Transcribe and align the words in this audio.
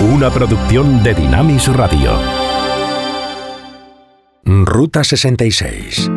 Una 0.00 0.30
producción 0.30 1.02
de 1.02 1.14
Dinamis 1.14 1.68
Radio. 1.68 2.12
Ruta 4.44 5.02
66. 5.02 6.10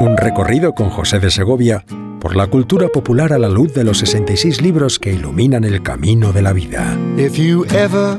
Un 0.00 0.16
recorrido 0.16 0.72
con 0.72 0.88
José 0.88 1.20
de 1.20 1.30
Segovia 1.30 1.84
por 2.20 2.36
la 2.36 2.46
cultura 2.46 2.88
popular 2.88 3.34
a 3.34 3.38
la 3.38 3.50
luz 3.50 3.74
de 3.74 3.84
los 3.84 3.98
66 3.98 4.62
libros 4.62 4.98
que 4.98 5.12
iluminan 5.12 5.64
el 5.64 5.82
camino 5.82 6.32
de 6.32 6.40
la 6.40 6.54
vida. 6.54 6.96
If 7.18 7.36
you 7.36 7.66
ever 7.74 8.18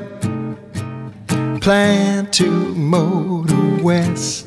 plan 1.59 2.29
to 2.37 2.45
motor 2.75 3.81
west, 3.81 4.45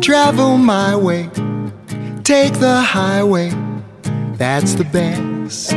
travel 0.00 0.56
my 0.56 0.94
way, 0.94 1.28
take 2.22 2.52
the 2.60 2.80
highway, 2.80 3.50
that's 4.38 4.76
the 4.76 4.84
best. 4.84 5.74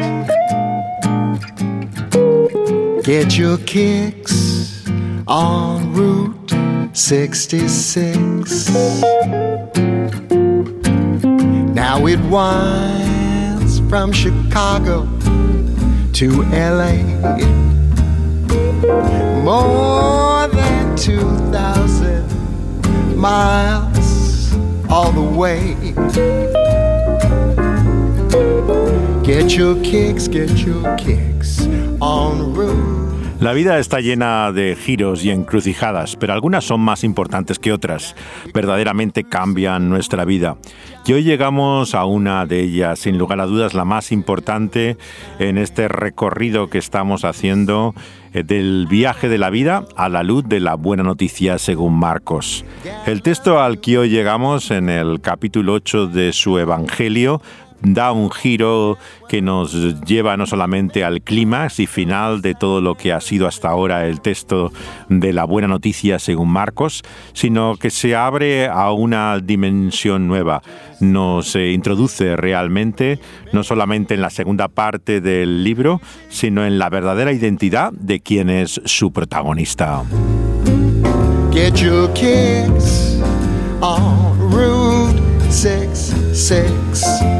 Get 3.08 3.38
your 3.38 3.58
kicks 3.60 4.86
on 5.28 5.94
Route 5.94 6.52
66. 6.92 8.70
Now 11.74 12.06
it 12.06 12.20
winds 12.30 13.80
from 13.88 14.12
Chicago 14.12 15.08
to 16.16 16.44
LA. 16.52 16.98
More 19.42 20.50
than 20.50 20.98
2,000 20.98 23.16
miles 23.16 24.54
all 24.90 25.14
the 25.14 25.22
way. 25.22 25.78
Get 29.24 29.56
your 29.56 29.82
kicks, 29.82 30.28
get 30.28 30.66
your 30.66 30.98
kicks 30.98 31.68
La 33.40 33.54
vida 33.54 33.78
está 33.78 34.00
llena 34.00 34.52
de 34.52 34.76
giros 34.76 35.24
y 35.24 35.30
encrucijadas, 35.30 36.16
pero 36.16 36.34
algunas 36.34 36.66
son 36.66 36.82
más 36.82 37.04
importantes 37.04 37.60
que 37.60 37.72
otras. 37.72 38.16
Verdaderamente 38.52 39.24
cambian 39.24 39.90
nuestra 39.90 40.26
vida. 40.26 40.58
Y 41.06 41.14
hoy 41.14 41.24
llegamos 41.24 41.94
a 41.94 42.06
una 42.06 42.48
de 42.48 42.62
ellas, 42.62 42.98
sin 43.00 43.20
lugar 43.20 43.40
a 43.40 43.46
dudas 43.46 43.76
la 43.76 43.86
más 43.86 44.12
importante 44.12 44.98
en 45.38 45.60
este 45.60 45.88
recorrido 45.88 46.70
que 46.70 46.80
estamos 46.80 47.26
haciendo 47.26 47.94
eh, 48.34 48.44
del 48.44 48.88
viaje 48.90 49.30
de 49.30 49.38
la 49.38 49.52
vida 49.52 49.86
a 49.96 50.10
la 50.10 50.24
luz 50.24 50.44
de 50.50 50.60
la 50.60 50.74
buena 50.74 51.04
noticia 51.04 51.60
según 51.60 51.94
Marcos. 51.94 52.66
El 53.06 53.22
texto 53.22 53.62
al 53.62 53.80
que 53.80 54.00
hoy 54.00 54.10
llegamos 54.10 54.72
en 54.72 54.90
el 54.90 55.22
capítulo 55.22 55.74
8 55.74 56.08
de 56.08 56.34
su 56.34 56.58
Evangelio 56.58 57.42
da 57.82 58.12
un 58.12 58.32
giro 58.32 58.98
que 59.30 59.42
nos 59.42 60.02
lleva 60.02 60.38
no 60.38 60.46
solamente 60.46 61.04
al 61.04 61.22
clímax 61.22 61.80
y 61.80 61.88
final 61.88 62.42
de 62.42 62.56
todo 62.56 62.82
lo 62.82 62.96
que 62.96 63.14
ha 63.14 63.22
sido 63.22 63.48
hasta 63.48 63.70
ahora 63.70 64.08
el 64.08 64.22
texto 64.22 64.72
de 65.10 65.34
la 65.34 65.44
buena 65.46 65.68
noticia 65.68 66.20
según 66.20 66.50
Marcos, 66.50 67.04
sino 67.34 67.76
que 67.78 67.90
se 67.90 68.16
abre 68.16 68.68
a 68.68 68.92
una 68.92 69.40
dimensión 69.40 70.28
nueva. 70.28 70.62
Nos 71.00 71.56
introduce 71.56 72.36
realmente 72.36 73.20
no 73.54 73.64
solamente 73.64 74.14
en 74.16 74.22
la 74.22 74.30
segunda 74.30 74.68
parte 74.68 75.22
del 75.22 75.64
libro, 75.64 76.02
sino 76.30 76.66
en 76.66 76.80
la 76.80 76.90
verdadera 76.90 77.32
identidad 77.32 77.92
de 77.94 78.20
quien 78.20 78.50
es 78.50 78.82
su 78.86 79.12
protagonista. 79.12 80.04
Get 81.52 81.76
your 81.82 82.08
on 83.82 84.52
Route 84.52 85.20
66. 85.50 87.37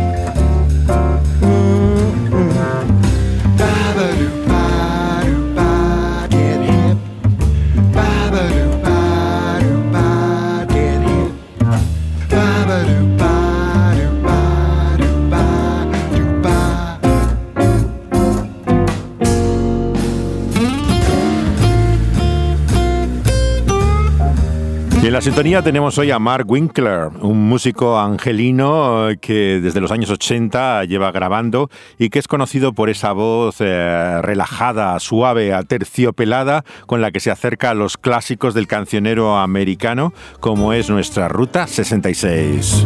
La 25.18 25.22
sintonía 25.22 25.64
tenemos 25.64 25.98
hoy 25.98 26.12
a 26.12 26.20
Mark 26.20 26.46
Winkler, 26.48 27.08
un 27.22 27.50
músico 27.50 27.98
angelino 27.98 29.10
eh, 29.10 29.18
que 29.18 29.60
desde 29.60 29.82
los 29.82 29.92
años 29.92 30.12
80 30.12 30.86
lleva 30.86 31.12
grabando 31.12 31.72
y 31.98 32.12
que 32.12 32.20
es 32.20 32.28
conocido 32.28 32.74
por 32.74 32.92
esa 32.92 33.14
voz 33.14 33.56
eh, 33.58 34.22
relajada, 34.22 35.00
suave, 35.00 35.56
aterciopelada 35.56 36.64
con 36.86 37.02
la 37.02 37.10
que 37.10 37.20
se 37.20 37.32
acerca 37.32 37.72
a 37.72 37.74
los 37.74 37.98
clásicos 37.98 38.54
del 38.54 38.68
cancionero 38.68 39.40
americano, 39.40 40.14
como 40.40 40.72
es 40.72 40.88
nuestra 40.88 41.28
Ruta 41.28 41.66
66. 41.66 42.86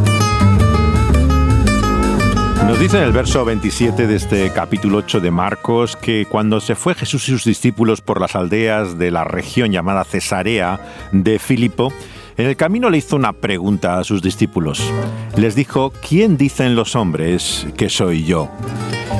Nos 2.66 2.80
dice 2.80 2.98
en 3.00 3.03
el 3.03 3.12
verso 3.12 3.44
27 3.44 4.08
de 4.08 4.16
este 4.16 4.50
capítulo 4.52 5.00
8 5.00 5.19
de 5.19 5.31
Marcos 5.31 5.98
que 5.98 6.25
cuando 6.25 6.62
se 6.62 6.75
fue 6.75 6.96
Jesús 6.96 7.28
y 7.28 7.31
sus 7.34 7.44
discípulos 7.44 8.00
por 8.00 8.22
las 8.22 8.38
aldeas 8.38 8.98
de 8.98 9.12
la 9.12 9.25
región 9.25 9.74
llamada 9.74 10.06
Cesarea 10.06 10.80
de 11.12 11.38
Filipo, 11.38 11.92
en 12.38 12.47
el 12.47 12.56
camino 12.56 12.90
le 12.90 12.97
hizo 12.97 13.16
una 13.16 13.34
pregunta 13.34 14.00
a 14.00 14.03
sus 14.03 14.22
discípulos. 14.22 14.81
Les 15.38 15.56
dijo, 15.56 15.92
¿quién 16.08 16.38
dicen 16.38 16.75
los 16.75 16.96
hombres 16.96 17.68
que 17.78 17.90
soy 17.90 18.24
yo? 18.24 18.50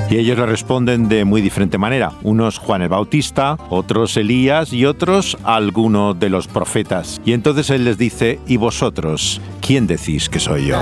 Y 0.10 0.18
ellos 0.18 0.38
le 0.38 0.46
responden 0.46 1.08
de 1.08 1.24
muy 1.24 1.42
diferente 1.42 1.78
manera. 1.78 2.12
Unos 2.24 2.58
Juan 2.58 2.82
el 2.82 2.90
Bautista, 2.90 3.58
otros 3.70 4.18
Elías 4.18 4.74
y 4.74 4.86
otros 4.86 5.38
alguno 5.44 6.14
de 6.14 6.30
los 6.30 6.48
profetas. 6.48 7.22
Y 7.24 7.32
entonces 7.32 7.70
él 7.70 7.86
les 7.86 7.98
dice, 7.98 8.40
¿y 8.46 8.58
vosotros? 8.58 9.40
¿Quién 9.62 9.88
decís 9.88 10.28
que 10.28 10.40
soy 10.40 10.66
yo? 10.68 10.82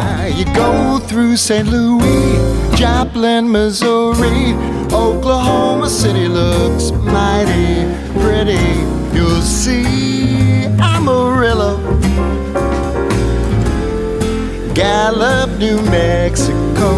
Gallup, 14.79 15.49
New 15.59 15.81
Mexico, 15.91 16.89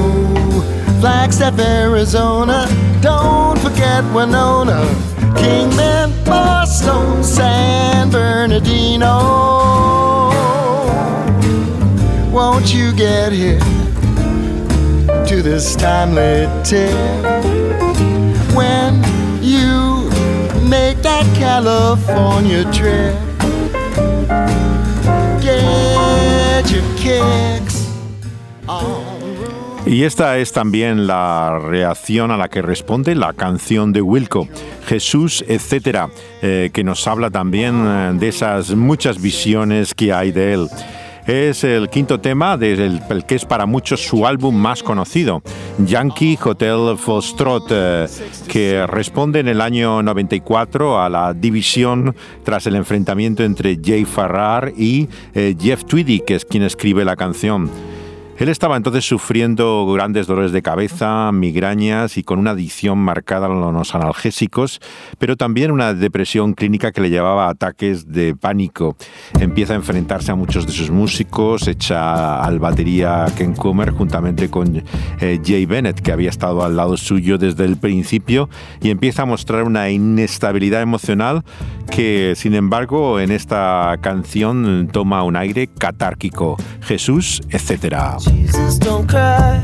Flagstaff, 1.00 1.58
Arizona. 1.58 2.68
Don't 3.02 3.58
forget 3.58 4.03
Winona, 4.14 4.86
Kingman, 5.36 6.14
Boston, 6.24 7.24
San 7.24 8.12
Bernardino. 8.12 9.18
Won't 12.31 12.72
you 12.72 12.94
get 12.94 13.31
here 13.31 13.59
to 15.25 15.42
this 15.42 15.75
timely 15.75 16.48
tip 16.63 16.94
when 18.53 19.02
you 19.42 20.08
make 20.69 21.02
that 21.02 21.25
California 21.36 22.63
trip? 22.72 23.16
Get 25.42 26.69
your 26.69 26.84
kicks. 26.98 27.71
Y 29.91 30.03
esta 30.03 30.38
es 30.38 30.53
también 30.53 31.06
la 31.06 31.59
reacción 31.59 32.31
a 32.31 32.38
la 32.38 32.47
que 32.47 32.62
responde 32.62 33.13
la 33.13 33.34
canción 33.34 33.91
de 33.91 34.02
Wilco, 34.02 34.47
Jesús, 34.88 35.44
etcétera, 35.46 36.09
eh, 36.41 36.69
que 36.72 36.85
nos 36.85 37.06
habla 37.09 37.29
también 37.29 37.84
eh, 37.85 38.12
de 38.13 38.30
esas 38.30 38.74
muchas 38.74 39.22
visiones 39.22 39.94
que 39.94 40.13
hay 40.13 40.31
de 40.31 40.53
él. 40.53 40.69
Es 41.28 41.66
el 41.66 41.90
quinto 41.90 42.22
tema 42.22 42.56
del 42.56 43.01
el 43.09 43.25
que 43.25 43.35
es 43.35 43.44
para 43.44 43.66
muchos 43.66 44.00
su 44.00 44.25
álbum 44.25 44.56
más 44.56 44.81
conocido, 44.81 45.44
Yankee 45.78 46.40
Hotel 46.41 46.97
Foxtrot, 46.97 47.66
eh, 47.69 48.07
que 48.47 48.88
responde 48.88 49.42
en 49.42 49.50
el 49.50 49.60
año 49.60 50.01
94 50.01 51.01
a 51.01 51.10
la 51.10 51.33
división 51.33 52.16
tras 52.45 52.66
el 52.66 52.75
enfrentamiento 52.75 53.44
entre 53.44 53.77
Jay 53.83 54.06
Farrar 54.06 54.71
y 54.77 55.10
eh, 55.36 55.54
Jeff 55.60 55.83
Tweedy, 55.83 56.21
que 56.21 56.36
es 56.36 56.45
quien 56.45 56.63
escribe 56.63 57.04
la 57.04 57.18
canción. 57.18 57.69
Él 58.42 58.50
estaba 58.50 58.76
entonces 58.76 59.06
sufriendo 59.06 59.86
grandes 59.94 60.26
dolores 60.26 60.52
de 60.52 60.64
cabeza, 60.64 61.32
migrañas 61.32 62.18
y 62.18 62.24
con 62.24 62.40
una 62.40 62.52
adicción 62.52 62.98
marcada 62.98 63.46
a 63.46 63.50
los 63.50 63.94
analgésicos, 63.94 64.80
pero 65.20 65.38
también 65.38 65.70
una 65.70 65.94
depresión 65.94 66.54
clínica 66.54 66.92
que 66.92 67.02
le 67.02 67.12
llevaba 67.12 67.46
a 67.46 67.50
ataques 67.52 68.12
de 68.12 68.36
pánico. 68.36 68.98
Empieza 69.40 69.74
a 69.74 69.76
enfrentarse 69.76 70.32
a 70.32 70.36
muchos 70.36 70.66
de 70.66 70.74
sus 70.74 70.90
músicos, 70.90 71.68
echa 71.68 72.44
al 72.44 72.58
batería 72.58 73.28
Ken 73.38 73.54
Comer 73.54 73.92
juntamente 73.92 74.50
con 74.50 74.84
eh, 75.20 75.40
Jay 75.46 75.68
Bennett, 75.68 76.02
que 76.02 76.12
había 76.12 76.32
estado 76.32 76.64
al 76.64 76.76
lado 76.76 76.98
suyo 76.98 77.38
desde 77.38 77.66
el 77.66 77.78
principio, 77.78 78.50
y 78.82 78.90
empieza 78.90 79.22
a 79.22 79.26
mostrar 79.26 79.66
una 79.66 79.92
inestabilidad 79.92 80.82
emocional 80.82 81.44
que, 81.92 82.34
sin 82.36 82.56
embargo, 82.56 83.20
en 83.20 83.30
esta 83.30 83.96
canción 84.02 84.90
toma 84.92 85.22
un 85.22 85.36
aire 85.36 85.68
catárquico. 85.68 86.58
Jesús, 86.82 87.44
etcétera. 87.52 88.18
Jesus, 88.31 88.78
don't 88.78 89.07
cry. 89.07 89.62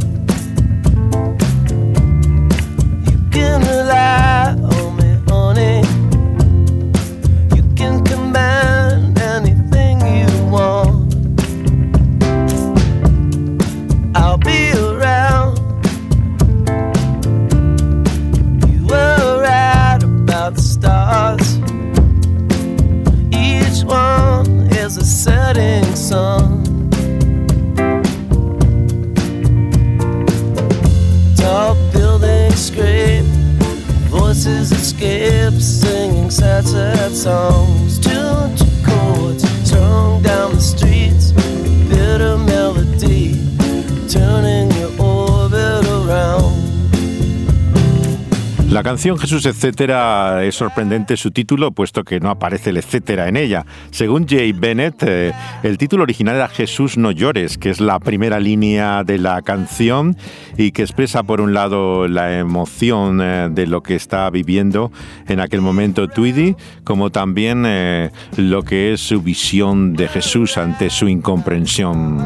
Canción 48.98 49.20
Jesús 49.20 49.46
etcétera 49.46 50.44
es 50.44 50.56
sorprendente 50.56 51.18
su 51.18 51.30
título, 51.30 51.70
puesto 51.72 52.04
que 52.04 52.20
no 52.20 52.32
aparece 52.32 52.72
el 52.72 52.78
etcétera 52.78 53.28
en 53.28 53.38
ella. 53.38 53.64
Según 53.92 54.26
Jay 54.28 54.54
Bennett, 54.54 55.04
eh, 55.04 55.34
el 55.62 55.78
título 55.78 56.02
original 56.02 56.36
era 56.36 56.48
Jesús 56.48 56.98
no 56.98 57.12
llores, 57.12 57.60
que 57.60 57.70
es 57.70 57.80
la 57.80 58.00
primera 58.00 58.40
línea 58.40 59.04
de 59.04 59.20
la 59.20 59.44
canción 59.44 60.18
y 60.58 60.72
que 60.72 60.82
expresa 60.82 61.22
por 61.22 61.42
un 61.42 61.54
lado 61.54 62.08
la 62.08 62.40
emoción 62.40 63.22
eh, 63.22 63.50
de 63.52 63.68
lo 63.68 63.84
que 63.84 63.94
está 63.94 64.28
viviendo 64.32 64.92
en 65.28 65.42
aquel 65.42 65.62
momento 65.62 66.08
Tweedy, 66.08 66.56
como 66.84 67.12
también 67.12 67.66
eh, 67.68 68.10
lo 68.36 68.64
que 68.64 68.94
es 68.94 69.02
su 69.02 69.22
visión 69.22 69.94
de 69.94 70.08
Jesús 70.08 70.58
ante 70.58 70.90
su 70.90 71.08
incomprensión. 71.08 72.18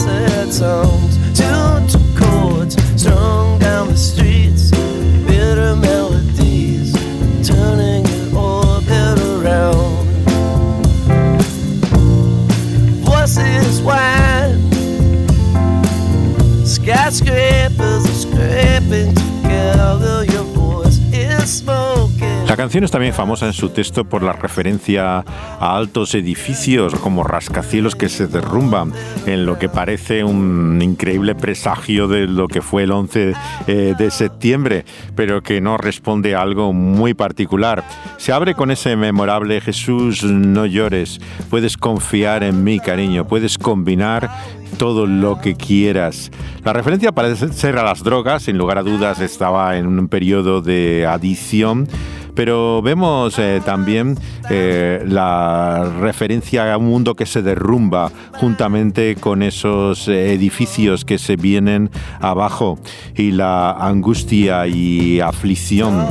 that's 0.00 0.56
its 0.56 0.60
own 0.62 1.21
canción 22.62 22.84
es 22.84 22.92
también 22.92 23.12
famosa 23.12 23.46
en 23.46 23.54
su 23.54 23.70
texto 23.70 24.04
por 24.04 24.22
la 24.22 24.34
referencia 24.34 25.24
a 25.58 25.76
altos 25.76 26.14
edificios 26.14 26.94
como 26.94 27.24
rascacielos 27.24 27.96
que 27.96 28.08
se 28.08 28.28
derrumban 28.28 28.92
en 29.26 29.46
lo 29.46 29.58
que 29.58 29.68
parece 29.68 30.22
un 30.22 30.80
increíble 30.80 31.34
presagio 31.34 32.06
de 32.06 32.28
lo 32.28 32.46
que 32.46 32.62
fue 32.62 32.84
el 32.84 32.92
11 32.92 33.34
eh, 33.66 33.94
de 33.98 34.10
septiembre, 34.12 34.84
pero 35.16 35.42
que 35.42 35.60
no 35.60 35.76
responde 35.76 36.36
a 36.36 36.42
algo 36.42 36.72
muy 36.72 37.14
particular. 37.14 37.82
Se 38.16 38.30
abre 38.30 38.54
con 38.54 38.70
ese 38.70 38.94
memorable 38.94 39.60
Jesús, 39.60 40.22
no 40.22 40.64
llores, 40.64 41.20
puedes 41.50 41.76
confiar 41.76 42.44
en 42.44 42.62
mí, 42.62 42.78
cariño, 42.78 43.26
puedes 43.26 43.58
combinar 43.58 44.30
todo 44.78 45.06
lo 45.06 45.40
que 45.40 45.54
quieras. 45.54 46.30
La 46.64 46.72
referencia 46.72 47.12
parece 47.12 47.52
ser 47.52 47.78
a 47.78 47.84
las 47.84 48.02
drogas, 48.02 48.44
sin 48.44 48.58
lugar 48.58 48.78
a 48.78 48.82
dudas 48.82 49.20
estaba 49.20 49.76
en 49.76 49.86
un 49.86 50.08
periodo 50.08 50.62
de 50.62 51.06
adición, 51.06 51.88
pero 52.34 52.82
vemos 52.82 53.38
eh, 53.38 53.60
también 53.64 54.18
eh, 54.50 55.02
la 55.06 55.92
referencia 56.00 56.72
a 56.72 56.78
un 56.78 56.86
mundo 56.86 57.14
que 57.14 57.26
se 57.26 57.42
derrumba 57.42 58.10
juntamente 58.34 59.16
con 59.16 59.42
esos 59.42 60.08
edificios 60.08 61.04
que 61.04 61.18
se 61.18 61.36
vienen 61.36 61.90
abajo 62.20 62.78
y 63.16 63.32
la 63.32 63.72
angustia 63.72 64.66
y 64.66 65.20
aflicción. 65.20 66.06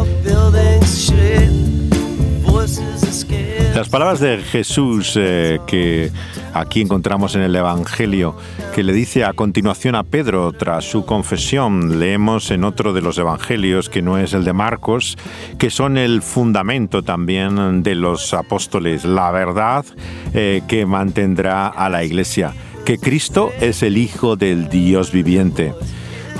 Las 3.75 3.89
palabras 3.89 4.19
de 4.19 4.37
Jesús 4.39 5.13
eh, 5.15 5.59
que 5.65 6.11
aquí 6.53 6.81
encontramos 6.81 7.35
en 7.35 7.41
el 7.41 7.55
Evangelio, 7.55 8.35
que 8.73 8.83
le 8.83 8.93
dice 8.93 9.23
a 9.23 9.33
continuación 9.33 9.95
a 9.95 10.03
Pedro 10.03 10.51
tras 10.51 10.85
su 10.85 11.05
confesión, 11.05 11.99
leemos 11.99 12.51
en 12.51 12.63
otro 12.63 12.93
de 12.93 13.01
los 13.01 13.17
Evangelios 13.17 13.89
que 13.89 14.01
no 14.01 14.17
es 14.17 14.33
el 14.33 14.43
de 14.43 14.53
Marcos, 14.53 15.17
que 15.57 15.69
son 15.69 15.97
el 15.97 16.21
fundamento 16.21 17.03
también 17.03 17.83
de 17.83 17.95
los 17.95 18.33
apóstoles, 18.33 19.05
la 19.05 19.31
verdad 19.31 19.85
eh, 20.33 20.61
que 20.67 20.85
mantendrá 20.85 21.67
a 21.67 21.89
la 21.89 22.03
iglesia, 22.03 22.53
que 22.85 22.97
Cristo 22.97 23.51
es 23.59 23.83
el 23.83 23.97
Hijo 23.97 24.35
del 24.35 24.69
Dios 24.69 25.11
viviente. 25.11 25.73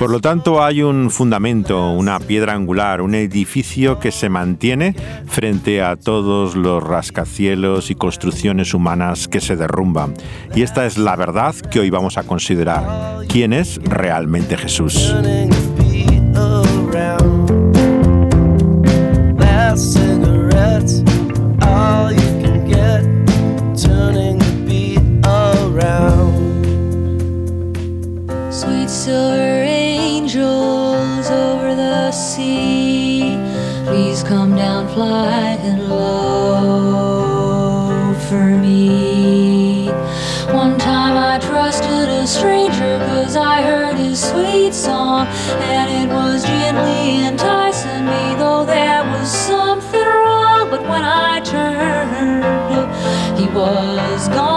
Por 0.02 0.10
lo 0.10 0.18
tanto, 0.18 0.64
hay 0.64 0.82
un 0.82 1.12
fundamento, 1.12 1.92
una 1.92 2.18
piedra 2.18 2.54
angular, 2.54 3.02
un 3.02 3.14
edificio 3.14 4.00
que 4.00 4.10
se 4.10 4.28
mantiene 4.28 4.96
frente 5.26 5.80
a 5.80 5.94
todos 5.94 6.56
los 6.56 6.82
rascacielos 6.82 7.88
y 7.92 7.94
construcciones 7.94 8.74
humanas 8.74 9.28
que 9.28 9.40
se 9.40 9.54
derrumban. 9.54 10.14
Y 10.56 10.62
esta 10.62 10.86
es 10.86 10.98
la 10.98 11.14
verdad 11.14 11.54
que 11.54 11.78
hoy 11.78 11.90
vamos 11.90 12.18
a 12.18 12.24
considerar. 12.24 13.24
¿Quién 13.28 13.52
es 13.52 13.80
realmente 13.84 14.56
Jesús? 14.56 15.14
Sea, 32.12 33.38
please 33.86 34.22
come 34.22 34.54
down 34.54 34.86
flying 34.88 35.88
low 35.88 37.32
for 38.28 38.44
me. 38.58 39.88
One 40.52 40.78
time 40.78 41.16
I 41.16 41.38
trusted 41.38 42.08
a 42.08 42.26
stranger 42.26 42.98
cause 43.08 43.34
I 43.36 43.62
heard 43.62 43.96
his 43.96 44.20
sweet 44.22 44.74
song, 44.74 45.26
and 45.26 45.90
it 45.90 46.08
was 46.14 46.44
gently 46.44 47.24
enticing 47.24 48.04
me, 48.04 48.34
though 48.36 48.64
there 48.64 49.02
was 49.04 49.30
something 49.30 50.04
wrong. 50.04 50.68
But 50.70 50.82
when 50.82 51.04
I 51.04 51.40
turned, 51.40 52.44
he 53.38 53.46
was 53.48 54.28
gone, 54.28 54.51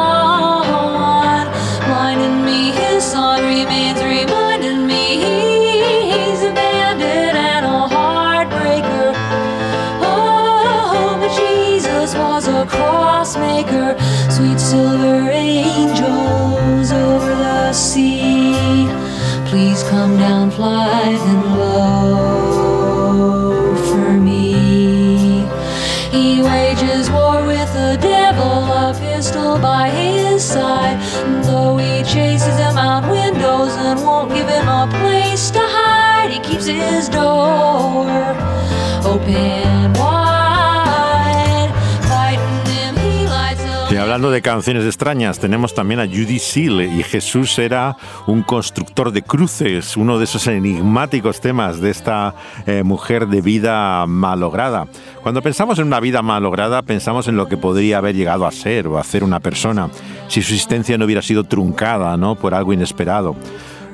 Y 43.96 43.98
hablando 43.98 44.30
de 44.30 44.42
canciones 44.42 44.84
extrañas, 44.84 45.40
tenemos 45.40 45.74
también 45.74 46.02
a 46.02 46.06
Judy 46.06 46.38
Seal 46.38 46.82
y 46.82 47.02
Jesús 47.04 47.58
era 47.58 47.96
un 48.28 48.44
constructor 48.44 49.14
de 49.14 49.22
cruces, 49.22 49.96
uno 49.96 50.18
de 50.18 50.26
esos 50.26 50.48
enigmáticos 50.48 51.40
temas 51.40 51.80
de 51.80 51.92
esta 51.92 52.36
eh, 52.66 52.84
mujer 52.84 53.28
de 53.28 53.40
vida 53.40 54.06
malograda. 54.06 54.88
Cuando 55.24 55.42
pensamos 55.42 55.80
en 55.80 55.88
una 55.88 56.02
vida 56.02 56.22
malograda, 56.22 56.82
pensamos 56.82 57.30
en 57.30 57.38
lo 57.38 57.48
que 57.48 57.56
podría 57.56 58.00
haber 58.00 58.16
llegado 58.16 58.46
a 58.46 58.52
ser 58.52 58.86
o 58.88 58.98
a 58.98 59.02
hacer 59.02 59.24
una 59.24 59.40
persona 59.40 59.90
si 60.28 60.42
su 60.42 60.54
existencia 60.54 60.98
no 60.98 61.06
hubiera 61.06 61.22
sido 61.22 61.46
truncada 61.46 62.18
¿no? 62.18 62.36
por 62.36 62.54
algo 62.54 62.74
inesperado. 62.74 63.38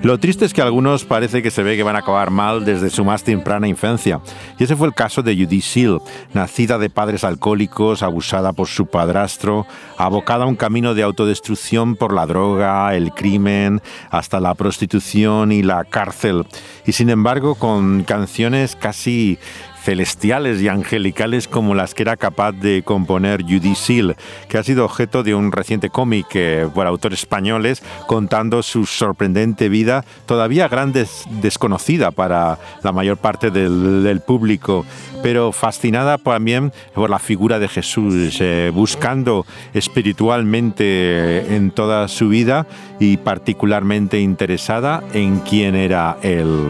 Lo 0.03 0.17
triste 0.19 0.45
es 0.45 0.53
que 0.53 0.63
algunos 0.63 1.05
parece 1.05 1.43
que 1.43 1.51
se 1.51 1.61
ve 1.61 1.77
que 1.77 1.83
van 1.83 1.95
a 1.95 1.99
acabar 1.99 2.31
mal 2.31 2.65
desde 2.65 2.89
su 2.89 3.05
más 3.05 3.23
temprana 3.23 3.67
infancia. 3.67 4.19
Y 4.57 4.63
ese 4.63 4.75
fue 4.75 4.87
el 4.87 4.95
caso 4.95 5.21
de 5.21 5.35
Judy 5.35 5.61
Seal, 5.61 6.01
nacida 6.33 6.79
de 6.79 6.89
padres 6.89 7.23
alcohólicos, 7.23 8.01
abusada 8.01 8.51
por 8.51 8.67
su 8.67 8.87
padrastro, 8.87 9.67
abocada 9.97 10.45
a 10.45 10.47
un 10.47 10.55
camino 10.55 10.95
de 10.95 11.03
autodestrucción 11.03 11.95
por 11.95 12.13
la 12.13 12.25
droga, 12.25 12.95
el 12.95 13.11
crimen, 13.11 13.79
hasta 14.09 14.39
la 14.39 14.55
prostitución 14.55 15.51
y 15.51 15.61
la 15.61 15.83
cárcel. 15.83 16.47
Y 16.87 16.93
sin 16.93 17.11
embargo, 17.11 17.53
con 17.53 18.03
canciones 18.03 18.75
casi 18.75 19.37
celestiales 19.83 20.61
y 20.61 20.67
angelicales 20.67 21.47
como 21.47 21.73
las 21.73 21.93
que 21.93 22.03
era 22.03 22.17
capaz 22.17 22.51
de 22.51 22.83
componer 22.83 23.41
Judy 23.41 23.75
Seal, 23.75 24.15
que 24.47 24.57
ha 24.57 24.63
sido 24.63 24.85
objeto 24.85 25.23
de 25.23 25.33
un 25.33 25.51
reciente 25.51 25.89
cómic 25.89 26.27
eh, 26.33 26.67
por 26.73 26.85
autores 26.87 27.19
españoles 27.19 27.81
contando 28.07 28.61
su 28.63 28.85
sorprendente 28.85 29.69
vida, 29.69 30.05
todavía 30.25 30.67
grande 30.67 31.07
desconocida 31.41 32.11
para 32.11 32.59
la 32.83 32.91
mayor 32.91 33.17
parte 33.17 33.49
del, 33.49 34.21
público, 34.25 34.85
pero 35.23 35.51
fascinada 35.51 36.17
también 36.17 36.71
por 36.93 37.09
la 37.09 37.17
figura 37.19 37.59
de 37.59 37.67
Jesús, 37.67 38.37
eh, 38.39 38.71
buscando 38.73 39.45
espiritualmente 39.73 41.55
en 41.55 41.71
toda 41.71 42.07
su 42.07 42.29
vida 42.29 42.67
y 42.99 43.17
particularmente 43.17 44.19
interesada 44.19 45.03
en 45.13 45.39
quién 45.39 45.75
era 45.75 46.17
Él. 46.21 46.69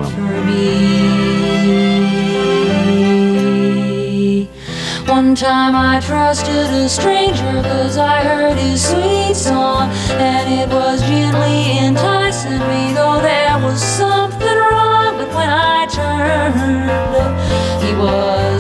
One 5.22 5.36
time 5.36 5.76
I 5.76 6.00
trusted 6.00 6.72
a 6.84 6.90
stranger 6.90 7.62
cause 7.62 7.96
I 7.96 8.24
heard 8.24 8.58
his 8.58 8.84
sweet 8.90 9.36
song 9.36 9.92
and 10.10 10.50
it 10.52 10.68
was 10.74 11.00
gently 11.04 11.78
enticing 11.78 12.58
me 12.58 12.94
though 12.96 13.22
there 13.22 13.60
was 13.60 13.80
something 13.80 14.58
wrong 14.72 15.20
but 15.20 15.30
when 15.36 15.48
I 15.48 15.86
turned. 15.94 16.90
He 17.86 17.94
was 17.94 18.51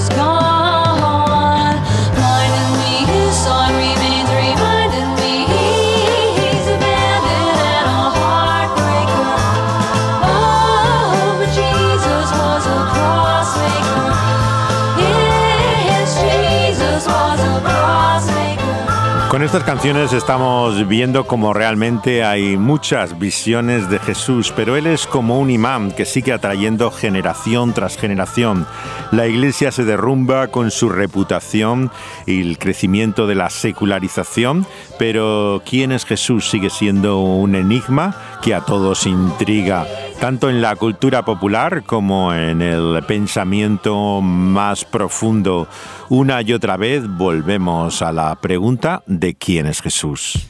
Con 19.41 19.47
estas 19.47 19.63
canciones 19.63 20.13
estamos 20.13 20.87
viendo 20.87 21.25
como 21.25 21.51
realmente 21.51 22.23
hay 22.23 22.57
muchas 22.57 23.17
visiones 23.17 23.89
de 23.89 23.97
Jesús, 23.97 24.53
pero 24.55 24.75
Él 24.75 24.85
es 24.85 25.07
como 25.07 25.39
un 25.39 25.49
imán 25.49 25.91
que 25.93 26.05
sigue 26.05 26.31
atrayendo 26.31 26.91
generación 26.91 27.73
tras 27.73 27.97
generación. 27.97 28.67
La 29.09 29.25
iglesia 29.25 29.71
se 29.71 29.83
derrumba 29.83 30.49
con 30.49 30.69
su 30.69 30.89
reputación 30.89 31.89
y 32.27 32.39
el 32.39 32.59
crecimiento 32.59 33.25
de 33.25 33.33
la 33.33 33.49
secularización, 33.49 34.67
pero 34.99 35.63
¿quién 35.65 35.91
es 35.91 36.05
Jesús? 36.05 36.47
Sigue 36.47 36.69
siendo 36.69 37.19
un 37.21 37.55
enigma 37.55 38.15
que 38.41 38.55
a 38.55 38.61
todos 38.61 39.05
intriga 39.05 39.87
tanto 40.19 40.49
en 40.49 40.61
la 40.61 40.75
cultura 40.75 41.23
popular 41.23 41.83
como 41.83 42.33
en 42.33 42.61
el 42.61 43.03
pensamiento 43.07 44.21
más 44.21 44.85
profundo. 44.85 45.67
Una 46.09 46.41
y 46.41 46.53
otra 46.53 46.77
vez 46.77 47.07
volvemos 47.07 48.01
a 48.01 48.11
la 48.11 48.35
pregunta 48.35 49.03
de 49.05 49.35
quién 49.35 49.67
es 49.67 49.81
Jesús. 49.81 50.47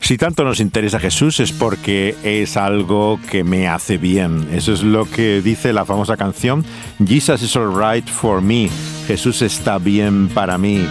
Si 0.00 0.18
tanto 0.18 0.44
nos 0.44 0.60
interesa 0.60 0.98
Jesús 0.98 1.40
es 1.40 1.52
porque 1.52 2.16
es 2.24 2.56
algo 2.56 3.20
que 3.30 3.44
me 3.44 3.68
hace 3.68 3.98
bien. 3.98 4.48
Eso 4.52 4.72
es 4.72 4.82
lo 4.82 5.08
que 5.08 5.40
dice 5.40 5.72
la 5.72 5.84
famosa 5.84 6.16
canción 6.16 6.64
Jesus 7.04 7.42
is 7.42 7.56
alright 7.56 8.08
for 8.08 8.42
me. 8.42 8.68
Jesús 9.06 9.42
está 9.42 9.78
bien 9.78 10.28
para 10.28 10.58
mí. 10.58 10.86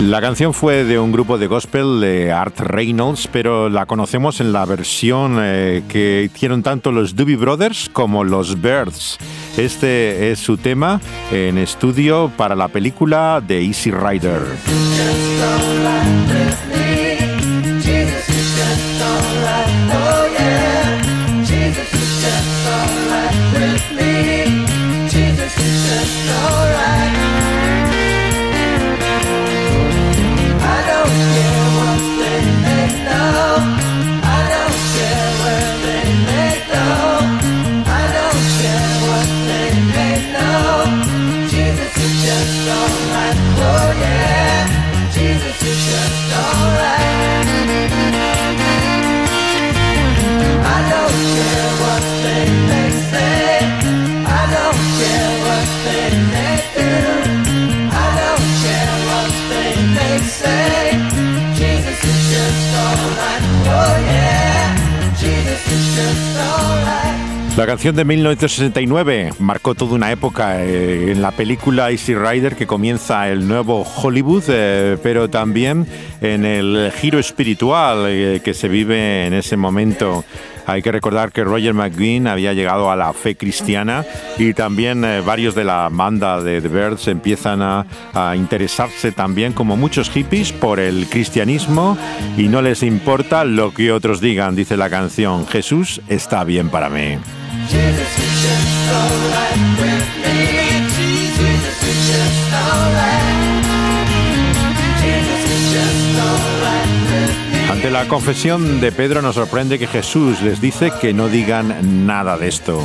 La 0.00 0.22
canción 0.22 0.54
fue 0.54 0.84
de 0.84 0.98
un 0.98 1.12
grupo 1.12 1.36
de 1.36 1.46
gospel 1.46 2.00
de 2.00 2.32
Art 2.32 2.58
Reynolds, 2.58 3.28
pero 3.30 3.68
la 3.68 3.84
conocemos 3.84 4.40
en 4.40 4.50
la 4.50 4.64
versión 4.64 5.36
eh, 5.40 5.82
que 5.88 6.30
hicieron 6.32 6.62
tanto 6.62 6.90
los 6.90 7.14
Doobie 7.14 7.36
Brothers 7.36 7.90
como 7.92 8.24
los 8.24 8.62
Birds. 8.62 9.18
Este 9.58 10.32
es 10.32 10.38
su 10.38 10.56
tema 10.56 11.02
en 11.30 11.58
estudio 11.58 12.32
para 12.36 12.56
la 12.56 12.68
película 12.68 13.42
de 13.46 13.62
Easy 13.62 13.90
Rider. 13.90 14.40
La 67.60 67.66
canción 67.66 67.94
de 67.94 68.06
1969 68.06 69.34
marcó 69.38 69.74
toda 69.74 69.94
una 69.94 70.10
época 70.10 70.64
eh, 70.64 71.12
en 71.12 71.20
la 71.20 71.30
película 71.30 71.90
Easy 71.90 72.14
Rider 72.14 72.56
que 72.56 72.66
comienza 72.66 73.28
el 73.28 73.46
nuevo 73.46 73.82
Hollywood, 73.82 74.44
eh, 74.48 74.96
pero 75.02 75.28
también 75.28 75.86
en 76.22 76.46
el 76.46 76.90
giro 76.90 77.18
espiritual 77.18 78.06
eh, 78.08 78.40
que 78.42 78.54
se 78.54 78.66
vive 78.66 79.26
en 79.26 79.34
ese 79.34 79.58
momento. 79.58 80.24
Hay 80.70 80.82
que 80.82 80.92
recordar 80.92 81.32
que 81.32 81.42
Roger 81.42 81.74
McGuinn 81.74 82.26
había 82.26 82.52
llegado 82.52 82.90
a 82.90 82.96
la 82.96 83.12
fe 83.12 83.36
cristiana 83.36 84.04
y 84.38 84.54
también 84.54 85.04
eh, 85.04 85.20
varios 85.20 85.54
de 85.54 85.64
la 85.64 85.88
banda 85.90 86.40
de 86.40 86.60
The 86.60 86.68
Birds 86.68 87.08
empiezan 87.08 87.60
a, 87.60 87.86
a 88.14 88.36
interesarse 88.36 89.10
también, 89.10 89.52
como 89.52 89.76
muchos 89.76 90.10
hippies, 90.10 90.52
por 90.52 90.78
el 90.78 91.06
cristianismo 91.08 91.98
y 92.36 92.48
no 92.48 92.62
les 92.62 92.82
importa 92.82 93.44
lo 93.44 93.74
que 93.74 93.90
otros 93.90 94.20
digan, 94.20 94.54
dice 94.54 94.76
la 94.76 94.90
canción. 94.90 95.46
Jesús 95.46 96.00
está 96.08 96.44
bien 96.44 96.68
para 96.68 96.88
mí. 96.88 97.18
Ante 107.80 107.92
la 107.92 108.08
confesión 108.08 108.78
de 108.82 108.92
Pedro 108.92 109.22
nos 109.22 109.36
sorprende 109.36 109.78
que 109.78 109.86
Jesús 109.86 110.42
les 110.42 110.60
dice 110.60 110.92
que 111.00 111.14
no 111.14 111.28
digan 111.28 112.06
nada 112.06 112.36
de 112.36 112.46
esto. 112.46 112.78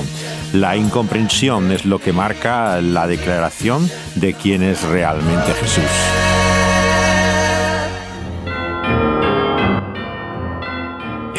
La 0.54 0.78
incomprensión 0.78 1.74
es 1.74 1.86
lo 1.86 2.00
que 2.00 2.14
marca 2.14 2.80
la 2.80 3.06
declaración 3.06 3.90
de 4.16 4.34
quién 4.36 4.64
es 4.64 4.84
realmente 4.84 5.52
Jesús. 5.52 5.84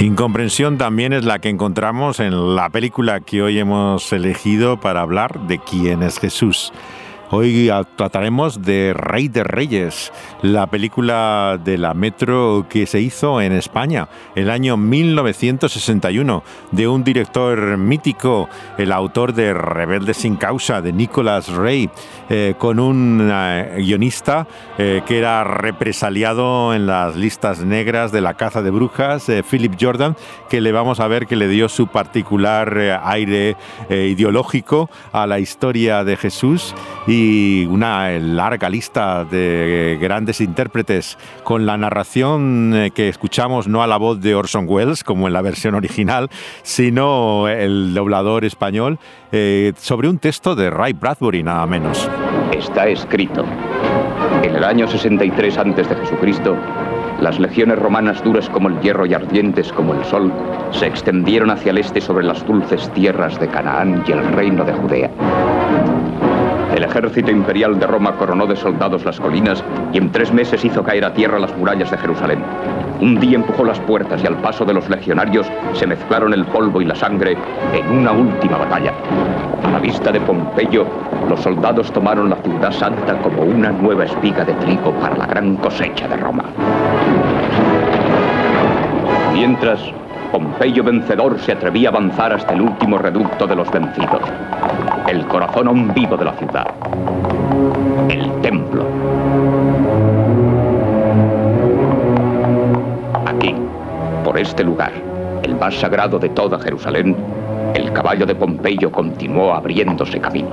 Incomprensión 0.02 0.76
también 0.76 1.14
es 1.14 1.24
la 1.24 1.38
que 1.38 1.48
encontramos 1.48 2.20
en 2.20 2.56
la 2.56 2.68
película 2.68 3.20
que 3.20 3.40
hoy 3.40 3.58
hemos 3.58 4.12
elegido 4.12 4.78
para 4.80 5.00
hablar 5.00 5.46
de 5.46 5.60
quién 5.60 6.02
es 6.02 6.18
Jesús. 6.18 6.74
Hoy 7.32 7.68
trataremos 7.96 8.62
de 8.62 8.94
Rey 8.94 9.26
de 9.26 9.42
Reyes, 9.42 10.12
la 10.42 10.68
película 10.68 11.58
de 11.62 11.76
la 11.76 11.92
Metro 11.92 12.66
que 12.68 12.86
se 12.86 13.00
hizo 13.00 13.40
en 13.40 13.50
España 13.50 14.08
el 14.36 14.48
año 14.48 14.76
1961, 14.76 16.44
de 16.70 16.86
un 16.86 17.02
director 17.02 17.78
mítico, 17.78 18.48
el 18.78 18.92
autor 18.92 19.34
de 19.34 19.52
Rebelde 19.54 20.14
sin 20.14 20.36
causa, 20.36 20.80
de 20.80 20.92
Nicholas 20.92 21.48
Ray, 21.48 21.90
eh, 22.28 22.54
con 22.58 22.78
un 22.78 23.28
eh, 23.32 23.74
guionista 23.78 24.46
eh, 24.78 25.02
que 25.04 25.18
era 25.18 25.42
represaliado 25.42 26.74
en 26.74 26.86
las 26.86 27.16
listas 27.16 27.64
negras 27.64 28.12
de 28.12 28.20
la 28.20 28.34
caza 28.34 28.62
de 28.62 28.70
brujas, 28.70 29.26
Philip 29.50 29.74
Jordan, 29.80 30.16
que 30.48 30.60
le 30.60 30.70
vamos 30.70 31.00
a 31.00 31.08
ver 31.08 31.26
que 31.26 31.34
le 31.34 31.48
dio 31.48 31.68
su 31.68 31.88
particular 31.88 33.00
aire 33.02 33.56
ideológico 33.90 34.88
a 35.12 35.26
la 35.26 35.40
historia 35.40 36.04
de 36.04 36.16
Jesús. 36.16 36.72
Y 37.08 37.15
una 37.16 38.10
larga 38.18 38.68
lista 38.68 39.24
de 39.24 39.98
grandes 40.00 40.40
intérpretes 40.40 41.18
con 41.44 41.66
la 41.66 41.76
narración 41.76 42.72
eh, 42.74 42.90
que 42.90 43.08
escuchamos 43.08 43.68
no 43.68 43.82
a 43.82 43.86
la 43.86 43.96
voz 43.96 44.20
de 44.20 44.34
Orson 44.34 44.66
Welles 44.68 45.04
como 45.04 45.26
en 45.26 45.32
la 45.32 45.42
versión 45.42 45.74
original, 45.74 46.28
sino 46.62 47.48
el 47.48 47.94
doblador 47.94 48.44
español 48.44 48.98
eh, 49.32 49.72
sobre 49.78 50.08
un 50.08 50.18
texto 50.18 50.54
de 50.54 50.70
Ray 50.70 50.92
Bradbury 50.92 51.42
nada 51.42 51.66
menos. 51.66 52.08
Está 52.52 52.86
escrito. 52.88 53.44
En 54.42 54.54
el 54.54 54.64
año 54.64 54.86
63 54.86 55.58
antes 55.58 55.88
de 55.88 55.96
Jesucristo, 55.96 56.56
Las 57.20 57.40
legiones 57.40 57.78
romanas 57.78 58.22
duras 58.22 58.50
como 58.50 58.68
el 58.68 58.78
hierro 58.80 59.06
y 59.06 59.14
ardientes 59.14 59.72
como 59.72 59.94
el 59.94 60.04
sol 60.04 60.30
se 60.70 60.86
extendieron 60.86 61.50
hacia 61.50 61.70
el 61.70 61.78
este 61.78 62.02
sobre 62.02 62.26
las 62.26 62.44
dulces 62.46 62.92
tierras 62.92 63.40
de 63.40 63.48
Canaán 63.48 64.04
y 64.06 64.12
el 64.12 64.22
reino 64.32 64.64
de 64.64 64.72
Judea. 64.74 65.10
El 66.96 67.04
ejército 67.04 67.30
imperial 67.30 67.78
de 67.78 67.86
Roma 67.86 68.16
coronó 68.16 68.46
de 68.46 68.56
soldados 68.56 69.04
las 69.04 69.20
colinas 69.20 69.62
y 69.92 69.98
en 69.98 70.10
tres 70.10 70.32
meses 70.32 70.64
hizo 70.64 70.82
caer 70.82 71.04
a 71.04 71.12
tierra 71.12 71.38
las 71.38 71.54
murallas 71.54 71.90
de 71.90 71.98
Jerusalén. 71.98 72.42
Un 73.02 73.20
día 73.20 73.34
empujó 73.34 73.66
las 73.66 73.78
puertas 73.80 74.24
y 74.24 74.26
al 74.26 74.36
paso 74.36 74.64
de 74.64 74.72
los 74.72 74.88
legionarios 74.88 75.46
se 75.74 75.86
mezclaron 75.86 76.32
el 76.32 76.46
polvo 76.46 76.80
y 76.80 76.86
la 76.86 76.94
sangre 76.94 77.36
en 77.74 77.98
una 77.98 78.12
última 78.12 78.56
batalla. 78.56 78.94
A 79.62 79.72
la 79.72 79.78
vista 79.78 80.10
de 80.10 80.20
Pompeyo, 80.22 80.86
los 81.28 81.38
soldados 81.42 81.92
tomaron 81.92 82.30
la 82.30 82.36
ciudad 82.36 82.72
santa 82.72 83.18
como 83.18 83.42
una 83.42 83.72
nueva 83.72 84.06
espiga 84.06 84.46
de 84.46 84.54
trigo 84.54 84.90
para 84.92 85.18
la 85.18 85.26
gran 85.26 85.56
cosecha 85.56 86.08
de 86.08 86.16
Roma. 86.16 86.44
Mientras, 89.34 89.82
Pompeyo 90.36 90.84
vencedor 90.84 91.40
se 91.40 91.52
atrevía 91.52 91.88
a 91.88 91.92
avanzar 91.92 92.30
hasta 92.30 92.52
el 92.52 92.60
último 92.60 92.98
reducto 92.98 93.46
de 93.46 93.56
los 93.56 93.70
vencidos, 93.70 94.20
el 95.08 95.26
corazón 95.28 95.66
aún 95.66 95.94
vivo 95.94 96.14
de 96.14 96.26
la 96.26 96.34
ciudad, 96.34 96.66
el 98.10 98.30
templo. 98.42 98.84
Aquí, 103.24 103.54
por 104.22 104.38
este 104.38 104.62
lugar, 104.62 104.92
el 105.42 105.56
más 105.56 105.74
sagrado 105.74 106.18
de 106.18 106.28
toda 106.28 106.58
Jerusalén, 106.58 107.16
el 107.72 107.90
caballo 107.94 108.26
de 108.26 108.34
Pompeyo 108.34 108.92
continuó 108.92 109.54
abriéndose 109.54 110.20
camino. 110.20 110.50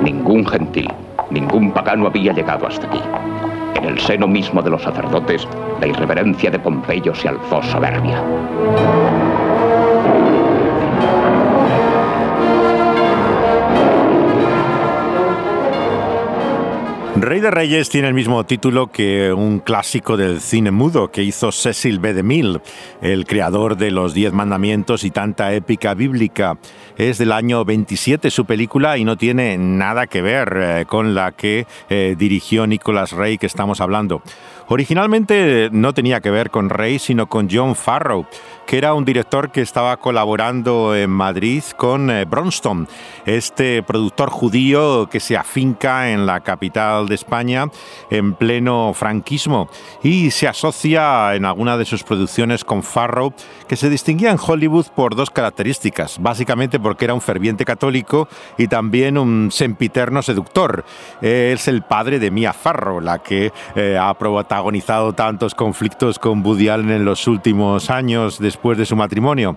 Ningún 0.00 0.46
gentil, 0.46 0.88
ningún 1.28 1.72
pagano 1.72 2.06
había 2.06 2.32
llegado 2.32 2.68
hasta 2.68 2.86
aquí. 2.86 3.00
En 3.74 3.84
el 3.84 3.98
seno 3.98 4.28
mismo 4.28 4.62
de 4.62 4.70
los 4.70 4.82
sacerdotes, 4.82 5.48
la 5.82 5.88
irreverencia 5.88 6.48
de 6.48 6.60
Pompeyo 6.60 7.12
se 7.12 7.28
alzó 7.28 7.60
soberbia. 7.60 8.22
Rey 17.16 17.40
de 17.40 17.50
Reyes 17.50 17.88
tiene 17.88 18.08
el 18.08 18.14
mismo 18.14 18.44
título 18.44 18.88
que 18.88 19.32
un 19.32 19.58
clásico 19.58 20.16
del 20.16 20.40
cine 20.40 20.70
mudo 20.70 21.10
que 21.10 21.22
hizo 21.22 21.50
Cecil 21.50 21.98
B. 21.98 22.14
DeMille, 22.14 22.60
el 23.00 23.26
creador 23.26 23.76
de 23.76 23.90
los 23.90 24.14
Diez 24.14 24.32
Mandamientos 24.32 25.04
y 25.04 25.10
tanta 25.10 25.52
épica 25.52 25.94
bíblica. 25.94 26.58
Es 26.96 27.18
del 27.18 27.32
año 27.32 27.64
27 27.64 28.30
su 28.30 28.44
película 28.44 28.98
y 28.98 29.04
no 29.04 29.16
tiene 29.16 29.56
nada 29.58 30.06
que 30.06 30.22
ver 30.22 30.56
eh, 30.56 30.84
con 30.86 31.14
la 31.14 31.32
que 31.32 31.66
eh, 31.90 32.16
dirigió 32.18 32.66
Nicholas 32.66 33.12
Rey 33.12 33.38
que 33.38 33.46
estamos 33.46 33.80
hablando. 33.80 34.22
Originalmente 34.68 35.68
no 35.72 35.92
tenía 35.92 36.20
que 36.20 36.30
ver 36.30 36.50
con 36.50 36.70
Rey, 36.70 36.98
sino 36.98 37.26
con 37.26 37.48
John 37.50 37.74
Farrow, 37.74 38.26
que 38.66 38.78
era 38.78 38.94
un 38.94 39.04
director 39.04 39.50
que 39.50 39.60
estaba 39.60 39.96
colaborando 39.98 40.94
en 40.94 41.10
Madrid 41.10 41.62
con 41.76 42.10
eh, 42.10 42.24
Bronston, 42.24 42.88
este 43.26 43.82
productor 43.82 44.30
judío 44.30 45.08
que 45.10 45.20
se 45.20 45.36
afinca 45.36 46.10
en 46.10 46.26
la 46.26 46.40
capital 46.40 47.06
de 47.08 47.14
España 47.14 47.66
en 48.10 48.34
pleno 48.34 48.92
franquismo 48.94 49.68
y 50.02 50.30
se 50.30 50.48
asocia 50.48 51.34
en 51.34 51.44
alguna 51.44 51.76
de 51.76 51.84
sus 51.84 52.02
producciones 52.02 52.64
con 52.64 52.82
Farrow, 52.82 53.32
que 53.68 53.76
se 53.76 53.90
distinguía 53.90 54.30
en 54.30 54.38
Hollywood 54.44 54.86
por 54.94 55.16
dos 55.16 55.30
características, 55.30 56.18
básicamente 56.20 56.80
porque 56.80 57.04
era 57.04 57.14
un 57.14 57.20
ferviente 57.20 57.64
católico 57.64 58.28
y 58.58 58.68
también 58.68 59.18
un 59.18 59.50
sempiterno 59.50 60.22
seductor. 60.22 60.84
Es 61.20 61.68
el 61.68 61.82
padre 61.82 62.18
de 62.18 62.30
Mia 62.30 62.52
Farrow, 62.52 63.00
la 63.00 63.18
que 63.18 63.52
eh, 63.74 63.98
ha 64.00 64.14
protagonizado 64.52 65.14
tantos 65.14 65.54
conflictos 65.54 66.18
con 66.18 66.44
Woody 66.44 66.68
en 66.68 67.06
los 67.06 67.26
últimos 67.26 67.88
años 67.88 68.38
después 68.38 68.76
de 68.76 68.84
su 68.84 68.94
matrimonio. 68.94 69.56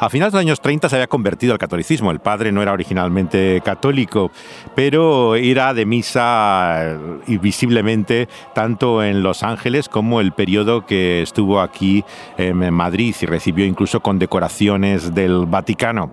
A 0.00 0.10
finales 0.10 0.32
de 0.32 0.38
los 0.38 0.44
años 0.44 0.60
30 0.60 0.88
se 0.88 0.96
había 0.96 1.06
convertido 1.06 1.52
al 1.52 1.60
catolicismo. 1.60 2.10
El 2.10 2.18
padre 2.18 2.50
no 2.50 2.60
era 2.60 2.72
originalmente 2.72 3.62
católico, 3.64 4.32
pero 4.74 5.36
era 5.36 5.72
de 5.74 5.86
misa 5.86 6.96
eh, 7.28 7.38
visiblemente 7.40 8.28
tanto 8.52 9.04
en 9.04 9.22
Los 9.22 9.44
Ángeles 9.44 9.88
como 9.88 10.20
el 10.20 10.32
periodo 10.32 10.86
que 10.86 11.22
estuvo 11.22 11.60
aquí 11.60 12.04
en 12.36 12.74
Madrid 12.74 13.14
y 13.20 13.26
recibió 13.26 13.64
incluso 13.64 14.00
condecoraciones 14.00 15.14
del 15.14 15.46
Vaticano. 15.46 16.10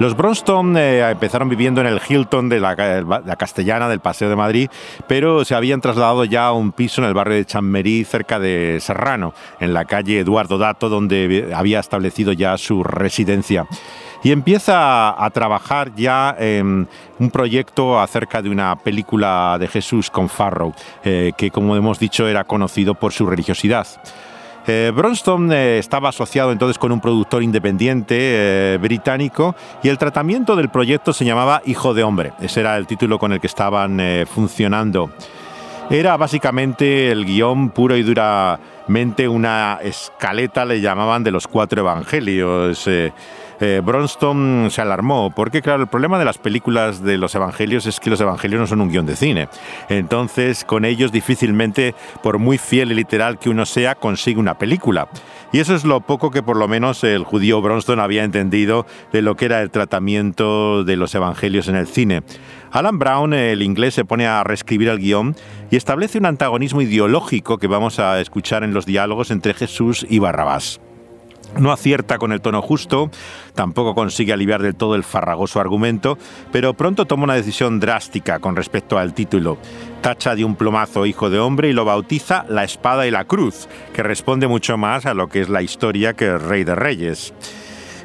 Los 0.00 0.16
Bronston 0.16 0.78
eh, 0.78 1.08
empezaron 1.10 1.50
viviendo 1.50 1.82
en 1.82 1.86
el 1.86 2.00
Hilton 2.00 2.48
de 2.48 2.58
la, 2.58 2.74
la, 2.74 3.36
Castellana 3.36 3.86
del 3.86 4.00
Paseo 4.00 4.30
de 4.30 4.34
Madrid, 4.34 4.70
pero 5.06 5.44
se 5.44 5.54
habían 5.54 5.82
trasladado 5.82 6.24
ya 6.24 6.46
a 6.46 6.52
un 6.52 6.72
piso 6.72 7.02
en 7.02 7.08
el 7.08 7.12
barrio 7.12 7.36
de 7.36 7.44
Chammerí, 7.44 8.04
cerca 8.04 8.38
de 8.38 8.78
Serrano, 8.80 9.34
en 9.60 9.74
la 9.74 9.84
calle 9.84 10.20
Eduardo 10.20 10.56
Dato, 10.56 10.88
donde 10.88 11.52
había 11.54 11.80
establecido 11.80 12.32
ya 12.32 12.56
su 12.56 12.82
residencia 12.82 13.66
y 14.22 14.32
empieza 14.32 15.22
a 15.22 15.30
trabajar 15.30 15.94
ya 15.94 16.34
en 16.38 16.88
un 17.18 17.30
proyecto 17.30 18.00
acerca 18.00 18.42
de 18.42 18.50
una 18.50 18.76
película 18.76 19.56
de 19.58 19.68
Jesús 19.68 20.10
con 20.10 20.28
Farrow, 20.28 20.72
eh, 21.04 21.32
que 21.36 21.50
como 21.50 21.76
hemos 21.76 21.98
dicho 21.98 22.26
era 22.26 22.44
conocido 22.44 22.94
por 22.94 23.12
su 23.12 23.26
religiosidad. 23.26 23.86
Eh, 24.66 24.92
Bronston 24.94 25.52
eh, 25.52 25.78
estaba 25.78 26.10
asociado 26.10 26.52
entonces 26.52 26.78
con 26.78 26.92
un 26.92 27.00
productor 27.00 27.42
independiente 27.42 28.16
eh, 28.18 28.78
británico 28.78 29.54
y 29.82 29.88
el 29.88 29.98
tratamiento 29.98 30.54
del 30.54 30.68
proyecto 30.68 31.12
se 31.12 31.24
llamaba 31.24 31.62
Hijo 31.64 31.94
de 31.94 32.02
Hombre. 32.02 32.32
Ese 32.40 32.60
era 32.60 32.76
el 32.76 32.86
título 32.86 33.18
con 33.18 33.32
el 33.32 33.40
que 33.40 33.46
estaban 33.46 34.00
funcionando. 34.26 35.10
Era 35.88 36.16
básicamente 36.16 37.10
el 37.10 37.24
guion 37.24 37.70
puro 37.70 37.96
y 37.96 38.02
duramente 38.02 39.26
una 39.26 39.78
escaleta, 39.82 40.64
le 40.64 40.80
llamaban, 40.80 41.24
de 41.24 41.32
los 41.32 41.48
cuatro 41.48 41.80
evangelios. 41.80 42.88
Eh, 43.60 43.82
Bronston 43.84 44.68
se 44.70 44.80
alarmó, 44.80 45.32
porque 45.34 45.60
claro, 45.60 45.82
el 45.82 45.88
problema 45.88 46.18
de 46.18 46.24
las 46.24 46.38
películas 46.38 47.02
de 47.02 47.18
los 47.18 47.34
evangelios 47.34 47.86
es 47.86 48.00
que 48.00 48.10
los 48.10 48.20
evangelios 48.20 48.60
no 48.60 48.66
son 48.66 48.80
un 48.80 48.90
guion 48.90 49.06
de 49.06 49.16
cine. 49.16 49.48
Entonces, 49.88 50.64
con 50.64 50.84
ellos 50.84 51.12
difícilmente, 51.12 51.94
por 52.22 52.38
muy 52.38 52.58
fiel 52.58 52.92
y 52.92 52.94
literal 52.94 53.38
que 53.38 53.50
uno 53.50 53.66
sea, 53.66 53.94
consigue 53.94 54.40
una 54.40 54.58
película. 54.58 55.08
Y 55.52 55.58
eso 55.58 55.74
es 55.74 55.84
lo 55.84 56.00
poco 56.00 56.30
que 56.30 56.42
por 56.42 56.56
lo 56.56 56.68
menos 56.68 57.04
el 57.04 57.24
judío 57.24 57.60
Bronston 57.60 58.00
había 58.00 58.24
entendido 58.24 58.86
de 59.12 59.20
lo 59.20 59.36
que 59.36 59.46
era 59.46 59.60
el 59.60 59.70
tratamiento 59.70 60.84
de 60.84 60.96
los 60.96 61.14
evangelios 61.14 61.68
en 61.68 61.76
el 61.76 61.86
cine. 61.86 62.22
Alan 62.70 62.98
Brown, 62.98 63.34
el 63.34 63.62
inglés, 63.62 63.94
se 63.94 64.04
pone 64.04 64.26
a 64.26 64.44
reescribir 64.44 64.88
el 64.88 64.98
guion 64.98 65.34
y 65.70 65.76
establece 65.76 66.18
un 66.18 66.26
antagonismo 66.26 66.82
ideológico 66.82 67.58
que 67.58 67.66
vamos 67.66 67.98
a 67.98 68.20
escuchar 68.20 68.62
en 68.62 68.72
los 68.72 68.86
diálogos 68.86 69.30
entre 69.30 69.54
Jesús 69.54 70.06
y 70.08 70.20
Barrabás. 70.20 70.80
No 71.58 71.72
acierta 71.72 72.18
con 72.18 72.32
el 72.32 72.40
tono 72.40 72.62
justo, 72.62 73.10
tampoco 73.54 73.94
consigue 73.94 74.32
aliviar 74.32 74.62
del 74.62 74.76
todo 74.76 74.94
el 74.94 75.04
farragoso 75.04 75.60
argumento, 75.60 76.16
pero 76.52 76.74
pronto 76.74 77.06
toma 77.06 77.24
una 77.24 77.34
decisión 77.34 77.80
drástica 77.80 78.38
con 78.38 78.56
respecto 78.56 78.98
al 78.98 79.14
título. 79.14 79.58
Tacha 80.00 80.34
de 80.34 80.44
un 80.44 80.56
plomazo 80.56 81.06
hijo 81.06 81.28
de 81.28 81.38
hombre 81.38 81.68
y 81.68 81.72
lo 81.72 81.84
bautiza 81.84 82.44
La 82.48 82.64
espada 82.64 83.06
y 83.06 83.10
la 83.10 83.24
cruz, 83.24 83.68
que 83.92 84.02
responde 84.02 84.46
mucho 84.46 84.78
más 84.78 85.06
a 85.06 85.14
lo 85.14 85.28
que 85.28 85.40
es 85.40 85.48
la 85.48 85.62
historia 85.62 86.14
que 86.14 86.26
el 86.26 86.40
Rey 86.40 86.64
de 86.64 86.74
Reyes. 86.74 87.34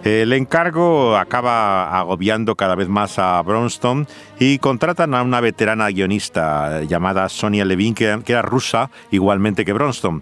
El 0.05 0.33
encargo 0.33 1.17
acaba 1.17 1.97
agobiando 1.97 2.53
cada 2.53 2.75
vez 2.75 2.87
más 2.87 3.17
a 3.17 3.41
Bronston 3.41 4.07
y 4.39 4.59
contratan 4.59 5.15
a 5.15 5.23
una 5.23 5.41
veterana 5.41 5.89
guionista 5.89 6.83
llamada 6.83 7.27
Sonia 7.27 7.65
Levin, 7.65 7.95
que, 7.95 8.15
era 8.27 8.43
rusa 8.43 8.91
igualmente 9.09 9.65
que 9.65 9.73
Bronston. 9.73 10.21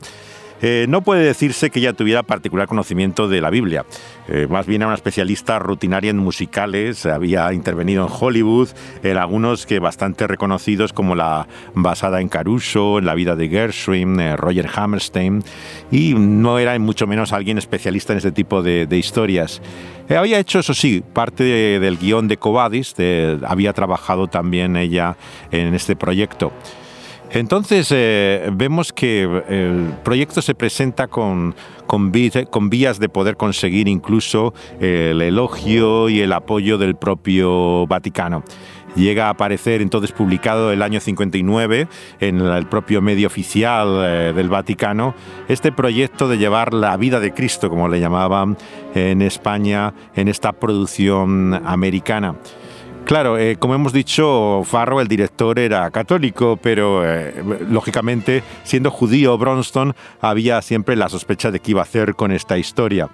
Eh, 0.66 0.86
no 0.88 1.02
puede 1.02 1.26
decirse 1.26 1.70
que 1.70 1.80
ella 1.80 1.92
tuviera 1.92 2.24
particular 2.24 2.70
conocimiento 2.70 3.28
de 3.28 3.42
la 3.42 3.50
Biblia. 3.50 3.86
Eh, 4.30 4.48
más 4.50 4.66
bien 4.66 4.82
era 4.82 4.88
una 4.88 4.96
especialista 4.96 5.60
rutinaria 5.60 6.10
en 6.10 6.18
musicales, 6.18 7.06
había 7.06 7.52
intervenido 7.52 8.08
en 8.08 8.14
Hollywood, 8.18 8.70
en 9.04 9.18
algunos 9.18 9.66
que 9.66 9.80
bastante 9.80 10.26
reconocidos 10.26 10.94
como 10.94 11.16
la 11.16 11.50
basada 11.74 12.22
en 12.22 12.30
Caruso, 12.30 13.00
en 13.00 13.06
la 13.06 13.14
vida 13.14 13.36
de 13.36 13.50
Gershwin, 13.50 14.22
eh, 14.22 14.38
Roger 14.38 14.70
Hammerstein, 14.74 15.44
y 15.92 16.14
no 16.14 16.58
era 16.60 16.80
mucho 16.80 17.08
menos 17.08 17.34
alguien 17.34 17.58
especialista 17.58 18.14
en 18.14 18.18
este 18.18 18.32
tipo 18.32 18.64
de, 18.64 18.88
historias. 18.94 19.62
Eh, 20.08 20.16
había 20.16 20.40
hecho, 20.40 20.60
eso 20.60 20.74
sí, 20.74 21.04
parte 21.14 21.44
de, 21.44 21.80
del 21.82 21.98
guion 21.98 22.30
de 22.30 22.38
Covadis, 22.38 22.96
había 23.46 23.74
trabajado 23.74 24.28
también 24.28 24.78
ella 24.78 25.18
en 25.52 25.74
este 25.74 25.98
proyecto. 25.98 26.54
Entonces 27.34 27.88
eh, 27.92 28.48
vemos 28.54 28.94
que 28.94 29.24
el 29.24 29.92
proyecto 30.04 30.42
se 30.44 30.54
presenta 30.54 31.08
con, 31.08 31.56
con, 31.88 32.12
vías 32.12 33.00
de 33.00 33.10
poder 33.10 33.38
conseguir 33.38 33.88
incluso 33.88 34.54
el 34.80 35.20
elogio 35.20 36.10
y 36.10 36.20
el 36.20 36.32
apoyo 36.32 36.78
del 36.78 36.96
propio 36.96 37.88
Vaticano. 37.88 38.44
Llega 38.96 39.28
a 39.28 39.30
aparecer 39.32 39.82
entonces 39.82 40.12
publicado 40.12 40.72
el 40.72 40.84
año 40.84 41.00
59 41.00 41.88
en 42.20 42.42
el 42.42 42.68
propio 42.68 43.02
medio 43.02 43.26
oficial 43.26 44.02
eh, 44.04 44.34
del 44.36 44.50
Vaticano 44.50 45.16
este 45.48 45.72
proyecto 45.72 46.28
de 46.28 46.38
llevar 46.38 46.74
la 46.74 46.96
vida 46.98 47.20
de 47.20 47.34
Cristo, 47.34 47.70
como 47.70 47.88
le 47.88 48.00
llamaban 48.00 48.56
en 48.94 49.24
España, 49.24 49.96
en 50.16 50.28
esta 50.28 50.54
producción 50.54 51.60
americana. 51.66 52.36
Claro, 53.06 53.38
eh, 53.38 53.58
como 53.58 53.76
hemos 53.76 53.92
dicho, 53.92 54.64
Farrow, 54.64 55.02
el 55.02 55.10
director, 55.10 55.60
era 55.60 55.92
católico, 55.92 56.58
pero 56.62 57.04
eh, 57.06 57.34
lógicamente, 57.70 58.44
siendo 58.64 58.92
judío 58.92 59.38
Bronston, 59.38 59.94
había 60.22 60.62
siempre 60.62 60.96
la 60.96 61.10
sospecha 61.10 61.52
de 61.52 61.60
qué 61.60 61.72
iba 61.72 61.82
a 61.82 61.84
hacer 61.84 62.16
con 62.16 62.32
esta 62.32 62.58
historia. 62.58 63.10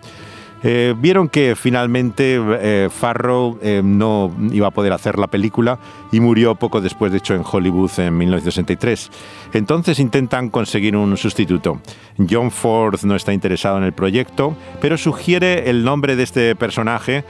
Eh, 0.64 0.94
vieron 0.98 1.30
que 1.30 1.56
finalmente 1.56 2.38
eh, 2.38 2.90
Farrow 2.92 3.58
eh, 3.62 3.82
no 3.84 4.36
iba 4.52 4.68
a 4.68 4.72
poder 4.72 4.92
hacer 4.92 5.18
la 5.18 5.28
película 5.28 5.80
y 6.12 6.20
murió 6.20 6.56
poco 6.56 6.82
después, 6.82 7.12
de 7.12 7.20
hecho, 7.20 7.36
en 7.36 7.44
Hollywood 7.50 7.92
en 7.98 8.18
1963. 8.18 9.10
Entonces 9.54 10.00
intentan 10.00 10.50
conseguir 10.50 10.96
un 10.96 11.16
sustituto. 11.18 11.82
John 12.30 12.52
Ford 12.52 13.00
no 13.04 13.16
está 13.16 13.32
interesado 13.32 13.78
en 13.78 13.84
el 13.84 13.94
proyecto, 13.94 14.56
pero 14.82 14.98
sugiere 14.98 15.70
el 15.70 15.84
nombre 15.84 16.16
de 16.16 16.24
este 16.24 16.56
personaje 16.56 17.24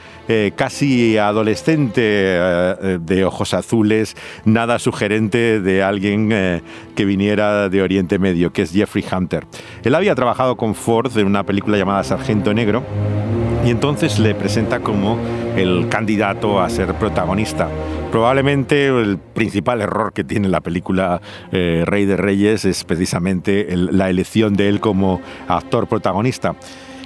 casi 0.55 1.17
adolescente 1.17 2.01
de 2.01 3.25
ojos 3.25 3.53
azules, 3.53 4.15
nada 4.45 4.79
sugerente 4.79 5.59
de 5.59 5.83
alguien 5.83 6.29
que 6.95 7.05
viniera 7.05 7.69
de 7.69 7.81
Oriente 7.81 8.19
Medio, 8.19 8.51
que 8.51 8.63
es 8.63 8.71
Jeffrey 8.71 9.03
Hunter. 9.11 9.45
Él 9.83 9.95
había 9.95 10.15
trabajado 10.15 10.55
con 10.57 10.75
Ford 10.75 11.15
en 11.17 11.27
una 11.27 11.43
película 11.43 11.77
llamada 11.77 12.03
Sargento 12.03 12.53
Negro 12.53 12.83
y 13.65 13.69
entonces 13.69 14.19
le 14.19 14.35
presenta 14.35 14.79
como 14.79 15.17
el 15.55 15.89
candidato 15.89 16.61
a 16.61 16.69
ser 16.69 16.93
protagonista. 16.95 17.67
Probablemente 18.11 18.87
el 18.87 19.17
principal 19.17 19.81
error 19.81 20.13
que 20.13 20.23
tiene 20.23 20.47
la 20.47 20.61
película 20.61 21.21
eh, 21.51 21.83
Rey 21.85 22.05
de 22.05 22.17
Reyes 22.17 22.65
es 22.65 22.83
precisamente 22.83 23.67
la 23.75 24.09
elección 24.09 24.55
de 24.55 24.69
él 24.69 24.79
como 24.79 25.21
actor 25.47 25.87
protagonista. 25.87 26.55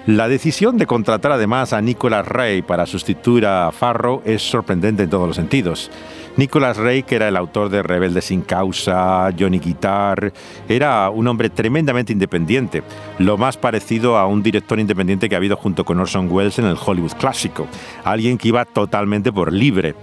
La 0.06 0.28
decisión 0.28 0.78
de 0.78 0.86
contratar 0.86 1.32
además 1.32 1.72
a 1.72 1.82
Nicholas 1.82 2.28
Ray 2.28 2.62
para 2.62 2.86
sustituir 2.86 3.46
a 3.46 3.72
Farrow 3.72 4.22
es 4.26 4.42
sorprendente 4.42 5.04
en 5.04 5.10
todos 5.10 5.28
los 5.28 5.36
sentidos. 5.38 5.90
Nicholas 6.36 6.78
Ray, 6.78 7.04
que 7.04 7.16
era 7.16 7.28
el 7.28 7.38
autor 7.38 7.70
de 7.70 7.84
Rebelde 7.84 8.22
sin 8.22 8.42
causa, 8.42 9.30
Johnny 9.38 9.60
Guitar, 9.60 10.34
era 10.68 11.10
un 11.12 11.28
hombre 11.28 11.50
tremendamente 11.50 12.12
independiente, 12.12 12.82
lo 13.20 13.38
más 13.38 13.58
parecido 13.58 14.18
a 14.18 14.26
un 14.26 14.42
director 14.42 14.80
independiente 14.80 15.30
que 15.30 15.36
ha 15.36 15.38
habido 15.38 15.56
junto 15.56 15.86
con 15.86 16.00
Orson 16.00 16.32
Welles 16.32 16.58
en 16.58 16.66
el 16.66 16.78
Hollywood 16.84 17.14
clásico, 17.20 17.68
alguien 18.04 18.40
que 18.40 18.48
iba 18.48 18.66
totalmente 18.66 19.32
por 19.32 19.54
libre 19.54 19.94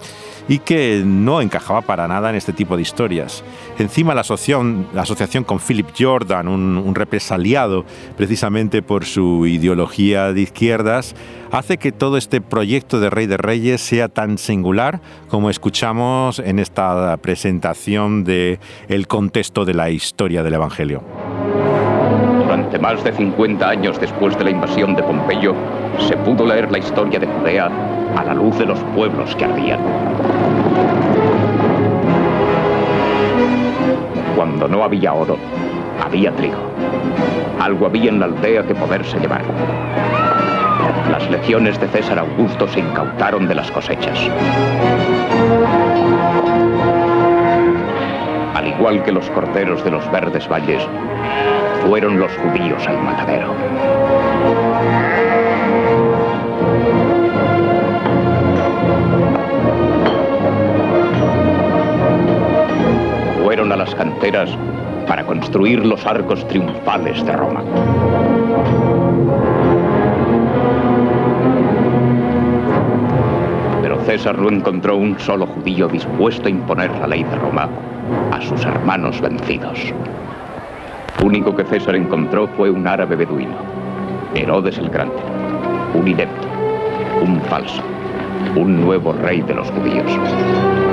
y 0.50 0.58
que 0.58 1.04
no 1.06 1.40
encajaba 1.40 1.80
para 1.80 2.08
nada 2.08 2.28
en 2.28 2.34
este 2.34 2.52
tipo 2.52 2.74
de 2.74 2.82
historias. 2.82 3.44
Encima 3.78 4.16
la 4.16 4.22
asociación, 4.22 5.44
con 5.46 5.60
Philip 5.60 5.86
Jordan, 5.96 6.48
un, 6.48 6.92
represaliado 6.92 7.84
precisamente 8.16 8.82
por 8.82 9.04
su 9.04 9.46
ideología 9.46 10.32
de 10.32 10.40
izquierdas, 10.40 11.14
hace 11.52 11.78
que 11.78 11.92
todo 11.92 12.16
este 12.16 12.40
proyecto 12.40 12.98
de 12.98 13.10
Rey 13.10 13.26
de 13.26 13.36
Reyes 13.36 13.80
sea 13.80 14.08
tan 14.08 14.38
singular 14.38 15.00
como 15.28 15.50
escuchamos 15.50 16.40
en 16.40 16.58
esta 16.58 17.16
presentación 17.18 18.24
de 18.24 18.58
el 18.88 19.06
contexto 19.06 19.64
de 19.64 19.74
la 19.74 19.90
historia 19.90 20.42
del 20.42 20.54
Evangelio. 20.54 21.04
Durante 22.42 22.76
más 22.80 23.04
de 23.04 23.12
50 23.12 23.68
años 23.68 24.00
después 24.00 24.36
de 24.36 24.42
la 24.42 24.50
invasión 24.50 24.96
de 24.96 25.04
Pompeyo, 25.04 25.54
se 26.08 26.16
pudo 26.16 26.44
leer 26.44 26.72
la 26.72 26.78
historia 26.78 27.20
de 27.20 27.28
Judea 27.28 27.99
a 28.16 28.24
la 28.24 28.34
luz 28.34 28.58
de 28.58 28.66
los 28.66 28.78
pueblos 28.94 29.34
que 29.36 29.44
ardían. 29.44 29.80
Cuando 34.36 34.68
no 34.68 34.82
había 34.84 35.12
oro, 35.12 35.36
había 36.04 36.32
trigo. 36.32 36.58
Algo 37.60 37.86
había 37.86 38.10
en 38.10 38.20
la 38.20 38.26
aldea 38.26 38.62
que 38.62 38.74
poderse 38.74 39.18
llevar. 39.18 39.42
Las 41.10 41.30
legiones 41.30 41.78
de 41.80 41.88
César 41.88 42.18
Augusto 42.18 42.66
se 42.68 42.80
incautaron 42.80 43.46
de 43.48 43.54
las 43.54 43.70
cosechas. 43.70 44.18
Al 48.54 48.66
igual 48.66 49.02
que 49.02 49.12
los 49.12 49.28
corderos 49.30 49.84
de 49.84 49.90
los 49.90 50.10
verdes 50.10 50.48
valles, 50.48 50.82
fueron 51.86 52.18
los 52.18 52.30
judíos 52.36 52.86
al 52.86 52.98
matadero. 53.02 53.54
Las 63.80 63.94
canteras 63.94 64.50
para 65.08 65.24
construir 65.24 65.86
los 65.86 66.04
arcos 66.04 66.46
triunfales 66.48 67.24
de 67.24 67.32
Roma. 67.32 67.62
Pero 73.80 73.98
César 74.04 74.38
no 74.38 74.50
encontró 74.50 74.98
un 74.98 75.18
solo 75.18 75.46
judío 75.46 75.88
dispuesto 75.88 76.48
a 76.48 76.50
imponer 76.50 76.90
la 76.98 77.06
ley 77.06 77.24
de 77.24 77.36
Roma 77.36 77.70
a 78.30 78.42
sus 78.42 78.62
hermanos 78.66 79.18
vencidos. 79.22 79.94
Único 81.24 81.56
que 81.56 81.64
César 81.64 81.96
encontró 81.96 82.48
fue 82.48 82.68
un 82.68 82.86
árabe 82.86 83.16
beduino, 83.16 83.56
Herodes 84.34 84.76
el 84.76 84.90
Grande, 84.90 85.16
un 85.94 86.06
inepto, 86.06 86.48
un 87.22 87.40
falso, 87.48 87.82
un 88.56 88.82
nuevo 88.82 89.14
rey 89.14 89.40
de 89.40 89.54
los 89.54 89.70
judíos. 89.70 90.89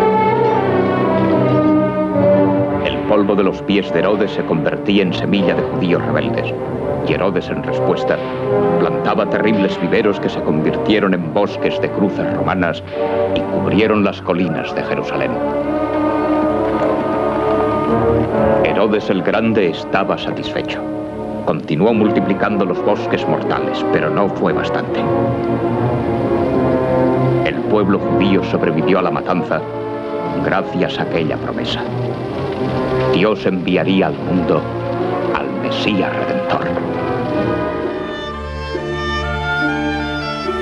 Polvo 3.07 3.35
de 3.35 3.43
los 3.43 3.61
pies 3.61 3.91
de 3.93 3.99
Herodes 3.99 4.31
se 4.31 4.43
convertía 4.43 5.03
en 5.03 5.13
semilla 5.13 5.55
de 5.55 5.61
judíos 5.61 6.05
rebeldes, 6.05 6.53
y 7.07 7.13
Herodes 7.13 7.49
en 7.49 7.63
respuesta 7.63 8.17
plantaba 8.79 9.29
terribles 9.29 9.79
viveros 9.79 10.19
que 10.19 10.29
se 10.29 10.41
convirtieron 10.41 11.13
en 11.13 11.33
bosques 11.33 11.79
de 11.81 11.89
cruces 11.89 12.33
romanas 12.35 12.83
y 13.35 13.39
cubrieron 13.39 14.03
las 14.03 14.21
colinas 14.21 14.75
de 14.75 14.83
Jerusalén. 14.83 15.31
Herodes 18.65 19.09
el 19.09 19.23
Grande 19.23 19.69
estaba 19.69 20.17
satisfecho. 20.17 20.81
Continuó 21.45 21.93
multiplicando 21.93 22.65
los 22.65 22.83
bosques 22.83 23.25
mortales, 23.27 23.85
pero 23.93 24.09
no 24.09 24.27
fue 24.27 24.51
bastante. 24.51 24.99
El 27.45 27.55
pueblo 27.71 27.99
judío 27.99 28.43
sobrevivió 28.43 28.99
a 28.99 29.03
la 29.03 29.11
matanza 29.11 29.61
gracias 30.43 30.99
a 30.99 31.03
aquella 31.03 31.37
promesa. 31.37 31.81
Dios 33.13 33.45
enviaría 33.45 34.07
al 34.07 34.13
mundo 34.13 34.61
al 35.33 35.51
Mesías 35.61 36.13
Redentor. 36.15 36.67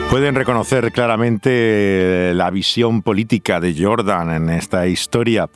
Pueden 0.09 0.35
reconocer 0.35 0.91
claramente 0.93 2.31
la 2.33 2.49
visión 2.49 3.01
política 3.01 3.59
de 3.59 3.75
Jordan 3.77 4.31
en 4.31 4.49
esta 4.49 4.87
historia. 4.87 5.49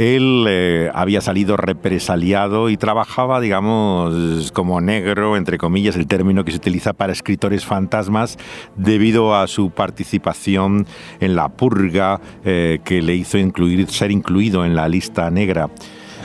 Él 0.00 0.46
eh, 0.48 0.90
había 0.94 1.20
salido 1.20 1.58
represaliado 1.58 2.70
y 2.70 2.78
trabajaba, 2.78 3.38
digamos, 3.38 4.50
como 4.50 4.80
negro, 4.80 5.36
entre 5.36 5.58
comillas, 5.58 5.94
el 5.94 6.06
término 6.06 6.42
que 6.42 6.52
se 6.52 6.56
utiliza 6.56 6.94
para 6.94 7.12
escritores 7.12 7.66
fantasmas, 7.66 8.38
debido 8.76 9.34
a 9.34 9.46
su 9.46 9.68
participación 9.68 10.86
en 11.20 11.36
la 11.36 11.50
purga 11.50 12.18
eh, 12.46 12.78
que 12.82 13.02
le 13.02 13.14
hizo 13.14 13.36
incluir, 13.36 13.90
ser 13.90 14.10
incluido 14.10 14.64
en 14.64 14.74
la 14.74 14.88
lista 14.88 15.30
negra. 15.30 15.68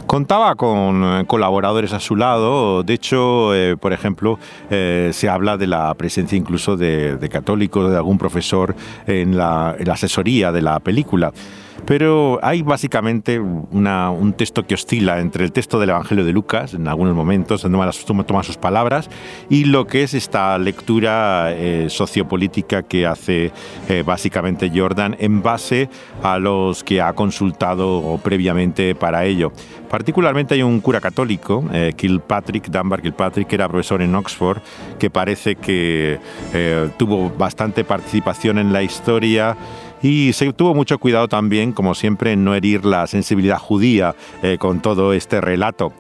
Contaba 0.07 0.55
con 0.55 1.03
eh, 1.03 1.25
colaboradores 1.27 1.91
a 1.91 1.99
su 1.99 2.15
lado, 2.15 2.81
de 2.83 2.93
hecho, 2.93 3.51
por 3.81 3.91
ejemplo, 3.91 4.39
se 4.69 5.27
habla 5.29 5.57
de 5.57 5.67
la 5.67 5.93
presencia 5.95 6.37
incluso 6.37 6.77
de, 6.77 7.27
católicos, 7.29 7.91
de 7.91 7.97
algún 7.97 8.17
profesor 8.17 8.73
en 9.05 9.35
la 9.35 9.75
asesoría 9.91 10.53
de 10.53 10.61
la 10.61 10.79
película. 10.79 11.33
Pero 11.85 12.39
hay 12.41 12.63
básicamente 12.63 13.39
un 13.39 14.33
texto 14.35 14.65
que 14.65 14.73
oscila 14.73 15.19
entre 15.19 15.43
el 15.45 15.51
texto 15.51 15.79
del 15.79 15.91
Evangelio 15.91 16.25
de 16.25 16.33
Lucas, 16.33 16.73
en 16.73 16.87
algunos 16.87 17.15
momentos, 17.15 17.61
toma, 17.61 18.23
toma 18.25 18.43
sus 18.43 18.57
palabras, 18.57 19.09
y 19.49 19.65
lo 19.65 19.85
que 19.85 20.01
es 20.01 20.15
esta 20.15 20.57
lectura 20.57 21.51
eh, 21.51 21.85
sociopolítica 21.89 22.81
que 22.83 23.05
hace 23.05 23.51
eh, 23.87 24.03
básicamente 24.03 24.71
Jordan 24.73 25.15
en 25.19 25.43
base 25.43 25.89
a 26.23 26.39
los 26.39 26.83
que 26.83 27.01
ha 27.01 27.13
consultado 27.13 28.19
previamente 28.23 28.95
para 28.95 29.25
ello. 29.25 29.51
Particularmente 29.87 30.55
hay 30.55 30.63
un 30.63 30.81
cura 30.81 30.99
católico, 30.99 31.63
eh, 31.71 31.93
Kilpatrick, 31.95 32.67
Dunbar 32.67 33.03
Kilpatrick, 33.03 33.47
que 33.47 33.55
era 33.55 33.69
profesor 33.69 34.01
en 34.01 34.15
Oxford, 34.15 34.57
que 34.97 35.11
parece 35.11 35.55
que 35.55 36.19
tuvo 36.97 37.29
bastante 37.29 37.83
participación 37.83 38.57
en 38.57 38.73
la 38.73 38.81
historia 38.81 39.55
y 40.01 40.33
se 40.33 40.51
tuvo 40.53 40.73
mucho 40.73 40.99
cuidado 40.99 41.27
también, 41.27 41.71
como 41.71 41.95
siempre, 41.95 42.33
en 42.33 42.43
no 42.43 42.55
herir 42.55 42.85
la 42.85 43.07
sensibilidad 43.07 43.57
judía 43.57 44.15
eh, 44.43 44.57
con 44.59 44.81
todo 44.81 45.13
este 45.13 45.41
relato. 45.41 45.93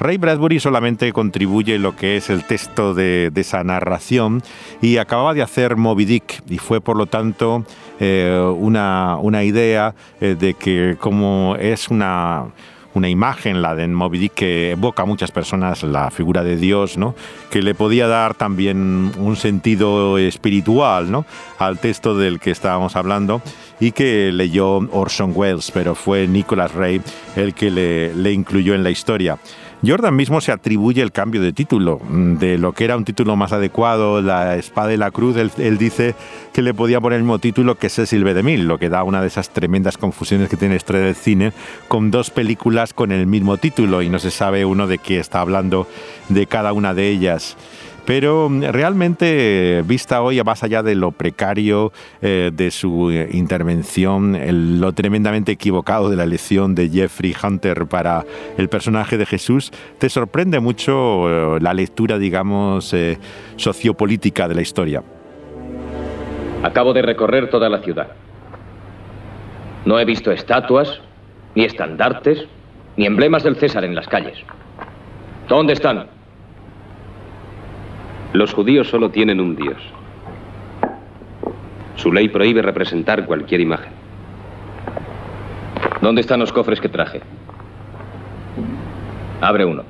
Ray 0.00 0.16
Bradbury 0.16 0.60
solamente 0.60 1.12
contribuye 1.12 1.78
lo 1.78 1.94
que 1.94 2.16
es 2.16 2.30
el 2.30 2.44
texto 2.44 2.94
de, 2.94 3.30
esa 3.34 3.62
narración 3.64 4.42
y 4.80 4.96
acababa 4.96 5.34
de 5.34 5.42
hacer 5.42 5.76
Moby 5.76 6.06
Dick 6.06 6.42
y 6.48 6.56
fue 6.56 6.80
por 6.80 6.96
lo 6.96 7.04
tanto 7.04 7.66
eh, 8.00 8.42
una, 8.56 9.18
una, 9.20 9.44
idea 9.44 9.94
eh, 10.22 10.36
de 10.38 10.54
que 10.54 10.96
como 10.98 11.54
es 11.60 11.88
una 11.88 12.46
una 12.94 13.08
imagen, 13.08 13.62
la 13.62 13.74
de 13.74 13.86
Moby 13.88 14.18
Dick, 14.18 14.34
que 14.34 14.70
evoca 14.72 15.02
a 15.02 15.06
muchas 15.06 15.30
personas 15.30 15.82
la 15.82 16.10
figura 16.10 16.42
de 16.42 16.56
Dios, 16.56 16.96
¿no? 16.96 17.14
que 17.50 17.62
le 17.62 17.74
podía 17.74 18.06
dar 18.06 18.34
también 18.34 19.12
un 19.18 19.36
sentido 19.36 20.18
espiritual 20.18 21.10
¿no? 21.10 21.24
al 21.58 21.78
texto 21.78 22.16
del 22.16 22.40
que 22.40 22.50
estábamos 22.50 22.96
hablando 22.96 23.42
y 23.78 23.92
que 23.92 24.32
leyó 24.32 24.78
Orson 24.90 25.32
Welles, 25.34 25.70
pero 25.70 25.94
fue 25.94 26.26
Nicholas 26.26 26.74
Ray 26.74 27.00
el 27.36 27.54
que 27.54 27.70
le, 27.70 28.14
le 28.14 28.32
incluyó 28.32 28.74
en 28.74 28.82
la 28.82 28.90
historia. 28.90 29.38
Jordan 29.86 30.14
mismo 30.14 30.40
se 30.40 30.52
atribuye 30.52 31.00
el 31.00 31.10
cambio 31.10 31.40
de 31.40 31.52
título, 31.52 32.00
mm, 32.06 32.34
de 32.34 32.58
lo 32.58 32.72
que 32.72 32.84
era 32.84 32.96
un 32.96 33.04
título 33.04 33.34
más 33.36 33.52
adecuado, 33.52 34.20
La 34.20 34.56
Espada 34.56 34.92
y 34.92 34.98
la 34.98 35.10
Cruz, 35.10 35.36
él, 35.36 35.78
dice 35.78 36.14
que 36.52 36.60
le 36.60 36.74
podía 36.74 37.00
poner 37.00 37.18
el 37.18 37.22
mismo 37.22 37.38
título 37.38 37.76
que 37.76 37.88
Cecil 37.88 38.24
B. 38.24 38.34
DeMille, 38.34 38.64
lo 38.64 38.78
que 38.78 38.90
da 38.90 39.02
una 39.04 39.22
de 39.22 39.28
esas 39.28 39.50
tremendas 39.50 39.96
confusiones 39.96 40.50
que 40.50 40.56
tiene 40.56 40.74
la 40.74 40.78
historia 40.78 41.02
del 41.02 41.14
cine, 41.14 41.52
con 41.88 42.10
dos 42.10 42.30
películas 42.30 42.92
con 42.92 43.10
el 43.10 43.26
mismo 43.26 43.56
título 43.56 44.02
y 44.02 44.10
no 44.10 44.18
se 44.18 44.30
sabe 44.30 44.64
uno 44.66 44.86
de 44.86 44.98
qué 44.98 45.18
está 45.18 45.40
hablando 45.40 45.86
de 46.28 46.46
cada 46.46 46.72
una 46.74 46.92
de 46.92 47.08
ellas. 47.08 47.56
Pero 48.04 48.48
mm, 48.48 48.62
realmente, 48.64 49.82
vista 49.86 50.22
hoy, 50.22 50.42
más 50.42 50.62
allá 50.62 50.82
de 50.82 50.94
lo 50.94 51.12
precario 51.12 51.92
eh, 52.22 52.50
de 52.52 52.70
su 52.70 53.10
eh, 53.10 53.28
intervención, 53.32 54.80
lo 54.80 54.92
tremendamente 54.92 55.52
equivocado 55.52 56.10
de 56.10 56.16
la 56.16 56.24
elección 56.24 56.74
de 56.74 56.88
Jeffrey 56.88 57.34
Hunter 57.42 57.86
para 57.86 58.24
el 58.56 58.68
personaje 58.68 59.16
de 59.16 59.26
Jesús, 59.26 59.70
te 59.98 60.08
sorprende 60.08 60.60
mucho 60.60 61.56
eh, 61.56 61.60
la 61.60 61.74
lectura, 61.74 62.18
digamos, 62.18 62.94
sociopolítica 63.56 64.48
de 64.48 64.54
la 64.54 64.62
historia. 64.62 65.02
Acabo 66.62 66.92
de 66.92 67.02
recorrer 67.02 67.48
toda 67.50 67.68
la 67.68 67.80
ciudad. 67.80 68.08
No 69.84 69.98
he 69.98 70.04
visto 70.04 70.30
estatuas, 70.30 71.00
ni 71.54 71.64
estandartes, 71.64 72.46
ni 72.96 73.06
emblemas 73.06 73.42
del 73.42 73.56
César 73.56 73.84
en 73.84 73.94
las 73.94 74.06
calles. 74.08 74.38
¿Dónde 75.48 75.72
están? 75.72 76.19
Los 78.32 78.54
judíos 78.54 78.88
solo 78.88 79.10
tienen 79.10 79.40
un 79.40 79.56
Dios. 79.56 79.78
Su 81.96 82.12
ley 82.12 82.28
prohíbe 82.28 82.62
representar 82.62 83.26
cualquier 83.26 83.60
imagen. 83.60 83.92
¿Dónde 86.00 86.20
están 86.20 86.40
los 86.40 86.52
cofres 86.52 86.80
que 86.80 86.88
traje? 86.88 87.20
Abre 89.40 89.64
uno. 89.64 89.82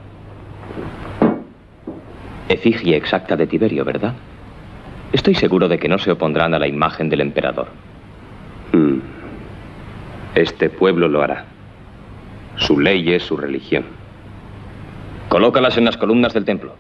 Efigie 2.49 2.97
exacta 2.97 3.37
de 3.37 3.47
Tiberio, 3.47 3.85
¿verdad? 3.85 4.15
Estoy 5.13 5.35
seguro 5.35 5.69
de 5.69 5.79
que 5.79 5.89
no 5.89 5.99
se 5.99 6.11
opondrán 6.11 6.55
a 6.55 6.59
la 6.59 6.67
imagen 6.67 7.09
del 7.11 7.21
emperador. 7.21 7.69
Hmm. 8.73 9.01
Este 10.35 10.71
pueblo 10.71 11.09
lo 11.09 11.23
hará. 11.23 11.45
Su 12.57 12.81
ley 12.81 13.13
es 13.13 13.23
su 13.23 13.37
religión. 13.37 13.85
Colócalas 15.29 15.77
en 15.77 15.85
las 15.85 15.97
columnas 15.97 16.33
del 16.33 16.45
templo. 16.45 16.75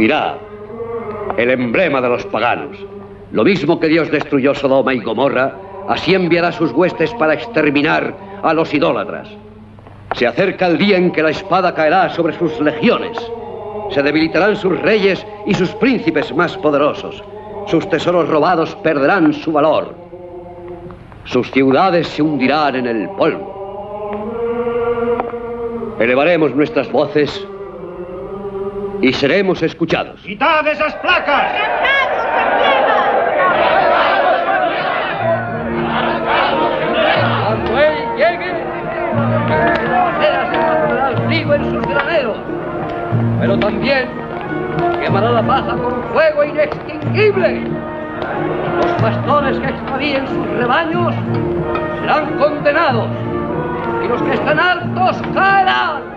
Mirad, 0.00 0.36
el 1.36 1.50
emblema 1.50 2.00
de 2.00 2.08
los 2.08 2.24
paganos. 2.24 2.78
Lo 3.32 3.44
mismo 3.44 3.78
que 3.78 3.86
Dios 3.86 4.10
destruyó 4.10 4.54
Sodoma 4.54 4.94
y 4.94 5.00
Gomorra, 5.00 5.52
así 5.88 6.14
enviará 6.14 6.52
sus 6.52 6.72
huestes 6.72 7.12
para 7.16 7.34
exterminar 7.34 8.14
a 8.42 8.54
los 8.54 8.72
idólatras. 8.72 9.28
Se 10.14 10.26
acerca 10.26 10.68
el 10.68 10.78
día 10.78 10.96
en 10.96 11.12
que 11.12 11.22
la 11.22 11.28
espada 11.28 11.74
caerá 11.74 12.08
sobre 12.08 12.32
sus 12.38 12.58
legiones. 12.60 13.18
Se 13.90 14.02
debilitarán 14.02 14.56
sus 14.56 14.80
reyes 14.80 15.26
y 15.44 15.52
sus 15.52 15.68
príncipes 15.72 16.34
más 16.34 16.56
poderosos. 16.56 17.22
Sus 17.66 17.86
tesoros 17.90 18.26
robados 18.26 18.74
perderán 18.76 19.34
su 19.34 19.52
valor. 19.52 19.94
Sus 21.24 21.50
ciudades 21.50 22.08
se 22.08 22.22
hundirán 22.22 22.74
en 22.74 22.86
el 22.86 23.06
polvo. 23.10 23.50
Elevaremos 26.00 26.56
nuestras 26.56 26.90
voces 26.90 27.46
y 29.02 29.12
seremos 29.12 29.62
escuchados. 29.62 30.20
¡Quitad 30.20 30.66
esas 30.66 30.94
placas! 30.96 31.52
Cuando 37.46 37.78
él 37.78 37.94
llegue, 38.16 38.52
el 41.10 41.26
trigo 41.26 41.54
en 41.54 41.70
sus 41.70 41.86
graneros, 41.86 42.38
pero 43.40 43.58
también 43.58 44.08
quemará 45.02 45.30
la 45.30 45.42
paja 45.42 45.76
con 45.76 46.02
fuego 46.12 46.44
inextinguible. 46.44 47.62
Los 48.76 48.92
pastores 49.02 49.58
que 49.58 49.66
extravíen 49.66 50.26
sus 50.28 50.46
rebaños 50.58 51.14
serán 52.00 52.38
condenados 52.38 53.08
y 54.04 54.08
los 54.08 54.22
que 54.22 54.34
están 54.34 54.60
hartos 54.60 55.22
caerán. 55.34 56.09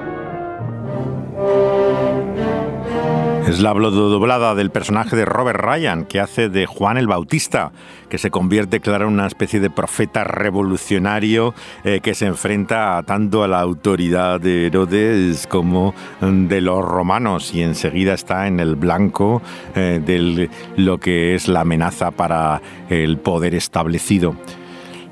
Es 3.47 3.59
la 3.59 3.73
doblada 3.73 4.55
del 4.55 4.71
personaje 4.71 5.17
de 5.17 5.25
Robert 5.25 5.59
Ryan, 5.59 6.05
que 6.05 6.21
hace 6.21 6.47
de 6.47 6.65
Juan 6.65 6.97
el 6.97 7.07
Bautista, 7.07 7.73
que 8.09 8.17
se 8.17 8.31
convierte, 8.31 8.79
claro, 8.79 9.07
en 9.07 9.13
una 9.13 9.27
especie 9.27 9.59
de 9.59 9.69
profeta 9.69 10.23
revolucionario 10.23 11.53
eh, 11.83 11.99
que 12.01 12.15
se 12.15 12.25
enfrenta 12.25 13.03
tanto 13.05 13.43
a 13.43 13.49
la 13.49 13.59
autoridad 13.59 14.39
de 14.39 14.67
Herodes 14.67 15.45
como 15.45 15.93
mm, 16.21 16.47
de 16.47 16.61
los 16.61 16.85
romanos 16.85 17.53
y 17.53 17.61
enseguida 17.61 18.13
está 18.13 18.47
en 18.47 18.61
el 18.61 18.75
blanco 18.75 19.41
eh, 19.75 20.01
de 20.03 20.49
lo 20.77 20.99
que 20.99 21.35
es 21.35 21.49
la 21.49 21.61
amenaza 21.61 22.11
para 22.11 22.61
el 22.89 23.17
poder 23.17 23.55
establecido. 23.55 24.35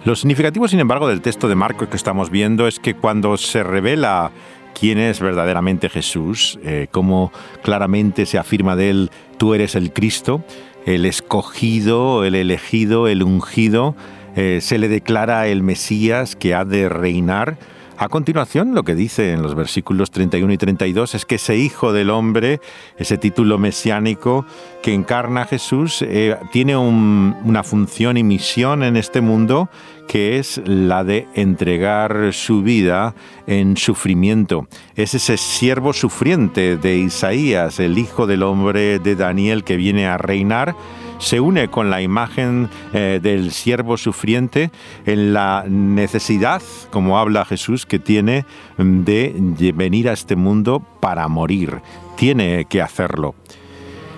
Lo 0.03 0.15
significativo, 0.15 0.67
sin 0.67 0.79
embargo, 0.79 1.07
del 1.07 1.21
texto 1.21 1.47
de 1.47 1.55
Marcos 1.55 1.89
que 1.89 1.97
estamos 1.97 2.31
viendo 2.31 2.67
es 2.67 2.79
que 2.79 2.95
cuando 2.95 3.37
se 3.37 3.61
revela 3.61 4.31
quién 4.77 4.97
es 4.97 5.19
verdaderamente 5.19 5.89
Jesús, 5.89 6.59
eh, 6.63 6.87
cómo 6.91 7.31
claramente 7.63 8.25
se 8.25 8.37
afirma 8.37 8.75
de 8.75 8.89
él, 8.89 9.11
tú 9.37 9.53
eres 9.53 9.75
el 9.75 9.93
Cristo, 9.93 10.43
el 10.85 11.05
escogido, 11.05 12.25
el 12.25 12.35
elegido, 12.35 13.07
el 13.07 13.23
ungido, 13.23 13.95
eh, 14.35 14.59
se 14.61 14.77
le 14.77 14.87
declara 14.87 15.47
el 15.47 15.61
Mesías 15.61 16.35
que 16.35 16.55
ha 16.55 16.65
de 16.65 16.89
reinar 16.89 17.57
a 18.01 18.09
continuación, 18.09 18.73
lo 18.73 18.81
que 18.81 18.95
dice 18.95 19.31
en 19.31 19.43
los 19.43 19.53
versículos 19.53 20.09
31 20.09 20.51
y 20.51 20.57
32 20.57 21.13
es 21.13 21.23
que 21.23 21.35
ese 21.35 21.57
Hijo 21.57 21.93
del 21.93 22.09
Hombre, 22.09 22.59
ese 22.97 23.19
título 23.19 23.59
mesiánico 23.59 24.43
que 24.81 24.95
encarna 24.95 25.45
Jesús, 25.45 26.01
eh, 26.01 26.35
tiene 26.51 26.75
una 26.75 27.63
función 27.63 28.17
y 28.17 28.23
misión 28.23 28.81
en 28.81 28.97
este 28.97 29.21
mundo 29.21 29.69
que 30.07 30.39
es 30.39 30.59
la 30.65 31.03
de 31.03 31.27
entregar 31.35 32.33
su 32.33 32.63
vida 32.63 33.13
en 33.45 33.77
sufrimiento. 33.77 34.67
Es 34.95 35.13
ese 35.13 35.37
siervo 35.37 35.93
sufriente 35.93 36.77
de 36.77 36.97
Isaías, 36.97 37.79
el 37.79 37.99
Hijo 37.99 38.25
del 38.25 38.41
Hombre 38.41 38.97
de 38.97 39.15
Daniel 39.15 39.63
que 39.63 39.77
viene 39.77 40.07
a 40.07 40.17
reinar 40.17 40.75
se 41.21 41.39
une 41.39 41.69
con 41.69 41.89
la 41.89 42.01
imagen 42.01 42.67
eh, 42.93 43.19
del 43.21 43.51
siervo 43.51 43.95
sufriente 43.95 44.71
en 45.05 45.33
la 45.33 45.63
necesidad, 45.67 46.61
como 46.89 47.19
habla 47.19 47.45
Jesús, 47.45 47.85
que 47.85 47.99
tiene 47.99 48.45
de 48.77 49.71
venir 49.73 50.09
a 50.09 50.13
este 50.13 50.35
mundo 50.35 50.85
para 50.99 51.27
morir. 51.27 51.81
Tiene 52.17 52.65
que 52.65 52.81
hacerlo. 52.81 53.35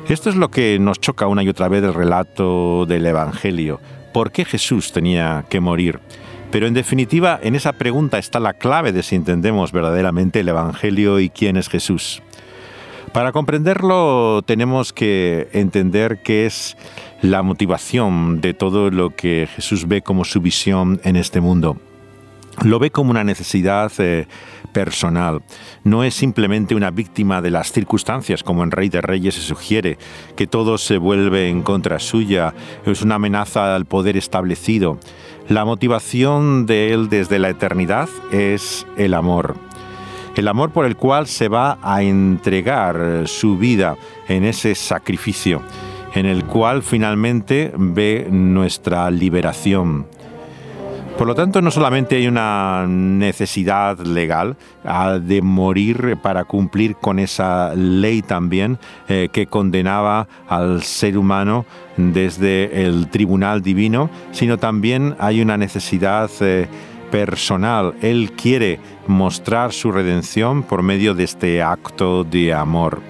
Esto 0.07 0.29
es 0.29 0.35
lo 0.35 0.49
que 0.49 0.79
nos 0.79 0.99
choca 0.99 1.27
una 1.27 1.43
y 1.43 1.49
otra 1.49 1.67
vez 1.67 1.81
del 1.81 1.93
relato 1.93 2.85
del 2.85 3.05
Evangelio. 3.05 3.79
¿Por 4.13 4.31
qué 4.31 4.45
Jesús 4.45 4.91
tenía 4.91 5.45
que 5.49 5.59
morir? 5.59 5.99
Pero 6.51 6.67
en 6.67 6.73
definitiva, 6.73 7.39
en 7.41 7.55
esa 7.55 7.73
pregunta 7.73 8.17
está 8.17 8.39
la 8.39 8.53
clave 8.53 8.91
de 8.91 9.03
si 9.03 9.15
entendemos 9.15 9.71
verdaderamente 9.71 10.41
el 10.41 10.49
Evangelio 10.49 11.19
y 11.19 11.29
quién 11.29 11.57
es 11.57 11.67
Jesús. 11.67 12.21
Para 13.13 13.31
comprenderlo 13.31 14.41
tenemos 14.43 14.91
que 14.91 15.47
entender 15.53 16.23
qué 16.23 16.47
es 16.47 16.75
la 17.21 17.43
motivación 17.43 18.41
de 18.41 18.55
todo 18.55 18.89
lo 18.89 19.11
que 19.11 19.47
Jesús 19.55 19.87
ve 19.87 20.01
como 20.01 20.25
su 20.25 20.41
visión 20.41 20.99
en 21.03 21.15
este 21.15 21.39
mundo. 21.39 21.77
Lo 22.63 22.79
ve 22.79 22.89
como 22.89 23.11
una 23.11 23.23
necesidad 23.23 23.91
eh, 23.99 24.25
personal. 24.73 25.43
No 25.83 26.03
es 26.03 26.15
simplemente 26.15 26.73
una 26.73 26.89
víctima 26.89 27.39
de 27.43 27.51
las 27.51 27.71
circunstancias, 27.71 28.41
como 28.41 28.63
en 28.63 28.71
Rey 28.71 28.89
de 28.89 29.01
Reyes 29.01 29.35
se 29.35 29.41
sugiere, 29.41 29.99
que 30.35 30.47
todo 30.47 30.79
se 30.79 30.97
vuelve 30.97 31.49
en 31.49 31.61
contra 31.61 31.99
suya, 31.99 32.55
es 32.83 33.03
una 33.03 33.15
amenaza 33.15 33.75
al 33.75 33.85
poder 33.85 34.17
establecido. 34.17 34.97
La 35.49 35.65
motivación 35.65 36.65
de 36.65 36.93
él 36.93 37.09
desde 37.09 37.37
la 37.37 37.49
eternidad 37.49 38.09
es 38.31 38.87
el 38.97 39.13
amor 39.13 39.55
el 40.35 40.47
amor 40.47 40.71
por 40.71 40.85
el 40.85 40.95
cual 40.95 41.27
se 41.27 41.47
va 41.47 41.77
a 41.81 42.01
entregar 42.03 43.23
su 43.25 43.57
vida 43.57 43.95
en 44.27 44.43
ese 44.43 44.75
sacrificio, 44.75 45.61
en 46.13 46.25
el 46.25 46.45
cual 46.45 46.83
finalmente 46.83 47.71
ve 47.75 48.27
nuestra 48.29 49.09
liberación. 49.11 50.07
Por 51.17 51.27
lo 51.27 51.35
tanto, 51.35 51.61
no 51.61 51.69
solamente 51.69 52.15
hay 52.15 52.27
una 52.27 52.87
necesidad 52.87 53.99
legal 53.99 54.57
de 55.21 55.41
morir 55.43 56.17
para 56.23 56.43
cumplir 56.43 56.95
con 56.95 57.19
esa 57.19 57.75
ley 57.75 58.23
también 58.23 58.79
eh, 59.07 59.29
que 59.31 59.45
condenaba 59.45 60.27
al 60.49 60.81
ser 60.81 61.17
humano 61.19 61.67
desde 61.97 62.85
el 62.85 63.09
tribunal 63.09 63.61
divino, 63.61 64.09
sino 64.31 64.57
también 64.57 65.15
hay 65.19 65.39
una 65.39 65.55
necesidad 65.55 66.31
eh, 66.41 66.67
personal. 67.13 67.93
Él 68.01 68.31
quiere 68.31 68.79
mostrar 69.05 69.71
su 69.71 69.91
redención 69.91 70.63
por 70.63 70.81
medio 70.81 71.13
de 71.13 71.25
este 71.25 71.61
acto 71.61 72.23
de 72.23 72.55
amor. 72.55 73.01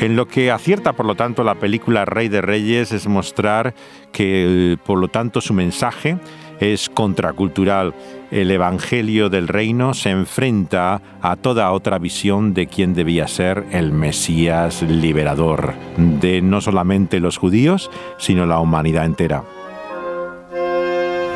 En 0.00 0.16
lo 0.16 0.26
que 0.26 0.50
acierta, 0.50 0.94
por 0.94 1.04
lo 1.04 1.14
tanto, 1.14 1.44
la 1.44 1.56
película 1.56 2.06
Rey 2.06 2.30
de 2.30 2.40
Reyes 2.40 2.90
es 2.90 3.06
mostrar 3.06 3.74
que, 4.12 4.78
por 4.86 4.98
lo 4.98 5.08
tanto, 5.08 5.42
su 5.42 5.52
mensaje 5.52 6.16
es 6.58 6.88
contracultural. 6.88 7.92
El 8.30 8.50
Evangelio 8.50 9.28
del 9.28 9.46
Reino 9.46 9.92
se 9.92 10.08
enfrenta 10.08 11.02
a 11.20 11.36
toda 11.36 11.70
otra 11.72 11.98
visión 11.98 12.54
de 12.54 12.66
quién 12.66 12.94
debía 12.94 13.28
ser 13.28 13.66
el 13.72 13.92
Mesías 13.92 14.80
liberador 14.80 15.74
de 15.98 16.40
no 16.40 16.62
solamente 16.62 17.20
los 17.20 17.36
judíos, 17.36 17.90
sino 18.16 18.46
la 18.46 18.58
humanidad 18.58 19.04
entera. 19.04 19.44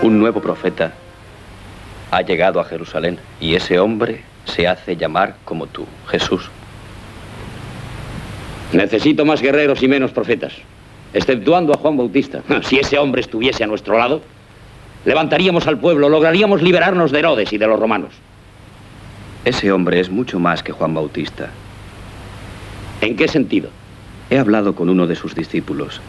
Un 0.02 0.18
nuevo 0.18 0.40
profeta 0.40 0.94
ha 2.10 2.22
llegado 2.22 2.60
a 2.60 2.64
Jerusalén 2.64 3.18
y 3.40 3.54
ese 3.54 3.78
hombre 3.78 4.22
se 4.44 4.68
hace 4.68 4.96
llamar 4.96 5.36
como 5.44 5.66
tú, 5.66 5.86
Jesús. 6.08 6.48
Necesito 8.72 9.24
más 9.24 9.40
guerreros 9.40 9.82
y 9.82 9.88
menos 9.88 10.12
profetas, 10.12 10.52
exceptuando 11.14 11.72
a 11.72 11.78
Juan 11.78 11.96
Bautista. 11.96 12.42
Si 12.62 12.78
ese 12.78 12.98
hombre 12.98 13.20
estuviese 13.20 13.64
a 13.64 13.66
nuestro 13.66 13.98
lado, 13.98 14.22
levantaríamos 15.04 15.66
al 15.66 15.78
pueblo, 15.78 16.08
lograríamos 16.08 16.62
liberarnos 16.62 17.12
de 17.12 17.18
Herodes 17.18 17.52
y 17.52 17.58
de 17.58 17.66
los 17.66 17.78
romanos. 17.78 18.12
Ese 19.44 19.70
hombre 19.70 20.00
es 20.00 20.10
mucho 20.10 20.40
más 20.40 20.62
que 20.62 20.72
Juan 20.72 20.94
Bautista. 20.94 21.50
¿En 23.00 23.16
qué 23.16 23.28
sentido? 23.28 23.70
He 24.30 24.38
hablado 24.38 24.74
con 24.74 24.88
uno 24.88 25.06
de 25.06 25.14
sus 25.14 25.34
discípulos. 25.34 26.00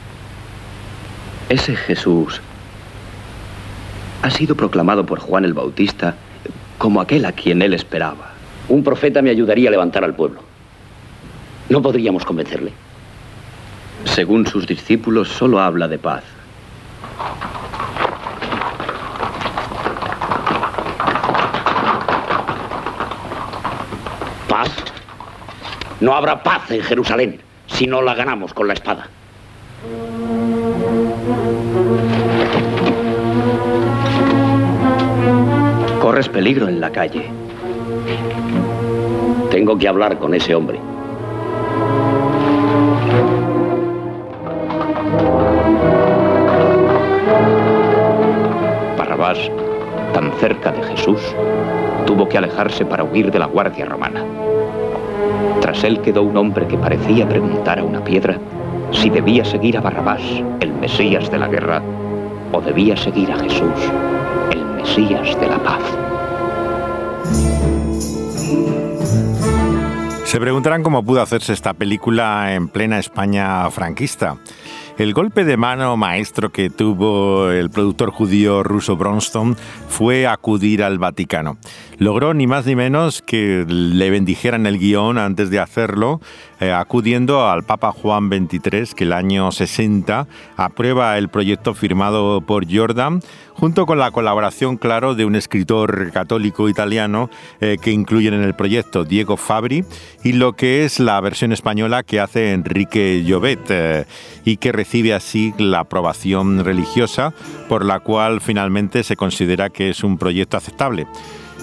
Ese 1.50 1.76
Jesús 1.76 2.42
ha 4.22 4.30
sido 4.30 4.56
proclamado 4.56 5.06
por 5.06 5.20
Juan 5.20 5.46
el 5.46 5.54
Bautista 5.54 6.16
como 6.78 7.02
aquel 7.02 7.26
a 7.26 7.32
quien 7.32 7.62
él 7.62 7.74
esperaba. 7.74 8.32
Un 8.70 8.84
profeta 8.84 9.22
me 9.22 9.30
ayudaría 9.30 9.70
a 9.70 9.72
levantar 9.72 10.04
al 10.04 10.16
pueblo. 10.16 10.42
No 11.70 11.82
podríamos 11.82 12.26
convencerle. 12.26 12.72
Según 14.06 14.48
sus 14.48 14.68
discípulos, 14.68 15.28
solo 15.28 15.60
habla 15.60 15.88
de 15.88 15.98
paz. 15.98 16.24
¿Paz? 24.48 24.72
No 26.00 26.14
habrá 26.14 26.42
paz 26.44 26.72
en 26.72 26.82
Jerusalén 26.82 27.42
si 27.68 27.88
no 27.88 28.02
la 28.02 28.16
ganamos 28.16 28.54
con 28.54 28.68
la 28.68 28.74
espada. 28.74 29.10
Corres 36.18 36.30
peligro 36.30 36.68
en 36.68 36.82
la 36.82 36.90
calle. 36.90 37.30
Tengo 39.52 39.78
que 39.78 39.88
hablar 39.88 40.18
con 40.18 40.34
ese 40.34 40.56
hombre. 40.56 40.80
Barrabás, 48.98 49.38
tan 50.12 50.32
cerca 50.40 50.72
de 50.72 50.82
Jesús, 50.86 51.22
tuvo 52.08 52.28
que 52.28 52.40
alejarse 52.40 52.84
para 52.84 53.04
huir 53.04 53.30
de 53.30 53.38
la 53.38 53.46
guardia 53.46 53.86
romana. 53.86 54.26
Tras 55.62 55.84
él 55.84 56.02
quedó 56.02 56.24
un 56.24 56.36
hombre 56.36 56.66
que 56.66 56.80
parecía 56.80 57.30
preguntar 57.30 57.78
a 57.78 57.84
una 57.84 58.04
piedra 58.04 58.40
si 58.90 59.12
debía 59.12 59.46
seguir 59.46 59.78
a 59.78 59.82
Barrabás, 59.82 60.24
el 60.62 60.74
Mesías 60.74 61.30
de 61.30 61.38
la 61.38 61.48
guerra, 61.48 61.84
o 62.52 62.60
debía 62.60 62.98
seguir 62.98 63.32
a 63.32 63.38
Jesús, 63.38 63.92
el 64.50 64.66
Mesías 64.66 65.40
de 65.40 65.48
la 65.48 65.60
paz. 65.60 66.07
Se 70.28 70.42
preguntarán 70.42 70.84
cómo 70.84 71.06
pudo 71.06 71.22
hacerse 71.22 71.54
esta 71.54 71.74
película 71.74 72.54
en 72.54 72.68
plena 72.68 73.00
España 73.00 73.72
franquista. 73.72 74.36
El 74.98 75.14
golpe 75.14 75.46
de 75.46 75.56
mano 75.56 75.96
maestro 75.96 76.52
que 76.52 76.70
tuvo 76.70 77.50
el 77.50 77.70
productor 77.70 78.12
judío 78.12 78.62
ruso 78.62 78.98
Bronston 78.98 79.56
fue 79.88 80.28
acudir 80.28 80.84
al 80.84 81.00
Vaticano. 81.00 81.58
Logró 81.98 82.34
ni 82.34 82.46
más 82.46 82.66
ni 82.66 82.76
menos 82.76 83.22
que 83.22 83.64
le 83.68 84.10
bendijeran 84.10 84.66
el 84.66 84.80
guion 84.80 85.18
antes 85.18 85.50
de 85.50 85.60
hacerlo, 85.60 86.20
eh, 86.60 86.74
acudiendo 86.74 87.48
al 87.48 87.64
Papa 87.64 87.92
Juan 87.92 88.28
XXIII, 88.28 88.96
que 88.98 89.06
el 89.06 89.14
año 89.14 89.52
60 89.52 90.28
aprueba 90.58 91.18
el 91.18 91.30
proyecto 91.30 91.74
firmado 91.74 92.42
por 92.42 92.66
Jordan, 92.70 93.22
junto 93.60 93.86
con 93.88 93.98
la 93.98 94.12
colaboración, 94.12 94.78
claro, 94.78 95.16
de 95.16 95.26
un 95.26 95.36
escritor 95.36 96.12
católico 96.12 96.70
italiano 96.70 97.30
eh, 97.60 97.78
que 97.82 97.92
incluyen 97.92 98.36
en 98.36 98.44
el 98.44 98.54
proyecto 98.54 99.04
Diego 99.04 99.36
Fabri 99.36 99.84
y 100.24 100.34
lo 100.34 100.54
que 100.54 100.86
es 100.86 101.00
la 101.00 101.20
versión 101.22 101.52
española 101.52 102.04
que 102.04 102.20
hace 102.20 102.52
Enrique 102.52 103.24
Llobet 103.26 103.60
eh, 103.70 104.06
y 104.46 104.58
que 104.58 104.72
recibe 104.72 105.14
así 105.14 105.54
la 105.58 105.80
aprobación 105.80 106.64
religiosa 106.64 107.34
por 107.68 107.84
la 107.84 108.00
cual 108.00 108.42
finalmente 108.42 109.04
se 109.04 109.16
considera 109.16 109.70
que 109.70 109.90
es 109.90 110.04
un 110.04 110.18
proyecto 110.18 110.58
aceptable. 110.58 111.08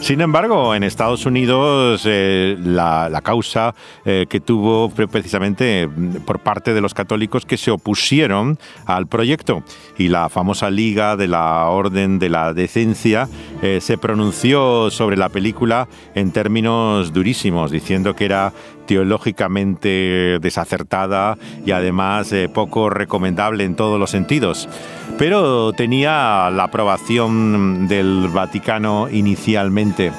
Sin 0.05 0.21
embargo, 0.21 0.75
en 0.75 0.83
Estados 0.83 1.25
Unidos 1.25 2.03
eh, 2.05 2.59
la, 2.63 3.23
causa 3.25 3.75
eh, 4.05 4.27
que 4.29 4.39
tuvo 4.39 4.91
fue 4.91 5.09
precisamente 5.09 5.87
mm, 5.87 6.17
por 6.27 6.41
parte 6.41 6.75
de 6.75 6.83
los 6.83 6.93
católicos 6.93 7.47
que 7.47 7.57
se 7.57 7.71
opusieron 7.71 8.59
al 8.85 9.07
proyecto. 9.07 9.63
Y 9.97 10.09
la 10.09 10.29
famosa 10.29 10.69
Liga 10.69 11.17
de 11.17 11.27
la 11.27 11.71
Orden 11.71 12.19
de 12.19 12.29
la 12.29 12.53
Decencia 12.53 13.31
eh, 13.63 13.79
se 13.81 13.97
pronunció 13.97 14.91
sobre 14.91 15.17
la 15.17 15.31
película 15.31 15.89
en 16.15 16.33
términos 16.33 17.15
durísimos, 17.15 17.71
diciendo 17.71 18.15
que 18.15 18.27
era 18.27 18.53
teológicamente 18.87 20.39
desacertada 20.41 21.37
y 21.65 21.71
además 21.71 22.33
eh, 22.33 22.49
poco 22.49 22.91
recomendable 22.91 23.65
en 23.65 23.77
todos 23.77 23.99
los 23.99 24.11
sentidos. 24.11 24.69
Pero 25.19 25.73
tenía 25.73 26.51
la 26.51 26.65
aprobación 26.65 27.89
del 27.89 28.29
Vaticano 28.29 29.09
inicialmente. 29.11 30.13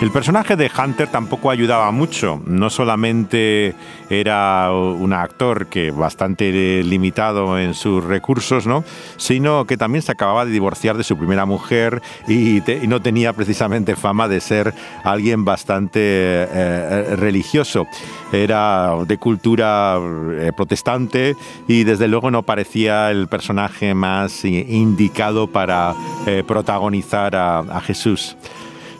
El 0.00 0.10
personaje 0.10 0.56
de 0.56 0.70
Hunter 0.70 1.08
tampoco 1.08 1.50
ayudaba 1.50 1.90
mucho, 1.90 2.42
no 2.44 2.68
solamente 2.68 3.74
era 4.10 4.70
un 4.70 5.14
actor 5.14 5.68
que 5.68 5.90
bastante 5.90 6.82
limitado 6.84 7.58
en 7.58 7.72
sus 7.72 8.04
recursos, 8.04 8.66
¿no? 8.66 8.84
sino 9.16 9.64
que 9.64 9.78
también 9.78 10.02
se 10.02 10.12
acababa 10.12 10.44
de 10.44 10.50
divorciar 10.50 10.98
de 10.98 11.02
su 11.02 11.16
primera 11.16 11.46
mujer 11.46 12.02
y, 12.28 12.62
no 12.86 13.00
tenía 13.00 13.32
precisamente 13.32 13.96
fama 13.96 14.28
de 14.28 14.40
ser 14.40 14.74
alguien 15.02 15.46
bastante 15.46 16.00
eh, 16.02 17.16
religioso. 17.16 17.86
Era 18.32 18.92
de 19.06 19.16
cultura 19.16 19.98
eh, 19.98 20.52
protestante 20.54 21.34
y 21.66 21.84
desde 21.84 22.06
luego 22.06 22.30
no 22.30 22.42
parecía 22.42 23.10
el 23.10 23.28
personaje 23.28 23.94
más 23.94 24.44
indicado 24.44 25.46
para 25.46 25.94
eh, 26.26 26.44
protagonizar 26.46 27.34
a 27.34 27.80
Jesús. 27.80 28.36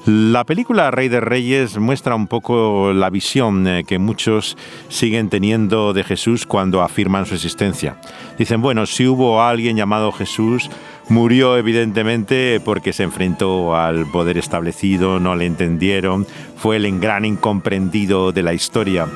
La 0.07 0.45
película 0.45 0.93
Rey 0.93 1.09
de 1.09 1.19
Reyes 1.19 1.79
muestra 1.79 2.15
un 2.15 2.29
poco 2.29 2.93
la 2.93 3.11
visión 3.11 3.67
eh, 3.67 3.83
que 3.85 3.99
muchos 3.99 4.57
siguen 4.89 5.29
teniendo 5.31 5.93
de 5.95 6.05
Jesús 6.05 6.47
cuando 6.47 6.81
afirman 6.81 7.27
su 7.27 7.35
existencia. 7.35 7.97
Dicen, 8.39 8.63
bueno, 8.63 8.87
si 8.87 9.09
hubo 9.09 9.43
alguien 9.43 9.77
llamado 9.77 10.13
Jesús, 10.13 10.71
murió 11.09 11.57
evidentemente 11.57 12.61
porque 12.65 12.93
se 12.93 13.03
enfrentó 13.03 13.75
al 13.75 14.07
poder 14.07 14.39
establecido, 14.39 15.19
no 15.19 15.35
le 15.35 15.47
entendieron, 15.47 16.25
fue 16.57 16.77
el 16.77 17.01
gran 17.01 17.25
incomprendido 17.25 18.31
de 18.31 18.45
la 18.45 18.55
historia. 18.55 19.09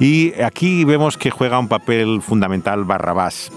Y 0.00 0.32
aquí 0.40 0.84
vemos 0.84 1.18
que 1.18 1.30
juega 1.30 1.58
un 1.58 1.68
papel 1.68 2.22
fundamental 2.22 2.84
Barrabás. 2.84 3.52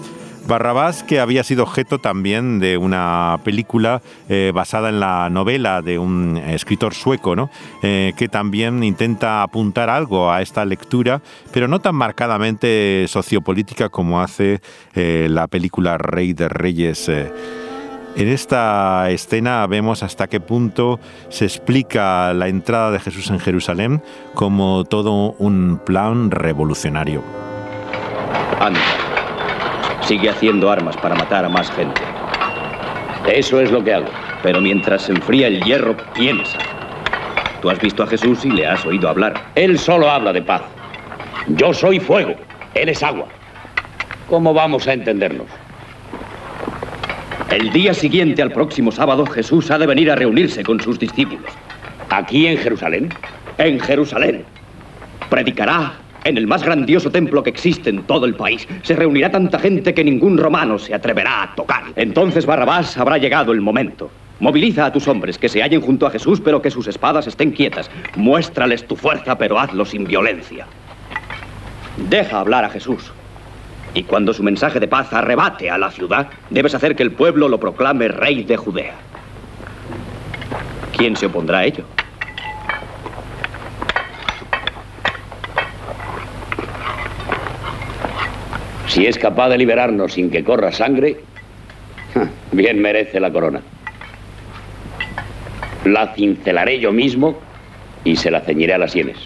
Barrabás, 0.46 1.02
que 1.02 1.20
había 1.20 1.42
sido 1.42 1.62
objeto 1.62 1.98
también 1.98 2.58
de 2.58 2.76
una 2.76 3.38
película 3.44 4.02
eh, 4.28 4.52
basada 4.54 4.90
en 4.90 5.00
la 5.00 5.30
novela 5.30 5.80
de 5.80 5.98
un 5.98 6.36
escritor 6.36 6.94
sueco, 6.94 7.34
¿no? 7.34 7.50
Eh, 7.82 8.12
que 8.16 8.28
también 8.28 8.82
intenta 8.82 9.42
apuntar 9.42 9.88
algo 9.88 10.30
a 10.30 10.42
esta 10.42 10.64
lectura, 10.64 11.22
pero 11.52 11.66
no 11.66 11.80
tan 11.80 11.94
marcadamente 11.94 13.06
sociopolítica 13.08 13.88
como 13.88 14.20
hace 14.20 14.60
eh, 14.94 15.28
la 15.30 15.46
película 15.46 15.96
Rey 15.98 16.34
de 16.34 16.48
Reyes. 16.48 17.08
En 17.08 18.28
esta 18.28 19.10
escena 19.10 19.66
vemos 19.66 20.02
hasta 20.02 20.28
qué 20.28 20.38
punto 20.40 21.00
se 21.30 21.46
explica 21.46 22.32
la 22.32 22.48
entrada 22.48 22.92
de 22.92 23.00
Jesús 23.00 23.28
en 23.30 23.40
Jerusalén 23.40 24.02
como 24.34 24.84
todo 24.84 25.32
un 25.38 25.80
plan 25.84 26.30
revolucionario. 26.30 27.22
Sigue 30.06 30.28
haciendo 30.28 30.70
armas 30.70 30.96
para 30.98 31.14
matar 31.14 31.44
a 31.44 31.48
más 31.48 31.70
gente. 31.70 32.02
Eso 33.26 33.60
es 33.60 33.70
lo 33.70 33.82
que 33.82 33.94
hago. 33.94 34.08
Pero 34.42 34.60
mientras 34.60 35.02
se 35.02 35.12
enfría 35.12 35.46
el 35.46 35.62
hierro, 35.62 35.96
piensa. 36.12 36.58
Tú 37.62 37.70
has 37.70 37.80
visto 37.80 38.02
a 38.02 38.06
Jesús 38.06 38.44
y 38.44 38.50
le 38.50 38.66
has 38.66 38.84
oído 38.84 39.08
hablar. 39.08 39.46
Él 39.54 39.78
solo 39.78 40.10
habla 40.10 40.34
de 40.34 40.42
paz. 40.42 40.60
Yo 41.48 41.72
soy 41.72 42.00
fuego, 42.00 42.34
él 42.74 42.90
es 42.90 43.02
agua. 43.02 43.26
¿Cómo 44.28 44.52
vamos 44.52 44.86
a 44.86 44.92
entendernos? 44.92 45.46
El 47.50 47.70
día 47.72 47.94
siguiente 47.94 48.42
al 48.42 48.50
próximo 48.50 48.92
sábado, 48.92 49.24
Jesús 49.24 49.70
ha 49.70 49.78
de 49.78 49.86
venir 49.86 50.10
a 50.10 50.16
reunirse 50.16 50.62
con 50.62 50.80
sus 50.80 50.98
discípulos. 50.98 51.50
¿Aquí 52.10 52.46
en 52.46 52.58
Jerusalén? 52.58 53.08
En 53.56 53.80
Jerusalén. 53.80 54.44
Predicará 55.30 55.94
en 56.24 56.38
el 56.38 56.46
más 56.46 56.62
grandioso 56.62 57.10
templo 57.10 57.42
que 57.42 57.50
existe 57.50 57.90
en 57.90 58.02
todo 58.02 58.26
el 58.26 58.34
país. 58.34 58.66
Se 58.82 58.96
reunirá 58.96 59.30
tanta 59.30 59.58
gente 59.58 59.94
que 59.94 60.04
ningún 60.04 60.38
romano 60.38 60.78
se 60.78 60.94
atreverá 60.94 61.42
a 61.42 61.54
tocar. 61.54 61.84
Entonces, 61.96 62.46
Barrabás, 62.46 62.96
habrá 62.96 63.18
llegado 63.18 63.52
el 63.52 63.60
momento. 63.60 64.10
Moviliza 64.40 64.86
a 64.86 64.92
tus 64.92 65.06
hombres, 65.06 65.38
que 65.38 65.48
se 65.48 65.62
hallen 65.62 65.80
junto 65.80 66.06
a 66.06 66.10
Jesús, 66.10 66.40
pero 66.40 66.60
que 66.60 66.70
sus 66.70 66.88
espadas 66.88 67.26
estén 67.26 67.52
quietas. 67.52 67.90
Muéstrales 68.16 68.86
tu 68.86 68.96
fuerza, 68.96 69.38
pero 69.38 69.58
hazlo 69.58 69.84
sin 69.84 70.04
violencia. 70.04 70.66
Deja 72.08 72.40
hablar 72.40 72.64
a 72.64 72.70
Jesús. 72.70 73.12
Y 73.94 74.02
cuando 74.02 74.34
su 74.34 74.42
mensaje 74.42 74.80
de 74.80 74.88
paz 74.88 75.12
arrebate 75.12 75.70
a 75.70 75.78
la 75.78 75.90
ciudad, 75.90 76.26
debes 76.50 76.74
hacer 76.74 76.96
que 76.96 77.04
el 77.04 77.12
pueblo 77.12 77.48
lo 77.48 77.60
proclame 77.60 78.08
rey 78.08 78.42
de 78.42 78.56
Judea. 78.56 78.94
¿Quién 80.96 81.14
se 81.16 81.26
opondrá 81.26 81.58
a 81.58 81.64
ello? 81.64 81.84
Si 88.94 89.08
es 89.08 89.18
capaz 89.18 89.48
de 89.48 89.58
liberarnos 89.58 90.12
sin 90.12 90.30
que 90.30 90.44
corra 90.44 90.70
sangre, 90.70 91.16
bien 92.52 92.80
merece 92.80 93.18
la 93.18 93.32
corona. 93.32 93.60
La 95.84 96.14
cincelaré 96.14 96.78
yo 96.78 96.92
mismo 96.92 97.36
y 98.04 98.14
se 98.14 98.30
la 98.30 98.42
ceñiré 98.42 98.74
a 98.74 98.78
las 98.78 98.92
sienes. 98.92 99.16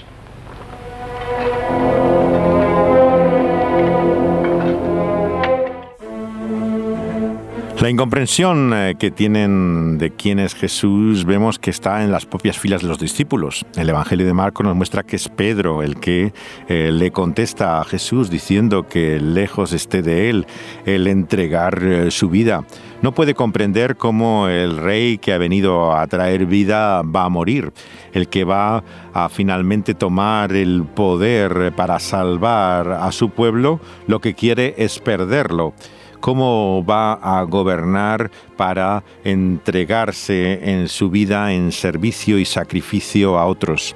La 7.89 7.93
incomprensión 7.93 8.75
eh, 8.75 8.97
que 8.99 9.11
tienen 9.11 9.97
de 9.97 10.11
quién 10.11 10.41
es 10.41 10.55
Jesús 10.55 11.25
vemos 11.25 11.59
que 11.59 11.71
está 11.71 12.05
en 12.05 12.13
las 12.13 12.27
propias 12.27 12.59
filas 12.59 12.83
de 12.83 12.89
los 12.89 12.99
discípulos. 12.99 13.65
El 13.77 13.89
Evangelio 13.89 14.27
de 14.27 14.35
Marcos 14.35 14.67
nos 14.67 14.77
muestra 14.77 15.05
que 15.05 15.17
es 15.17 15.31
Pedro 15.31 15.83
el 15.83 15.99
que 15.99 16.35
eh, 16.69 16.91
le 16.93 17.11
contesta 17.13 17.81
a 17.81 17.85
Jesús 17.87 18.29
diciendo 18.29 18.87
que 18.87 19.19
lejos 19.19 19.73
esté 19.73 20.03
de 20.03 20.29
él 20.29 20.47
el 20.85 21.07
entregar 21.07 21.83
eh, 21.83 22.11
su 22.11 22.29
vida. 22.29 22.63
No 23.01 23.15
puede 23.15 23.33
comprender 23.33 23.97
cómo 23.97 24.49
el 24.49 24.77
rey 24.77 25.17
que 25.17 25.33
ha 25.33 25.39
venido 25.39 25.97
a 25.97 26.07
traer 26.09 26.45
vida 26.45 27.01
va 27.01 27.25
a 27.25 27.31
morir, 27.31 27.73
el 28.13 28.29
que 28.29 28.45
va 28.45 28.85
a 29.15 29.31
finalmente 29.31 29.95
tomar 29.95 30.53
el 30.53 30.85
poder 30.85 31.73
para 31.75 31.99
salvar 32.01 32.91
a 32.91 33.11
su 33.13 33.31
pueblo, 33.31 33.81
lo 34.07 34.21
que 34.21 34.35
quiere 34.35 34.75
es 34.77 34.99
perderlo 34.99 35.73
cómo 36.21 36.85
va 36.85 37.15
a 37.15 37.43
gobernar 37.43 38.31
para 38.57 39.03
entregarse 39.25 40.71
en 40.71 40.89
su 40.89 41.11
vida 41.11 41.53
en 41.53 41.73
servicio 41.73 42.39
y 42.39 42.45
sacrificio 42.45 43.39
a 43.39 43.47
otros. 43.47 43.95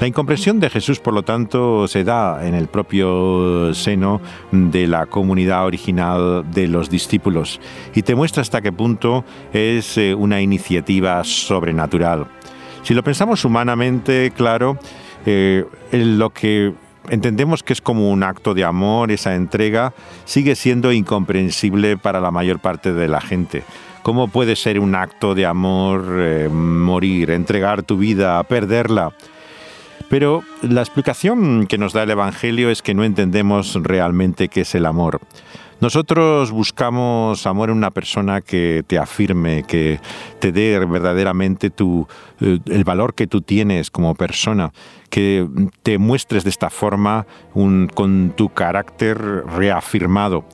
La 0.00 0.06
incomprensión 0.06 0.60
de 0.60 0.70
Jesús, 0.70 0.98
por 0.98 1.12
lo 1.12 1.22
tanto, 1.22 1.86
se 1.86 2.04
da 2.04 2.46
en 2.46 2.54
el 2.54 2.68
propio 2.68 3.74
seno 3.74 4.22
de 4.50 4.86
la 4.86 5.04
comunidad 5.04 5.66
original 5.66 6.50
de 6.50 6.68
los 6.68 6.88
discípulos 6.88 7.60
y 7.94 8.00
te 8.00 8.14
muestra 8.14 8.40
hasta 8.40 8.62
qué 8.62 8.72
punto 8.72 9.26
es 9.52 9.98
eh, 9.98 10.14
una 10.14 10.40
iniciativa 10.40 11.22
sobrenatural. 11.22 12.26
Si 12.82 12.94
lo 12.94 13.04
pensamos 13.04 13.44
humanamente, 13.44 14.32
claro, 14.34 14.78
eh, 15.26 15.66
lo 15.92 16.30
que 16.30 16.72
entendemos 17.10 17.62
que 17.62 17.72
es 17.72 17.80
como 17.80 18.10
un 18.10 18.22
acto 18.22 18.54
de 18.54 18.64
amor, 18.64 19.10
esa 19.10 19.34
entrega, 19.34 19.92
sigue 20.24 20.54
siendo 20.54 20.92
incomprensible 20.92 21.96
para 21.96 22.20
la 22.20 22.30
mayor 22.30 22.60
parte 22.60 22.92
de 22.92 23.08
la 23.08 23.20
gente. 23.20 23.64
¿Cómo 24.02 24.28
puede 24.28 24.56
ser 24.56 24.80
un 24.80 24.94
acto 24.94 25.34
de 25.34 25.44
amor 25.44 26.04
eh, 26.18 26.48
morir, 26.48 27.30
entregar 27.30 27.82
tu 27.82 27.98
vida, 27.98 28.42
perderla? 28.44 29.12
Pero 30.08 30.42
la 30.62 30.80
explicación 30.80 31.66
que 31.66 31.78
nos 31.78 31.92
da 31.92 32.02
el 32.02 32.10
Evangelio 32.10 32.70
es 32.70 32.82
que 32.82 32.94
no 32.94 33.04
entendemos 33.04 33.74
realmente 33.82 34.48
qué 34.48 34.62
es 34.62 34.74
el 34.74 34.86
amor. 34.86 35.20
Nosotros 35.80 36.50
buscamos 36.50 37.46
amor 37.46 37.70
en 37.70 37.78
una 37.78 37.90
persona 37.90 38.42
que 38.42 38.84
te 38.86 38.98
afirme, 38.98 39.62
que 39.62 39.98
te 40.38 40.52
dé 40.52 40.78
verdaderamente 40.78 41.68
eh, 41.68 42.58
el 42.66 42.84
valor 42.84 43.14
que 43.14 43.26
tú 43.26 43.40
tienes 43.40 43.90
como 43.90 44.14
persona, 44.14 44.72
que 45.08 45.48
te 45.82 45.96
muestres 45.96 46.44
de 46.44 46.50
esta 46.50 46.68
forma 46.68 47.26
con 47.54 48.34
tu 48.36 48.50
carácter 48.50 49.18
reafirmado. 49.46 50.44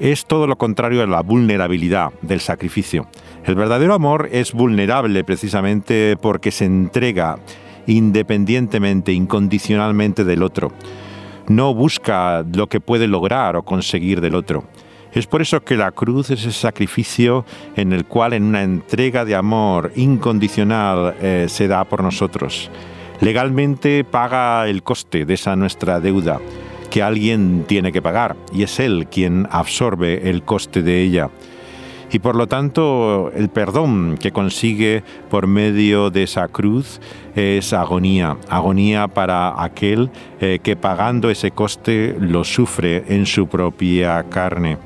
Es 0.00 0.24
todo 0.24 0.46
lo 0.46 0.56
contrario 0.56 1.02
a 1.02 1.06
la 1.06 1.20
vulnerabilidad 1.20 2.14
del 2.22 2.40
sacrificio. 2.40 3.06
El 3.44 3.56
verdadero 3.56 3.92
amor 3.92 4.30
es 4.32 4.52
vulnerable 4.52 5.24
precisamente 5.24 6.16
porque 6.20 6.50
se 6.50 6.64
entrega 6.64 7.38
independientemente, 7.86 9.12
incondicionalmente 9.12 10.24
del 10.24 10.42
otro 10.42 10.72
no 11.48 11.74
busca 11.74 12.44
lo 12.52 12.68
que 12.68 12.80
puede 12.80 13.06
lograr 13.06 13.56
o 13.56 13.64
conseguir 13.64 14.20
del 14.20 14.34
otro. 14.34 14.64
Es 15.12 15.26
por 15.26 15.42
eso 15.42 15.62
que 15.62 15.76
la 15.76 15.92
cruz 15.92 16.30
es 16.30 16.40
ese 16.40 16.52
sacrificio 16.52 17.44
en 17.76 17.92
el 17.92 18.04
cual 18.04 18.32
en 18.32 18.42
una 18.42 18.62
entrega 18.62 19.24
de 19.24 19.36
amor 19.36 19.92
incondicional 19.94 21.14
eh, 21.20 21.46
se 21.48 21.68
da 21.68 21.84
por 21.84 22.02
nosotros. 22.02 22.68
Legalmente 23.20 24.02
paga 24.02 24.68
el 24.68 24.82
coste 24.82 25.24
de 25.24 25.34
esa 25.34 25.54
nuestra 25.54 26.00
deuda 26.00 26.40
que 26.90 27.02
alguien 27.02 27.64
tiene 27.66 27.92
que 27.92 28.02
pagar 28.02 28.36
y 28.52 28.64
es 28.64 28.80
él 28.80 29.06
quien 29.10 29.46
absorbe 29.50 30.28
el 30.28 30.42
coste 30.42 30.82
de 30.82 31.02
ella 31.02 31.30
y 32.12 32.18
por 32.18 32.36
lo 32.36 32.46
tanto 32.46 33.30
el 33.34 33.48
perdón 33.48 34.16
que 34.20 34.32
consigue 34.32 35.02
por 35.30 35.46
medio 35.46 36.10
de 36.10 36.24
esa 36.24 36.48
cruz 36.48 37.00
es 37.34 37.72
agonía, 37.72 38.36
agonía 38.48 39.08
para 39.08 39.62
aquel 39.62 40.10
eh, 40.40 40.60
que 40.62 40.76
pagando 40.76 41.30
ese 41.30 41.50
coste 41.50 42.16
lo 42.18 42.44
sufre 42.44 43.04
en 43.08 43.26
su 43.26 43.46
propia 43.46 44.22
carne 44.24 44.78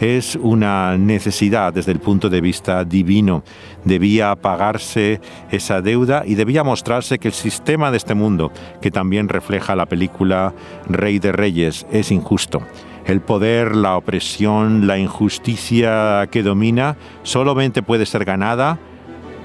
es 0.00 0.36
una 0.36 0.96
necesidad 0.98 1.72
desde 1.72 1.92
el 1.92 2.00
punto 2.00 2.28
de 2.28 2.40
vista 2.40 2.84
divino. 2.84 3.42
Debía 3.84 4.34
pagarse 4.36 5.20
esa 5.50 5.80
deuda 5.80 6.22
y 6.26 6.34
debía 6.34 6.64
mostrarse 6.64 7.18
que 7.18 7.28
el 7.28 7.34
sistema 7.34 7.90
de 7.90 7.96
este 7.96 8.14
mundo, 8.14 8.52
que 8.80 8.90
también 8.90 9.28
refleja 9.28 9.76
la 9.76 9.86
película 9.86 10.54
Rey 10.88 11.18
de 11.18 11.32
Reyes, 11.32 11.86
es 11.90 12.10
injusto 12.10 12.62
el 13.06 13.20
poder, 13.20 13.76
la 13.76 13.96
opresión, 13.96 14.86
la 14.86 14.98
injusticia 14.98 16.28
que 16.30 16.42
domina 16.42 16.96
solamente 17.22 17.82
puede 17.82 18.04
ser 18.04 18.24
ganada 18.24 18.78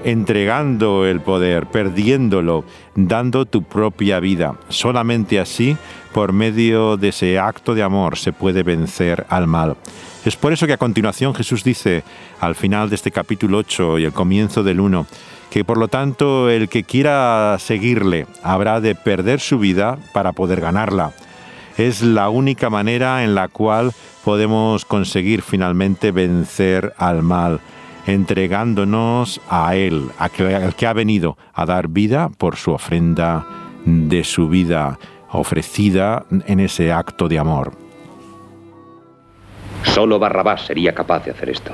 entregando 0.04 1.06
el 1.06 1.20
poder, 1.20 1.66
perdiéndolo, 1.66 2.64
dando 2.96 3.46
tu 3.46 3.62
propia 3.62 4.18
vida. 4.18 4.56
Solamente 4.68 5.38
así, 5.38 5.76
por 6.12 6.32
medio 6.32 6.96
de 6.96 7.08
ese 7.08 7.38
acto 7.38 7.74
de 7.74 7.84
amor, 7.84 8.18
se 8.18 8.32
puede 8.32 8.64
vencer 8.64 9.24
al 9.28 9.46
mal. 9.46 9.76
Es 10.24 10.34
por 10.34 10.52
eso 10.52 10.66
que 10.66 10.72
a 10.72 10.78
continuación 10.78 11.34
Jesús 11.34 11.62
dice, 11.62 12.02
al 12.40 12.56
final 12.56 12.88
de 12.88 12.96
este 12.96 13.12
capítulo 13.12 13.58
8 13.58 14.00
y 14.00 14.04
el 14.04 14.12
comienzo 14.12 14.64
del 14.64 14.80
1, 14.80 15.06
que 15.50 15.64
por 15.64 15.78
lo 15.78 15.86
tanto 15.86 16.50
el 16.50 16.68
que 16.68 16.82
quiera 16.82 17.56
seguirle 17.60 18.26
habrá 18.42 18.80
de 18.80 18.94
perder 18.94 19.38
su 19.38 19.58
vida 19.58 19.98
para 20.12 20.32
poder 20.32 20.60
ganarla 20.60 21.12
es 21.76 22.02
la 22.02 22.28
única 22.28 22.70
manera 22.70 23.24
en 23.24 23.34
la 23.34 23.48
cual 23.48 23.92
podemos 24.24 24.84
conseguir 24.84 25.42
finalmente 25.42 26.12
vencer 26.12 26.92
al 26.98 27.22
mal, 27.22 27.60
entregándonos 28.06 29.40
a 29.48 29.74
Él, 29.76 30.10
al 30.18 30.74
que 30.74 30.86
ha 30.86 30.92
venido 30.92 31.36
a 31.54 31.66
dar 31.66 31.88
vida 31.88 32.30
por 32.38 32.56
su 32.56 32.72
ofrenda 32.72 33.46
de 33.84 34.24
su 34.24 34.48
vida 34.48 34.98
ofrecida 35.30 36.24
en 36.46 36.60
ese 36.60 36.92
acto 36.92 37.28
de 37.28 37.38
amor. 37.38 37.72
Solo 39.84 40.18
Barrabás 40.18 40.66
sería 40.66 40.94
capaz 40.94 41.24
de 41.24 41.32
hacer 41.32 41.50
esto. 41.50 41.72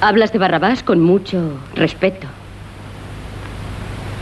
Hablas 0.00 0.32
de 0.32 0.38
Barrabás 0.38 0.82
con 0.82 1.00
mucho 1.00 1.58
respeto. 1.74 2.26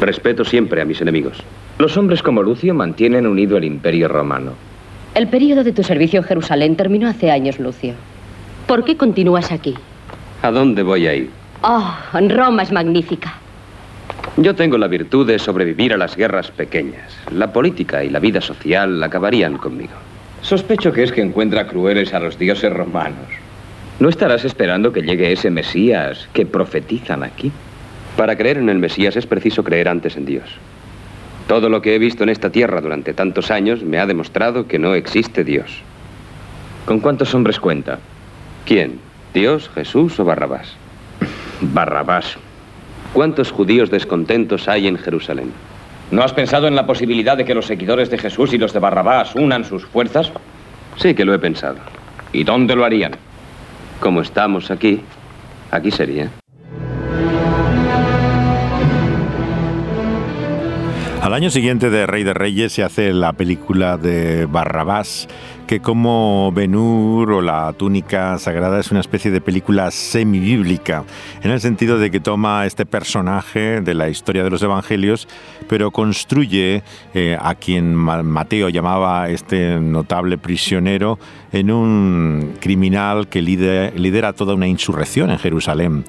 Respeto 0.00 0.44
siempre 0.44 0.80
a 0.80 0.84
mis 0.84 1.00
enemigos. 1.00 1.42
Los 1.80 1.96
hombres 1.96 2.22
como 2.22 2.42
Lucio 2.42 2.74
mantienen 2.74 3.26
unido 3.26 3.56
el 3.56 3.64
imperio 3.64 4.06
romano. 4.06 4.52
El 5.14 5.28
periodo 5.28 5.64
de 5.64 5.72
tu 5.72 5.82
servicio 5.82 6.20
en 6.20 6.26
Jerusalén 6.26 6.76
terminó 6.76 7.08
hace 7.08 7.30
años, 7.30 7.58
Lucio. 7.58 7.94
¿Por 8.66 8.84
qué 8.84 8.98
continúas 8.98 9.50
aquí? 9.50 9.74
¿A 10.42 10.50
dónde 10.50 10.82
voy 10.82 11.06
a 11.06 11.14
ir? 11.14 11.30
Oh, 11.62 11.96
Roma 12.12 12.64
es 12.64 12.70
magnífica. 12.70 13.32
Yo 14.36 14.54
tengo 14.54 14.76
la 14.76 14.88
virtud 14.88 15.26
de 15.26 15.38
sobrevivir 15.38 15.94
a 15.94 15.96
las 15.96 16.16
guerras 16.16 16.50
pequeñas. 16.50 17.16
La 17.32 17.50
política 17.50 18.04
y 18.04 18.10
la 18.10 18.18
vida 18.18 18.42
social 18.42 19.02
acabarían 19.02 19.56
conmigo. 19.56 19.94
Sospecho 20.42 20.92
que 20.92 21.04
es 21.04 21.12
que 21.12 21.22
encuentra 21.22 21.66
crueles 21.66 22.12
a 22.12 22.20
los 22.20 22.38
dioses 22.38 22.74
romanos. 22.74 23.30
¿No 24.00 24.10
estarás 24.10 24.44
esperando 24.44 24.92
que 24.92 25.00
llegue 25.00 25.32
ese 25.32 25.48
Mesías 25.48 26.28
que 26.34 26.44
profetizan 26.44 27.22
aquí? 27.22 27.50
Para 28.18 28.36
creer 28.36 28.58
en 28.58 28.68
el 28.68 28.78
Mesías 28.78 29.16
es 29.16 29.24
preciso 29.24 29.64
creer 29.64 29.88
antes 29.88 30.18
en 30.18 30.26
Dios. 30.26 30.44
Todo 31.50 31.68
lo 31.68 31.82
que 31.82 31.96
he 31.96 31.98
visto 31.98 32.22
en 32.22 32.28
esta 32.28 32.50
tierra 32.50 32.80
durante 32.80 33.12
tantos 33.12 33.50
años 33.50 33.82
me 33.82 33.98
ha 33.98 34.06
demostrado 34.06 34.68
que 34.68 34.78
no 34.78 34.94
existe 34.94 35.42
Dios. 35.42 35.82
¿Con 36.84 37.00
cuántos 37.00 37.34
hombres 37.34 37.58
cuenta? 37.58 37.98
¿Quién? 38.64 39.00
¿Dios, 39.34 39.68
Jesús 39.74 40.20
o 40.20 40.24
Barrabás? 40.24 40.76
Barrabás. 41.60 42.36
¿Cuántos 43.12 43.50
judíos 43.50 43.90
descontentos 43.90 44.68
hay 44.68 44.86
en 44.86 44.96
Jerusalén? 44.96 45.50
¿No 46.12 46.22
has 46.22 46.32
pensado 46.32 46.68
en 46.68 46.76
la 46.76 46.86
posibilidad 46.86 47.36
de 47.36 47.44
que 47.44 47.56
los 47.56 47.66
seguidores 47.66 48.10
de 48.10 48.18
Jesús 48.18 48.52
y 48.52 48.58
los 48.58 48.72
de 48.72 48.78
Barrabás 48.78 49.34
unan 49.34 49.64
sus 49.64 49.84
fuerzas? 49.84 50.30
Sí 50.98 51.14
que 51.14 51.24
lo 51.24 51.34
he 51.34 51.40
pensado. 51.40 51.78
¿Y 52.32 52.44
dónde 52.44 52.76
lo 52.76 52.84
harían? 52.84 53.16
Como 53.98 54.20
estamos 54.20 54.70
aquí, 54.70 55.00
aquí 55.72 55.90
sería. 55.90 56.30
Al 61.30 61.34
año 61.34 61.50
siguiente 61.50 61.90
de 61.90 62.08
Rey 62.08 62.24
de 62.24 62.34
Reyes 62.34 62.72
se 62.72 62.82
hace 62.82 63.12
la 63.12 63.32
película 63.32 63.96
de 63.96 64.46
Barrabás, 64.46 65.28
que 65.68 65.78
como 65.78 66.50
Benur 66.50 67.30
o 67.30 67.40
la 67.40 67.72
túnica 67.72 68.36
sagrada 68.38 68.80
es 68.80 68.90
una 68.90 68.98
especie 68.98 69.30
de 69.30 69.40
película 69.40 69.92
semibíblica, 69.92 71.04
en 71.40 71.52
el 71.52 71.60
sentido 71.60 72.00
de 72.00 72.10
que 72.10 72.18
toma 72.18 72.66
este 72.66 72.84
personaje 72.84 73.80
de 73.80 73.94
la 73.94 74.08
historia 74.08 74.42
de 74.42 74.50
los 74.50 74.60
evangelios, 74.60 75.28
pero 75.68 75.92
construye 75.92 76.82
eh, 77.14 77.38
a 77.40 77.54
quien 77.54 77.94
Mateo 77.94 78.68
llamaba 78.68 79.28
este 79.28 79.78
notable 79.78 80.36
prisionero 80.36 81.20
en 81.52 81.70
un 81.70 82.54
criminal 82.58 83.28
que 83.28 83.40
lidera, 83.40 83.92
lidera 83.96 84.32
toda 84.32 84.54
una 84.54 84.66
insurrección 84.66 85.30
en 85.30 85.38
Jerusalén. 85.38 86.04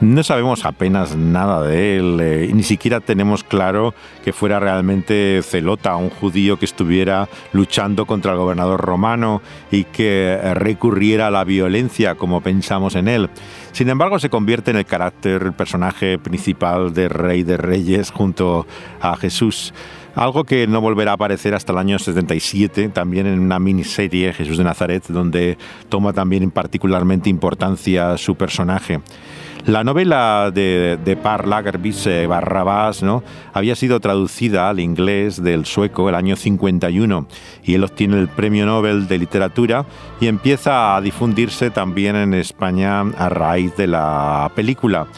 No 0.00 0.22
sabemos 0.22 0.66
apenas 0.66 1.16
nada 1.16 1.62
de 1.62 1.96
él, 1.96 2.18
eh, 2.20 2.50
ni 2.52 2.62
siquiera 2.62 3.00
tenemos 3.00 3.42
claro 3.42 3.94
que 4.22 4.34
fuera 4.34 4.60
realmente 4.60 5.40
Celota, 5.42 5.96
un 5.96 6.10
judío 6.10 6.58
que 6.58 6.66
estuviera 6.66 7.30
luchando 7.52 8.04
contra 8.04 8.32
el 8.32 8.38
gobernador 8.38 8.78
romano 8.78 9.40
y 9.70 9.84
que 9.84 10.38
recurriera 10.52 11.28
a 11.28 11.30
la 11.30 11.44
violencia 11.44 12.14
como 12.14 12.42
pensamos 12.42 12.94
en 12.94 13.08
él. 13.08 13.30
Sin 13.72 13.88
embargo, 13.88 14.18
se 14.18 14.28
convierte 14.28 14.70
en 14.70 14.76
el 14.76 14.84
carácter, 14.84 15.42
el 15.42 15.54
personaje 15.54 16.18
principal 16.18 16.92
de 16.92 17.08
Rey 17.08 17.42
de 17.42 17.56
Reyes 17.56 18.10
junto 18.10 18.66
a 19.00 19.16
Jesús 19.16 19.72
algo 20.14 20.44
que 20.44 20.66
no 20.66 20.80
volverá 20.80 21.10
a 21.10 21.14
aparecer 21.14 21.54
hasta 21.54 21.72
el 21.72 21.78
año 21.78 21.98
77, 21.98 22.88
también 22.88 23.26
en 23.26 23.38
una 23.38 23.58
miniserie, 23.58 24.32
Jesús 24.32 24.56
de 24.56 24.64
Nazaret, 24.64 25.04
donde 25.08 25.58
toma 25.90 26.14
también 26.14 26.50
particularmente 26.50 27.28
importancia 27.28 28.16
su 28.16 28.34
personaje. 28.34 29.00
La 29.66 29.82
novela 29.82 30.52
de, 30.54 31.18
Par 31.20 31.48
Lagervis, 31.48 32.06
eh, 32.06 32.28
Barrabás, 32.28 33.02
¿no? 33.02 33.24
había 33.52 33.74
sido 33.74 33.98
traducida 33.98 34.68
al 34.68 34.78
inglés 34.78 35.42
del 35.42 35.66
sueco 35.66 36.08
el 36.08 36.14
año 36.14 36.36
51 36.36 37.26
y 37.64 37.74
él 37.74 37.82
obtiene 37.82 38.20
el 38.20 38.28
Premio 38.28 38.64
Nobel 38.64 39.08
de 39.08 39.18
Literatura 39.18 39.84
y 40.20 40.28
empieza 40.28 40.94
a 40.94 41.00
difundirse 41.00 41.70
también 41.70 42.14
en 42.14 42.34
España 42.34 43.00
a 43.00 43.28
raíz 43.28 43.76
de 43.76 43.88
la 43.88 44.52
película. 44.54 45.08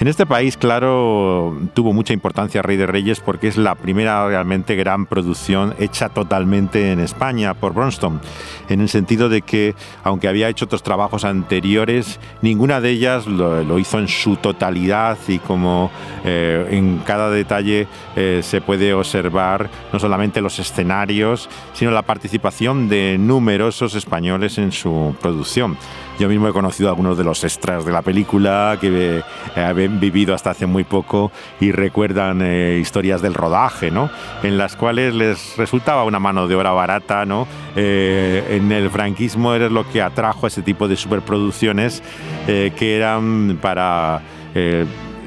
En 0.00 0.08
este 0.08 0.26
país, 0.26 0.56
claro, 0.56 1.56
tuvo 1.72 1.92
mucha 1.92 2.12
importancia 2.12 2.62
Rey 2.62 2.76
de 2.76 2.86
Reyes 2.86 3.20
porque 3.20 3.46
es 3.46 3.56
la 3.56 3.76
primera 3.76 4.26
realmente 4.26 4.74
gran 4.74 5.06
producción 5.06 5.72
hecha 5.78 6.08
totalmente 6.08 6.90
en 6.90 6.98
España 6.98 7.54
por 7.54 7.74
Bronston, 7.74 8.20
en 8.68 8.80
el 8.80 8.88
sentido 8.88 9.28
de 9.28 9.42
que, 9.42 9.76
aunque 10.02 10.26
había 10.26 10.48
hecho 10.48 10.64
otros 10.64 10.82
trabajos 10.82 11.24
anteriores, 11.24 12.18
ninguna 12.42 12.80
de 12.80 12.90
ellas 12.90 13.28
lo, 13.28 13.78
hizo 13.78 14.00
en 14.00 14.08
su 14.08 14.34
totalidad 14.34 15.16
y 15.28 15.38
como 15.38 15.92
eh, 16.24 16.66
en 16.72 16.98
cada 16.98 17.30
detalle 17.30 17.86
eh, 18.16 18.40
se 18.42 18.60
puede 18.60 18.94
observar 18.94 19.70
no 19.92 20.00
solamente 20.00 20.40
los 20.40 20.58
escenarios, 20.58 21.48
sino 21.72 21.92
la 21.92 22.02
participación 22.02 22.88
de 22.88 23.16
numerosos 23.16 23.94
españoles 23.94 24.58
en 24.58 24.72
su 24.72 25.14
producción. 25.20 25.76
Yo 26.18 26.28
mismo 26.28 26.46
he 26.46 26.52
conocido 26.52 26.88
algunos 26.88 27.18
de 27.18 27.24
los 27.24 27.42
extras 27.42 27.84
de 27.84 27.90
la 27.90 28.02
película 28.02 28.78
que 28.80 29.18
eh, 29.18 29.60
han 29.60 29.98
vivido 29.98 30.32
hasta 30.32 30.50
hace 30.50 30.64
muy 30.64 30.84
poco 30.84 31.32
y 31.60 31.72
recuerdan 31.72 32.40
eh, 32.40 32.78
historias 32.80 33.20
del 33.20 33.34
rodaje, 33.34 33.90
¿no? 33.90 34.10
En 34.44 34.56
las 34.56 34.76
cuales 34.76 35.12
les 35.12 35.56
resultaba 35.56 36.04
una 36.04 36.20
mano 36.20 36.46
de 36.46 36.54
obra 36.54 36.70
barata, 36.70 37.26
¿no? 37.26 37.48
Eh, 37.74 38.44
en 38.50 38.70
el 38.70 38.90
franquismo 38.90 39.54
era 39.54 39.68
lo 39.68 39.90
que 39.90 40.02
atrajo 40.02 40.46
a 40.46 40.48
ese 40.48 40.62
tipo 40.62 40.86
de 40.86 40.96
superproducciones 40.96 42.02
que 42.46 42.96
eran 42.96 43.58
para 43.60 44.20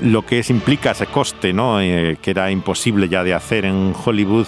lo 0.01 0.25
que 0.25 0.39
es, 0.39 0.49
implica 0.49 0.91
ese 0.91 1.07
coste, 1.07 1.51
¿no? 1.51 1.79
que 1.79 2.17
era 2.31 2.51
imposible 2.51 3.09
ya 3.09 3.23
de 3.23 3.33
hacer 3.33 3.65
en 3.65 3.93
Hollywood 4.05 4.45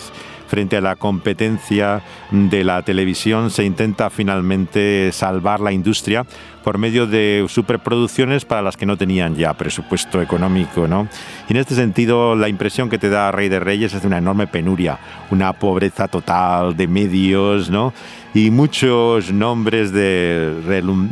frente 0.49 0.77
a 0.77 0.81
la 0.81 0.95
competencia 0.95 2.01
de 2.31 2.63
la 2.63 2.81
televisión, 2.81 3.51
se 3.51 3.63
intenta 3.63 4.09
finalmente 4.09 5.11
salvar 5.13 5.59
la 5.59 5.71
industria 5.71 6.25
por 6.63 6.79
medio 6.79 7.05
de 7.05 7.45
superproducciones 7.47 8.45
para 8.45 8.63
las 8.63 8.75
que 8.75 8.87
no 8.87 8.97
tenían 8.97 9.35
ya 9.35 9.53
presupuesto 9.53 10.21
económico. 10.21 10.87
¿no? 10.87 11.07
Y 11.47 11.53
en 11.53 11.57
este 11.57 11.75
sentido, 11.75 12.35
la 12.35 12.49
impresión 12.49 12.89
que 12.89 12.97
te 12.97 13.09
da 13.09 13.31
Rey 13.31 13.47
de 13.47 13.59
Reyes 13.59 13.93
es 13.93 14.01
de 14.01 14.07
una 14.07 14.17
enorme 14.17 14.47
penuria, 14.47 14.97
una 15.29 15.53
pobreza 15.53 16.07
total 16.07 16.75
de 16.75 16.87
medios, 16.87 17.69
¿no? 17.69 17.93
y 18.33 18.49
muchos 18.51 19.31
nombres 19.31 19.91
de, 19.91 20.61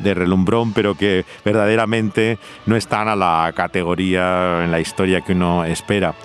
de 0.04 0.14
relumbrón, 0.14 0.74
pero 0.74 0.96
que 0.96 1.26
verdaderamente 1.46 2.40
no 2.66 2.76
están 2.76 3.08
a 3.08 3.16
la 3.16 3.52
categoría 3.56 4.64
en 4.64 4.72
la 4.72 4.80
historia 4.80 5.22
que 5.22 5.34
uno 5.34 5.64
espera. 5.64 6.16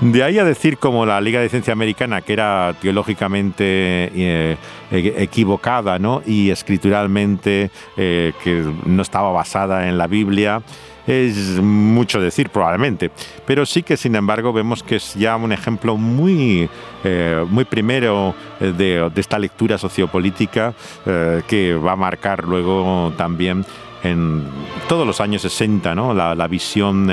De 0.00 0.24
ahí 0.24 0.38
a 0.38 0.44
decir 0.44 0.78
como 0.78 1.06
la 1.06 1.20
Liga 1.20 1.40
de 1.40 1.48
Ciencia 1.48 1.72
Americana, 1.72 2.20
que 2.20 2.32
era 2.32 2.74
teológicamente 2.80 3.64
eh, 3.64 4.56
e-, 4.90 5.14
equivocada 5.22 5.98
¿no? 5.98 6.20
y 6.26 6.50
escrituralmente 6.50 7.70
eh, 7.96 8.32
que 8.42 8.64
no 8.86 9.02
estaba 9.02 9.30
basada 9.30 9.88
en 9.88 9.96
la 9.96 10.08
Biblia, 10.08 10.62
es 11.06 11.60
mucho 11.60 12.20
decir 12.20 12.50
probablemente, 12.50 13.10
pero 13.46 13.66
sí 13.66 13.82
que 13.82 13.96
sin 13.96 14.16
embargo 14.16 14.52
vemos 14.52 14.82
que 14.82 14.96
es 14.96 15.14
ya 15.14 15.36
un 15.36 15.52
ejemplo 15.52 15.96
muy, 15.96 16.68
eh, 17.04 17.44
muy 17.48 17.64
primero 17.64 18.34
de, 18.58 19.10
esta 19.14 19.38
lectura 19.38 19.78
sociopolítica 19.78 20.74
que 21.46 21.74
va 21.74 21.92
a 21.92 21.96
marcar 21.96 22.44
luego 22.44 23.12
también 23.18 23.66
en 24.02 24.44
todos 24.88 25.06
los 25.06 25.20
años 25.20 25.42
60, 25.42 25.94
¿no? 25.94 26.14
la, 26.14 26.48
visión, 26.48 27.10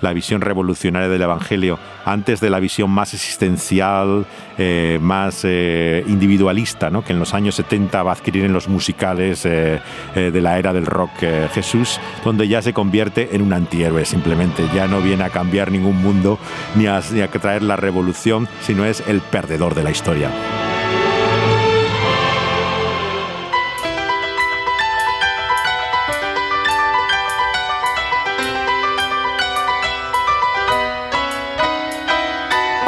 la 0.00 0.12
visión 0.12 0.40
revolucionaria 0.40 1.08
del 1.08 1.22
Evangelio, 1.22 1.78
antes 2.04 2.40
de 2.40 2.50
la 2.50 2.60
visión 2.60 2.90
más 2.90 3.14
existencial, 3.14 4.26
eh, 4.56 4.98
más 5.00 5.40
eh, 5.44 6.04
individualista, 6.06 6.90
¿no? 6.90 7.04
que 7.04 7.12
en 7.12 7.18
los 7.18 7.34
años 7.34 7.54
70 7.56 8.02
va 8.02 8.12
a 8.12 8.14
adquirir 8.14 8.44
en 8.44 8.52
los 8.52 8.68
musicales 8.68 9.42
de 9.42 9.80
la 10.14 10.58
era 10.58 10.72
del 10.72 10.86
rock 10.86 11.10
Jesús, 11.52 12.00
donde 12.24 12.48
ya 12.48 12.62
se 12.62 12.72
convierte 12.72 13.34
en 13.34 13.42
un 13.42 13.52
antihéroe 13.52 14.04
simplemente, 14.04 14.64
ya 14.74 14.86
no 14.86 15.00
viene 15.00 15.24
a 15.24 15.30
cambiar 15.30 15.70
ningún 15.70 16.00
mundo 16.00 16.38
ni 16.74 16.86
ni 17.12 17.20
a 17.20 17.28
traer 17.28 17.62
la 17.62 17.76
revolución, 17.76 18.48
sino 18.60 18.84
es 18.84 19.02
el 19.06 19.20
perdedor 19.20 19.74
de 19.74 19.84
la 19.84 19.90
historia. 19.90 20.30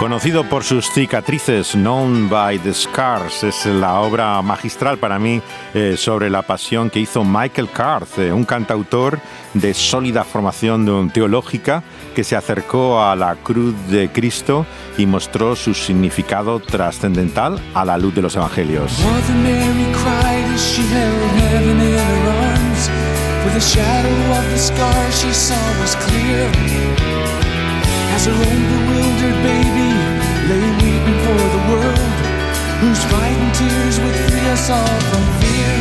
Conocido 0.01 0.45
por 0.45 0.65
sus 0.65 0.91
cicatrices, 0.91 1.73
Known 1.73 2.31
by 2.31 2.59
the 2.61 2.73
Scars, 2.73 3.45
es 3.45 3.67
la 3.67 4.01
obra 4.01 4.41
magistral 4.41 4.97
para 4.97 5.19
mí 5.19 5.43
eh, 5.75 5.95
sobre 5.99 6.31
la 6.31 6.41
pasión 6.41 6.89
que 6.89 7.01
hizo 7.01 7.23
Michael 7.23 7.69
Carth, 7.69 8.19
eh, 8.19 8.33
un 8.33 8.47
cantautor 8.47 9.21
de 9.53 9.75
sólida 9.75 10.25
formación 10.25 11.11
teológica 11.11 11.83
que 12.15 12.25
se 12.25 12.35
acercó 12.35 13.05
a 13.05 13.15
la 13.15 13.35
cruz 13.35 13.75
de 13.91 14.11
Cristo 14.11 14.65
y 14.97 15.05
mostró 15.05 15.55
su 15.55 15.75
significado 15.75 16.61
trascendental 16.61 17.61
a 17.75 17.85
la 17.85 17.99
luz 17.99 18.15
de 18.15 18.23
los 18.23 18.35
evangelios. 18.37 18.99
As 28.15 28.27
her 28.27 28.33
own 28.33 28.63
bewildered 28.73 29.39
baby 29.43 29.91
lay 30.51 30.67
weeping 30.83 31.21
for 31.25 31.41
the 31.55 31.63
world, 31.71 32.13
whose 32.83 33.03
fighting 33.05 33.53
tears 33.53 33.97
would 34.01 34.17
free 34.27 34.49
us 34.51 34.69
all 34.69 35.01
from 35.11 35.25
fear. 35.41 35.75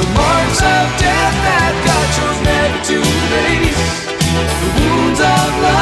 The 0.00 0.08
marks 0.14 0.60
of 0.62 0.86
death 1.02 1.36
that 1.46 1.74
God 1.88 2.06
chose 2.16 2.40
never 2.46 2.80
to 2.90 2.96
erase, 3.02 3.84
the 4.62 4.70
wounds 4.78 5.20
of 5.20 5.48
love's 5.64 5.73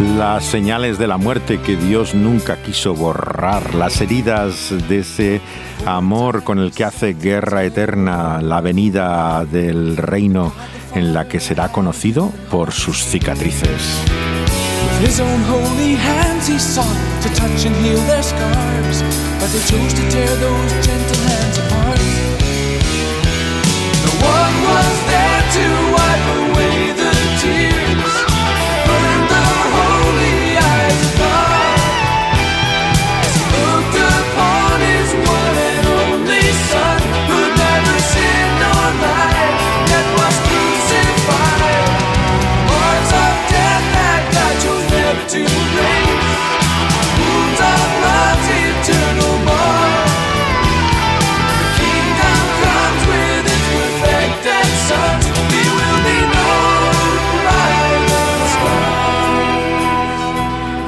las 0.00 0.44
señales 0.44 0.98
de 0.98 1.06
la 1.06 1.16
muerte 1.16 1.60
que 1.60 1.76
Dios 1.76 2.14
nunca 2.14 2.56
quiso 2.62 2.94
borrar, 2.94 3.74
las 3.74 4.00
heridas 4.00 4.74
de 4.88 4.98
ese 4.98 5.40
amor 5.84 6.44
con 6.44 6.58
el 6.58 6.72
que 6.72 6.84
hace 6.84 7.14
guerra 7.14 7.64
eterna 7.64 8.40
la 8.42 8.60
venida 8.60 9.44
del 9.44 9.96
reino 9.96 10.52
en 10.94 11.14
la 11.14 11.28
que 11.28 11.40
será 11.40 11.70
conocido 11.72 12.30
por 12.50 12.72
sus 12.72 13.04
cicatrices. 13.04 14.00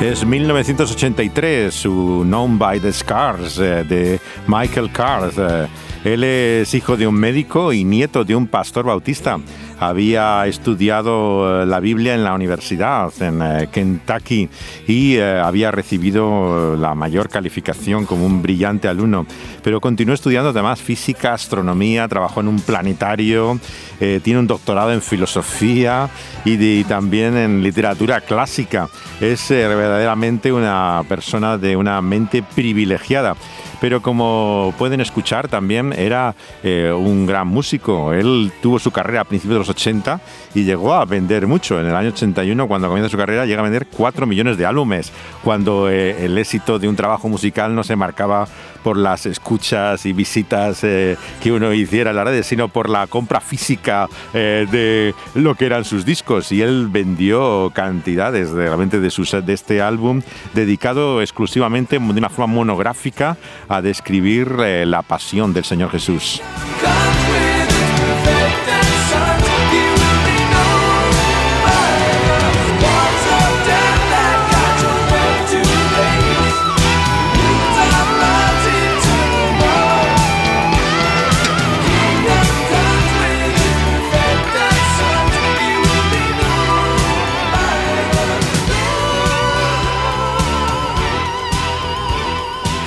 Es 0.09 0.25
1983, 0.25 1.75
su 1.75 2.23
Known 2.25 2.59
by 2.59 2.81
the 2.81 2.95
Scars 2.95 3.59
eh, 3.59 3.85
de 3.85 4.19
Michael 4.47 4.91
Card. 4.91 5.35
Eh, 5.37 5.69
Él 6.03 6.25
es 6.25 6.73
hijo 6.73 6.97
de 6.97 7.07
un 7.07 7.15
médico 7.15 7.75
y 7.75 7.85
nieto 7.85 8.25
de 8.25 8.35
un 8.35 8.47
pastor 8.47 8.87
bautista. 8.87 9.39
Había 9.81 10.45
estudiado 10.47 11.63
eh, 11.63 11.67
la 11.67 11.79
Biblia 11.79 12.15
en 12.15 12.25
la 12.25 12.35
universidad 12.35 13.13
en 13.21 13.41
eh, 13.41 13.69
Kentucky 13.71 14.49
y 14.89 15.17
eh, 15.17 15.39
había 15.39 15.71
recibido 15.71 16.77
la 16.77 16.97
mayor 16.97 17.29
calificación 17.29 18.05
como 18.05 18.27
un 18.27 18.43
brillante 18.43 18.89
alumno. 18.89 19.25
Pero 19.63 19.81
continuó 19.81 20.15
estudiando 20.15 20.51
además 20.51 20.81
física, 20.81 21.35
astronomía, 21.35 22.09
trabajó 22.09 22.41
en 22.41 22.49
un 22.49 22.61
planetario, 22.61 23.61
tiene 23.99 24.39
un 24.39 24.47
doctorado 24.47 24.93
en 24.93 25.03
filosofía 25.03 26.09
y, 26.45 26.85
también 26.85 27.37
en 27.37 27.63
literatura 27.63 28.21
clásica. 28.21 28.89
Es 29.21 29.49
verdaderamente 29.51 30.53
una 30.53 31.03
persona 31.09 31.59
de 31.59 31.77
una 31.77 32.01
mente 32.01 32.43
privilegiada. 32.43 33.35
Pero 33.81 34.03
como 34.03 34.75
pueden 34.79 35.01
escuchar, 35.01 35.49
también 35.49 35.93
era 35.93 36.35
eh, 36.63 36.93
un 36.93 37.27
gran 37.27 37.47
músico. 37.47 38.13
Él 38.13 38.53
tuvo 38.61 38.79
su 38.79 38.91
carrera 38.91 39.21
a 39.21 39.25
principios 39.25 39.55
de 39.55 39.59
los 39.61 39.69
80 39.69 40.21
y 40.55 40.65
llegó 40.65 40.95
a 40.95 41.05
vender 41.05 41.47
mucho. 41.47 41.81
En 41.81 41.87
el 41.87 41.95
año 41.95 42.09
81, 42.09 42.67
cuando 42.67 42.89
comienza 42.89 43.11
su 43.11 43.17
carrera, 43.17 43.47
llega 43.47 43.61
a 43.61 43.65
vender 43.65 43.87
4 43.87 44.27
millones 44.27 44.57
de 44.59 44.67
álbumes, 44.67 45.13
cuando 45.45 45.89
eh, 45.89 46.25
el 46.25 46.37
éxito 46.39 46.79
de 46.79 46.89
un 46.89 46.97
trabajo 46.97 47.29
musical 47.29 47.75
no 47.75 47.85
se 47.85 47.95
marcaba 47.95 48.49
por 48.83 48.97
las 48.97 49.27
escuchas 49.27 50.07
y 50.07 50.13
visitas 50.13 50.83
eh, 50.83 51.17
que 51.43 51.53
uno 51.53 51.73
hiciera 51.73 52.11
en 52.11 52.17
las 52.17 52.25
redes, 52.25 52.47
sino 52.47 52.69
por 52.69 52.89
la 52.89 53.07
compra 53.07 53.41
física 53.41 54.09
de 54.33 55.15
lo 55.35 55.55
que 55.55 55.67
eran 55.67 55.85
sus 55.85 56.05
discos. 56.05 56.53
Y 56.53 56.63
él 56.63 56.89
vendió 56.91 57.71
cantidades 57.75 58.53
de, 58.53 58.65
realmente 58.65 59.01
de, 59.01 59.11
sus, 59.11 59.33
de 59.33 59.53
este 59.53 59.83
álbum, 59.83 60.23
dedicado 60.55 61.21
exclusivamente 61.21 61.99
de 61.99 62.19
una 62.19 62.29
forma 62.29 62.55
monográfica 62.55 63.37
a 63.69 63.83
describir 63.83 64.57
eh, 64.61 64.85
la 64.87 65.03
pasión 65.03 65.53
del 65.53 65.65
Señor 65.65 65.91
Jesús. 65.91 66.43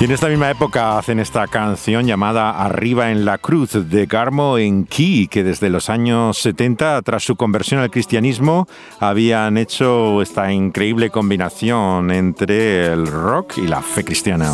Y 0.01 0.05
en 0.05 0.09
esta 0.09 0.29
misma 0.29 0.49
época 0.49 0.97
hacen 0.97 1.19
esta 1.19 1.45
canción 1.45 2.07
llamada 2.07 2.49
Arriba 2.49 3.11
en 3.11 3.23
la 3.23 3.37
Cruz 3.37 3.87
de 3.87 4.07
Garmo 4.07 4.57
en 4.57 4.85
Key, 4.85 5.27
que 5.27 5.43
desde 5.43 5.69
los 5.69 5.91
años 5.91 6.39
70, 6.39 7.03
tras 7.03 7.23
su 7.23 7.35
conversión 7.35 7.81
al 7.81 7.91
cristianismo, 7.91 8.67
habían 8.99 9.59
hecho 9.59 10.23
esta 10.23 10.51
increíble 10.51 11.11
combinación 11.11 12.09
entre 12.09 12.87
el 12.91 13.05
rock 13.05 13.59
y 13.59 13.67
la 13.67 13.83
fe 13.83 14.03
cristiana. 14.03 14.51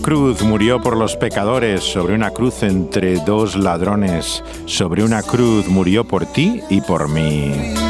Cruz 0.00 0.42
murió 0.42 0.80
por 0.80 0.96
los 0.96 1.16
pecadores, 1.16 1.82
sobre 1.82 2.14
una 2.14 2.30
cruz 2.30 2.62
entre 2.62 3.16
dos 3.20 3.56
ladrones, 3.56 4.42
sobre 4.66 5.04
una 5.04 5.22
cruz 5.22 5.68
murió 5.68 6.04
por 6.04 6.26
ti 6.26 6.62
y 6.68 6.80
por 6.80 7.08
mí. 7.08 7.89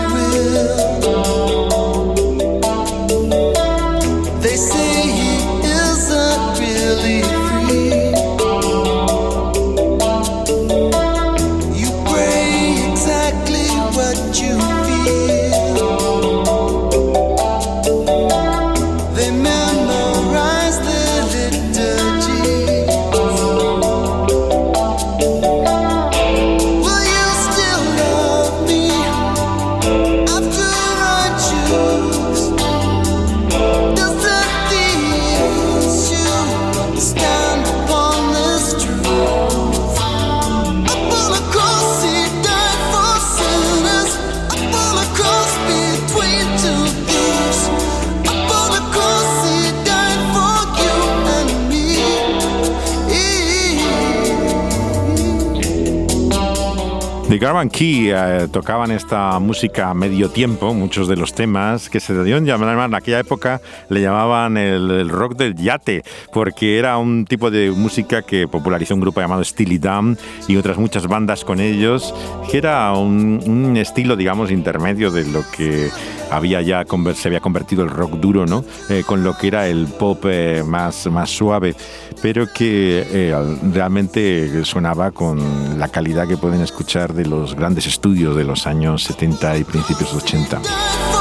Garvan 57.41 57.70
Key 57.70 58.11
eh, 58.11 58.49
tocaban 58.53 58.91
esta 58.91 59.38
música 59.38 59.88
a 59.88 59.95
medio 59.95 60.28
tiempo, 60.28 60.74
muchos 60.74 61.09
de 61.09 61.16
los 61.16 61.32
temas 61.32 61.88
que 61.88 61.99
se 61.99 62.12
dieron. 62.22 62.45
Llamar 62.45 62.86
en 62.86 62.95
aquella 62.95 63.18
época 63.18 63.62
le 63.88 64.03
llamaban 64.03 64.59
el, 64.59 64.91
el 64.91 65.09
rock 65.09 65.36
del 65.36 65.55
yate, 65.55 66.05
porque 66.34 66.78
era 66.78 66.99
un 66.99 67.24
tipo 67.24 67.51
de 67.51 67.70
música 67.70 68.20
que 68.20 68.47
popularizó 68.47 68.95
un 68.95 69.01
grupo 69.01 69.22
llamado 69.22 69.43
Steely 69.43 69.78
Dan 69.78 70.18
y 70.49 70.57
otras 70.57 70.76
muchas 70.76 71.07
bandas 71.07 71.43
con 71.43 71.61
ellos, 71.61 72.14
que 72.51 72.59
era 72.59 72.93
un, 72.93 73.43
un 73.47 73.74
estilo, 73.78 74.16
digamos, 74.16 74.51
intermedio 74.51 75.11
de 75.11 75.24
lo 75.24 75.43
que 75.51 75.88
había 76.31 76.62
ya 76.62 76.85
se 77.14 77.28
había 77.28 77.41
convertido 77.41 77.85
el 77.85 77.91
rock 77.91 78.12
duro, 78.14 78.47
¿no? 78.47 78.64
Eh, 78.89 79.03
con 79.07 79.22
lo 79.22 79.37
que 79.37 79.49
era 79.49 79.68
el 79.68 79.87
pop 79.87 80.24
eh, 80.26 80.62
más, 80.66 81.07
más 81.07 81.31
suave, 81.31 81.74
pero 82.22 82.47
que 82.53 83.07
eh, 83.11 83.57
realmente 83.72 84.64
sonaba 84.64 85.11
con 85.11 85.78
la 85.78 85.89
calidad 85.89 86.28
que 86.28 86.37
pueden 86.37 86.61
escuchar 86.61 87.12
de 87.14 87.26
los 87.26 87.55
grandes 87.55 87.87
estudios 87.87 88.37
de 88.37 88.45
los 88.45 88.66
años 88.66 89.05
70 89.05 89.59
y 89.59 89.64
principios 89.64 90.12
de 90.12 90.18
80. 90.18 91.19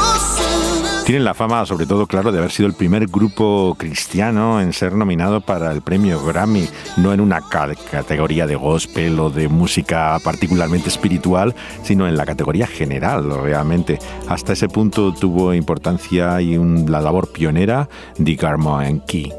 Tienen 1.10 1.26
la 1.26 1.34
fama, 1.34 1.66
sobre 1.66 1.88
todo, 1.88 2.05
claro, 2.05 2.32
de 2.32 2.38
haber 2.38 2.51
sido 2.51 2.68
el 2.68 2.76
primer 2.76 3.07
grupo 3.07 3.74
cristiano 3.80 4.62
en 4.62 4.74
ser 4.74 4.93
nominado 4.93 5.41
para 5.41 5.72
el 5.72 5.82
premio 5.82 6.24
Grammy, 6.24 6.70
no 6.97 7.12
en 7.12 7.20
una 7.20 7.41
ca- 7.41 7.74
categoría 7.89 8.45
de 8.45 8.55
gospel 8.55 9.20
o 9.20 9.32
de 9.32 9.47
música 9.47 10.20
particularmente 10.24 10.88
espiritual, 10.89 11.55
sino 11.82 12.07
en 12.07 12.16
la 12.16 12.28
categoría 12.28 12.68
general, 12.68 13.28
realmente. 13.41 13.97
Hasta 14.28 14.53
ese 14.53 14.70
punto 14.70 15.12
tuvo 15.12 15.55
importancia 15.55 16.39
y 16.41 16.57
un- 16.57 16.91
la 16.91 17.01
labor 17.01 17.32
pionera 17.32 17.89
de 18.20 18.36
Garmo 18.36 18.80
Key. 19.07 19.34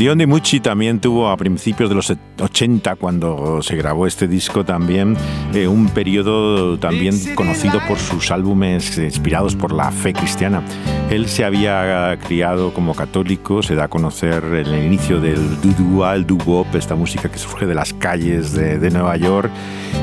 Dion 0.00 0.16
Di 0.16 0.24
Mucci 0.24 0.60
también 0.60 0.98
tuvo 0.98 1.28
a 1.28 1.36
principios 1.36 1.90
de 1.90 1.94
los 1.94 2.10
80, 2.40 2.96
cuando 2.96 3.60
se 3.60 3.76
grabó 3.76 4.06
este 4.06 4.26
disco 4.26 4.64
también, 4.64 5.14
eh, 5.52 5.68
un 5.68 5.90
periodo 5.90 6.78
también 6.78 7.14
conocido 7.34 7.80
por 7.86 7.98
sus 7.98 8.30
álbumes 8.30 8.96
inspirados 8.96 9.56
por 9.56 9.72
la 9.72 9.92
fe 9.92 10.14
cristiana. 10.14 10.62
Él 11.10 11.28
se 11.28 11.44
había 11.44 12.18
criado 12.26 12.72
como 12.72 12.94
católico, 12.94 13.62
se 13.62 13.74
da 13.74 13.84
a 13.84 13.88
conocer 13.88 14.42
el 14.44 14.74
inicio 14.86 15.20
del 15.20 15.58
el 15.62 16.26
doo-wop, 16.26 16.74
esta 16.76 16.94
música 16.94 17.30
que 17.30 17.36
surge 17.36 17.66
de 17.66 17.74
las 17.74 17.92
calles 17.92 18.54
de, 18.54 18.78
de 18.78 18.90
Nueva 18.90 19.18
York 19.18 19.50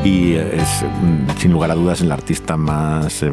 y 0.04 0.34
es 0.34 0.84
mm, 0.84 1.40
sin 1.40 1.52
lugar 1.52 1.72
a 1.72 1.76
dudas 1.76 2.02
el 2.02 2.12
artista 2.12 2.56
más 2.56 3.24
eh, 3.24 3.32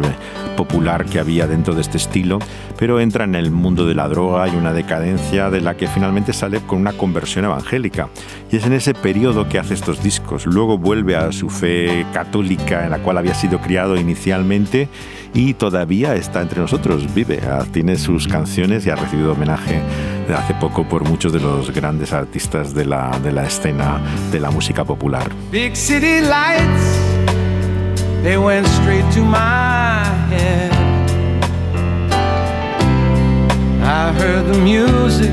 popular 0.57 1.05
que 1.05 1.19
había 1.19 1.47
dentro 1.47 1.75
de 1.75 1.83
este 1.83 1.99
estilo, 1.99 2.39
pero 2.79 3.01
entra 3.01 3.25
en 3.25 3.35
el 3.35 3.51
mundo 3.51 3.87
de 3.87 3.95
la 3.95 4.09
droga 4.09 4.49
y 4.49 4.57
una 4.57 4.73
decadencia 4.73 5.51
de 5.51 5.61
la 5.61 5.77
que 5.77 5.89
finalmente 5.89 6.33
sale 6.33 6.54
con 6.63 6.81
una 6.81 6.93
conversión 6.93 7.45
evangélica. 7.45 8.09
Y 8.51 8.57
es 8.57 8.67
en 8.67 8.73
ese 8.73 8.95
periodo 8.95 9.49
que 9.49 9.59
hace 9.59 9.75
estos 9.75 10.03
discos. 10.03 10.47
Luego 10.47 10.79
vuelve 10.79 11.17
a 11.17 11.33
su 11.33 11.51
fe 11.51 12.07
católica 12.13 12.85
en 12.85 12.91
la 12.91 12.99
cual 12.99 13.19
había 13.19 13.35
sido 13.35 13.59
criado 13.61 13.97
inicialmente 13.97 14.89
y 15.35 15.55
todavía 15.55 16.15
está 16.15 16.41
entre 16.41 16.61
nosotros, 16.61 17.13
vive, 17.13 17.41
ah, 17.51 17.65
tiene 17.73 17.97
sus 17.97 18.29
canciones 18.29 18.87
y 18.87 18.91
ha 18.91 18.95
recibido 18.95 19.33
homenaje 19.33 19.83
de 20.29 20.35
hace 20.35 20.55
poco 20.55 20.85
por 20.89 21.03
muchos 21.05 21.33
de 21.33 21.41
los 21.41 21.73
grandes 21.73 22.13
artistas 22.13 22.73
de 22.73 22.87
la, 22.87 23.19
de 23.23 23.33
la 23.33 23.45
escena 23.45 24.01
de 24.31 24.41
la 24.41 24.51
música 24.51 24.85
popular. 24.85 25.31
Big 25.51 25.75
city 25.75 26.21
lights, 26.21 26.99
they 28.23 28.37
went 28.37 28.67
straight 28.69 29.05
to 29.13 29.23
my 29.23 30.05
head. 30.31 30.71
I 33.83 34.13
heard 34.13 34.47
the 34.47 34.59
music, 34.61 35.33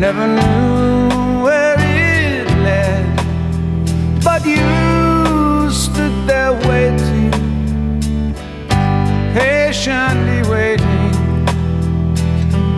never 0.00 0.26
knew 0.26 1.44
where 1.44 1.76
it 1.78 2.48
led. 2.64 3.04
But 4.24 4.46
you 4.46 5.70
stood 5.70 6.26
there 6.26 6.54
waiting, 6.66 7.30
patiently 9.34 10.40
waiting, 10.48 11.12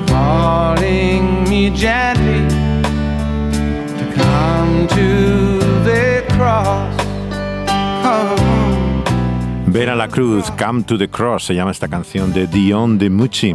calling 0.08 1.44
me 1.44 1.70
gently 1.70 2.42
to 3.98 4.04
come 4.16 4.88
to 4.88 5.60
the 5.84 6.24
cross. 6.30 6.96
Come. 8.02 9.04
Ven 9.66 9.88
a 9.88 9.94
la 9.94 10.08
cruz, 10.08 10.50
Come 10.56 10.82
to 10.84 10.98
the 10.98 11.08
Cross, 11.08 11.44
se 11.44 11.54
llama 11.54 11.70
esta 11.70 11.86
canción 11.86 12.32
de 12.32 12.48
Dion 12.48 12.98
de 12.98 13.08
Mucci. 13.10 13.54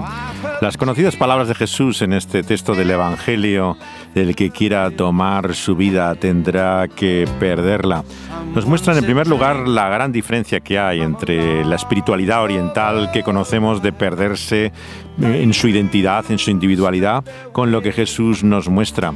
Las 0.60 0.76
conocidas 0.76 1.16
palabras 1.16 1.48
de 1.48 1.54
Jesús 1.54 2.02
en 2.02 2.14
este 2.14 2.42
texto 2.42 2.74
del 2.74 2.90
Evangelio, 2.90 3.78
el 4.16 4.36
que 4.36 4.50
quiera 4.50 4.90
tomar 4.90 5.54
su 5.54 5.76
vida 5.76 6.16
tendrá 6.16 6.88
que 6.88 7.30
perderla, 7.40 8.04
nos 8.56 8.66
muestran 8.66 8.98
en 8.98 9.06
primer 9.06 9.28
lugar 9.28 9.68
la 9.68 9.88
gran 9.88 10.12
diferencia 10.12 10.60
que 10.60 10.80
hay 10.80 11.02
entre 11.02 11.64
la 11.64 11.76
espiritualidad 11.76 12.42
oriental 12.42 13.12
que 13.12 13.22
conocemos 13.22 13.84
de 13.84 13.94
perderse 13.94 14.72
en 15.22 15.54
su 15.54 15.68
identidad, 15.68 16.26
en 16.30 16.40
su 16.40 16.50
individualidad, 16.50 17.24
con 17.52 17.72
lo 17.72 17.84
que 17.84 17.92
Jesús 17.92 18.44
nos 18.44 18.68
muestra. 18.68 19.14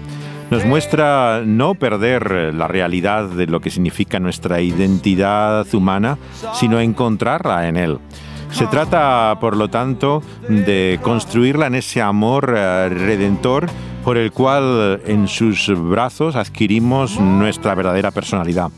Nos 0.52 0.64
muestra 0.64 1.42
no 1.44 1.74
perder 1.74 2.54
la 2.54 2.68
realidad 2.68 3.30
de 3.30 3.48
lo 3.48 3.62
que 3.62 3.72
significa 3.72 4.20
nuestra 4.20 4.62
identidad 4.62 5.66
humana, 5.74 6.20
sino 6.54 6.80
encontrarla 6.80 7.68
en 7.68 7.78
Él. 7.78 7.98
Se 8.52 8.68
trata, 8.68 9.38
por 9.40 9.56
lo 9.56 9.70
tanto, 9.70 10.22
de 10.48 11.00
construirla 11.02 11.68
en 11.68 11.76
ese 11.76 12.02
amor 12.02 12.54
eh, 12.56 12.90
redentor 12.90 13.68
por 14.04 14.18
el 14.18 14.32
cual 14.32 15.02
en 15.06 15.28
sus 15.28 15.72
brazos 15.90 16.36
adquirimos 16.36 17.20
nuestra 17.20 17.76
verdadera 17.76 18.12
personalidad, 18.12 18.70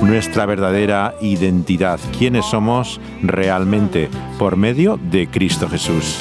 nuestra 0.00 0.46
verdadera 0.46 1.14
identidad, 1.20 1.98
quiénes 2.16 2.46
somos 2.46 3.00
realmente 3.22 4.08
por 4.38 4.56
medio 4.56 4.98
de 5.10 5.28
Cristo 5.28 5.68
Jesús. 5.68 6.18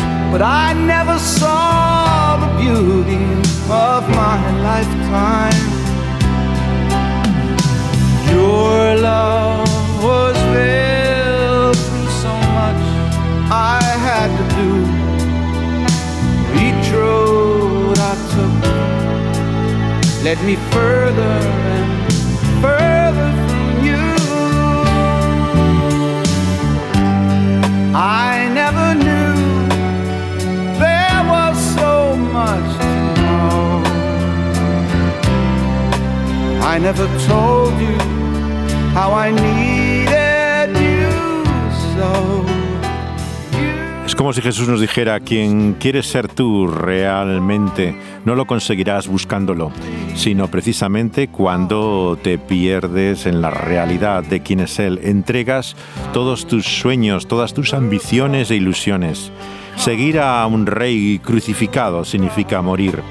Es 44.06 44.16
como 44.16 44.34
si 44.34 44.42
Jesús 44.42 44.68
nos 44.68 44.82
dijera, 44.82 45.20
quien 45.20 45.74
quieres 45.74 46.08
ser 46.08 46.28
tú 46.28 46.68
realmente, 46.68 47.96
no 48.26 48.36
lo 48.36 48.46
conseguirás 48.46 49.08
buscándolo, 49.08 49.72
sino 50.18 50.47
precisamente 50.49 51.28
cuando 51.28 52.18
te 52.22 52.38
pierdes 52.39 53.28
en 53.28 53.41
la 53.41 53.51
realidad 53.51 54.24
de 54.24 54.41
quién 54.41 54.59
es 54.59 54.80
Él, 54.80 54.99
entregas 55.03 55.76
todos 56.11 56.47
tus 56.47 56.65
sueños, 56.65 57.28
todas 57.28 57.53
tus 57.53 57.74
ambiciones 57.74 58.49
e 58.49 58.55
ilusiones. 58.55 59.32
Seguir 59.76 60.20
a 60.20 60.45
un 60.47 60.65
rey 60.65 61.20
crucificado 61.20 62.03
significa 62.03 62.63
morir. 62.63 63.01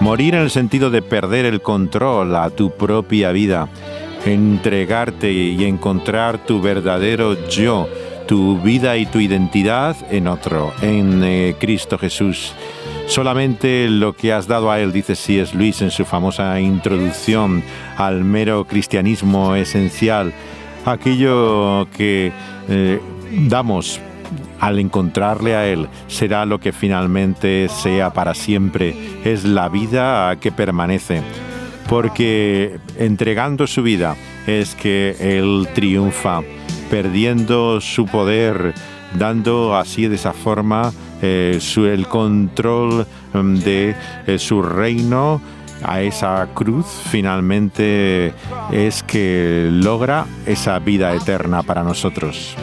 Morir 0.00 0.34
en 0.34 0.42
el 0.42 0.50
sentido 0.50 0.90
de 0.90 1.00
perder 1.00 1.46
el 1.46 1.62
control 1.62 2.34
a 2.34 2.50
tu 2.50 2.72
propia 2.76 3.30
vida, 3.30 3.68
entregarte 4.24 5.32
y 5.32 5.64
encontrar 5.64 6.44
tu 6.44 6.60
verdadero 6.60 7.48
yo, 7.48 7.88
tu 8.26 8.60
vida 8.60 8.96
y 8.96 9.06
tu 9.06 9.20
identidad 9.20 9.96
en 10.10 10.26
otro, 10.26 10.72
en 10.82 11.22
eh, 11.22 11.54
Cristo 11.60 11.96
Jesús. 11.96 12.52
Solamente 13.06 13.88
lo 13.88 14.14
que 14.14 14.32
has 14.32 14.48
dado 14.48 14.70
a 14.70 14.80
Él, 14.80 14.92
dice 14.92 15.14
C.S. 15.14 15.56
Luis 15.56 15.80
en 15.80 15.90
su 15.90 16.04
famosa 16.04 16.60
introducción 16.60 17.62
al 17.96 18.24
mero 18.24 18.66
cristianismo 18.66 19.54
esencial, 19.54 20.32
aquello 20.84 21.88
que 21.96 22.32
eh, 22.68 23.00
damos 23.48 24.00
al 24.60 24.78
encontrarle 24.78 25.54
a 25.54 25.66
Él 25.66 25.88
será 26.08 26.46
lo 26.46 26.58
que 26.58 26.72
finalmente 26.72 27.68
sea 27.68 28.12
para 28.12 28.34
siempre, 28.34 28.94
es 29.24 29.44
la 29.44 29.68
vida 29.68 30.36
que 30.40 30.50
permanece, 30.50 31.22
porque 31.88 32.78
entregando 32.98 33.66
su 33.66 33.82
vida 33.82 34.16
es 34.46 34.74
que 34.74 35.16
Él 35.20 35.68
triunfa, 35.74 36.42
perdiendo 36.90 37.80
su 37.80 38.06
poder, 38.06 38.74
dando 39.16 39.76
así 39.76 40.08
de 40.08 40.16
esa 40.16 40.32
forma 40.32 40.92
eh, 41.22 41.58
el 41.76 42.06
control 42.08 43.06
mm, 43.32 43.54
de 43.56 43.94
eh, 44.26 44.38
su 44.38 44.62
reino 44.62 45.40
a 45.82 46.00
esa 46.00 46.48
cruz 46.54 46.86
finalmente 47.10 48.32
es 48.72 49.02
que 49.02 49.68
logra 49.70 50.26
esa 50.46 50.78
vida 50.78 51.14
eterna 51.14 51.62
para 51.62 51.82
nosotros. 51.82 52.56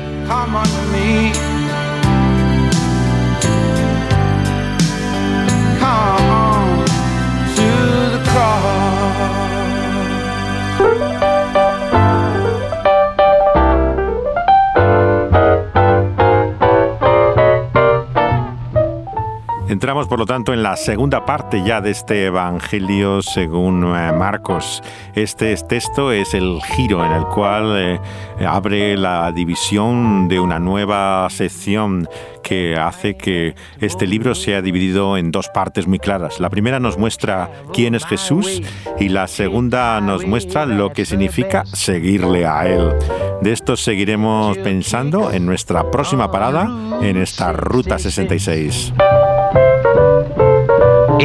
Entramos, 19.84 20.08
por 20.08 20.18
lo 20.18 20.26
tanto, 20.26 20.54
en 20.54 20.64
la 20.64 20.78
segunda 20.78 21.26
parte 21.26 21.62
ya 21.62 21.82
de 21.82 21.92
este 21.92 22.28
Evangelio 22.28 23.22
según 23.22 23.84
eh, 23.84 24.14
Marcos. 24.14 24.82
Este 25.14 25.54
texto 25.58 26.14
es 26.14 26.34
el 26.34 26.62
giro 26.62 27.04
en 27.06 27.12
el 27.12 27.26
cual 27.26 27.76
eh, 27.78 28.00
abre 28.48 28.96
la 28.96 29.30
división 29.34 30.30
de 30.30 30.40
una 30.40 30.58
nueva 30.58 31.30
sección 31.30 32.08
que 32.42 32.78
hace 32.78 33.18
que 33.18 33.56
este 33.82 34.08
libro 34.08 34.36
sea 34.36 34.62
dividido 34.62 35.18
en 35.18 35.32
dos 35.32 35.50
partes 35.50 35.86
muy 35.86 36.00
claras. 36.00 36.40
La 36.40 36.50
primera 36.50 36.80
nos 36.80 36.98
muestra 36.98 37.52
quién 37.74 37.94
es 37.94 38.06
Jesús 38.06 38.62
y 39.02 39.10
la 39.10 39.28
segunda 39.28 40.00
nos 40.00 40.26
muestra 40.26 40.66
lo 40.66 40.94
que 40.94 41.04
significa 41.04 41.66
seguirle 41.66 42.46
a 42.46 42.70
Él. 42.70 42.94
De 43.42 43.52
esto 43.52 43.76
seguiremos 43.76 44.58
pensando 44.60 45.30
en 45.34 45.46
nuestra 45.46 45.92
próxima 45.92 46.32
parada 46.32 46.72
en 47.02 47.18
esta 47.18 47.52
Ruta 47.52 48.00
66. 48.00 48.94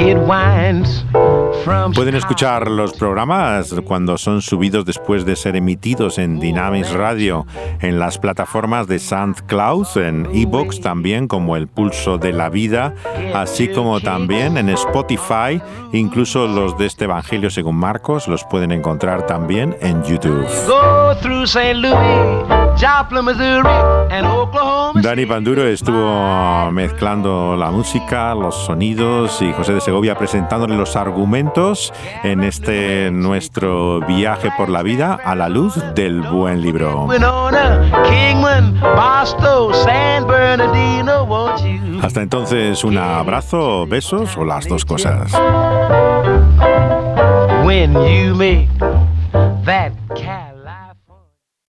It 0.01 0.17
winds 0.17 1.03
Pueden 1.95 2.15
escuchar 2.15 2.69
los 2.69 2.93
programas 2.93 3.75
cuando 3.85 4.19
son 4.19 4.43
subidos 4.43 4.85
después 4.85 5.25
de 5.25 5.37
ser 5.37 5.57
emitidos 5.57 6.19
en 6.19 6.39
Dynamis 6.39 6.93
Radio, 6.93 7.47
en 7.81 7.99
las 7.99 8.19
plataformas 8.19 8.87
de 8.87 8.99
SoundCloud, 8.99 9.87
en 9.97 10.29
iBox 10.33 10.81
también 10.81 11.27
como 11.27 11.57
El 11.57 11.67
Pulso 11.67 12.19
de 12.19 12.33
la 12.33 12.49
Vida, 12.49 12.95
así 13.35 13.69
como 13.69 14.01
también 14.01 14.57
en 14.57 14.69
Spotify, 14.71 15.61
incluso 15.93 16.47
los 16.47 16.79
de 16.79 16.87
este 16.87 17.05
Evangelio 17.05 17.51
según 17.51 17.77
Marcos 17.77 18.29
los 18.29 18.45
pueden 18.45 18.73
encontrar 18.73 19.27
también 19.27 19.77
en 19.81 20.03
YouTube. 20.05 20.47
Dani 24.95 25.27
Panduro 25.27 25.67
estuvo 25.67 26.71
mezclando 26.71 27.57
la 27.57 27.71
música, 27.71 28.35
los 28.35 28.55
sonidos 28.55 29.43
y 29.43 29.53
José 29.53 29.75
de 29.75 29.81
Segovia 29.81 30.17
presentándole 30.17 30.77
los 30.77 30.95
argumentos 30.97 31.48
en 32.23 32.45
este 32.45 33.11
nuestro 33.11 34.01
viaje 34.07 34.51
por 34.57 34.69
la 34.69 34.83
vida 34.83 35.19
a 35.25 35.35
la 35.35 35.49
luz 35.49 35.75
del 35.95 36.23
buen 36.23 36.61
libro. 36.61 37.09
Hasta 42.03 42.23
entonces 42.23 42.85
un 42.85 42.99
abrazo, 42.99 43.87
besos 43.87 44.37
o 44.37 44.45
las 44.45 44.69
dos 44.69 44.85
cosas. 44.85 45.33
When 47.65 47.93
you 47.95 48.35
make 48.35 48.69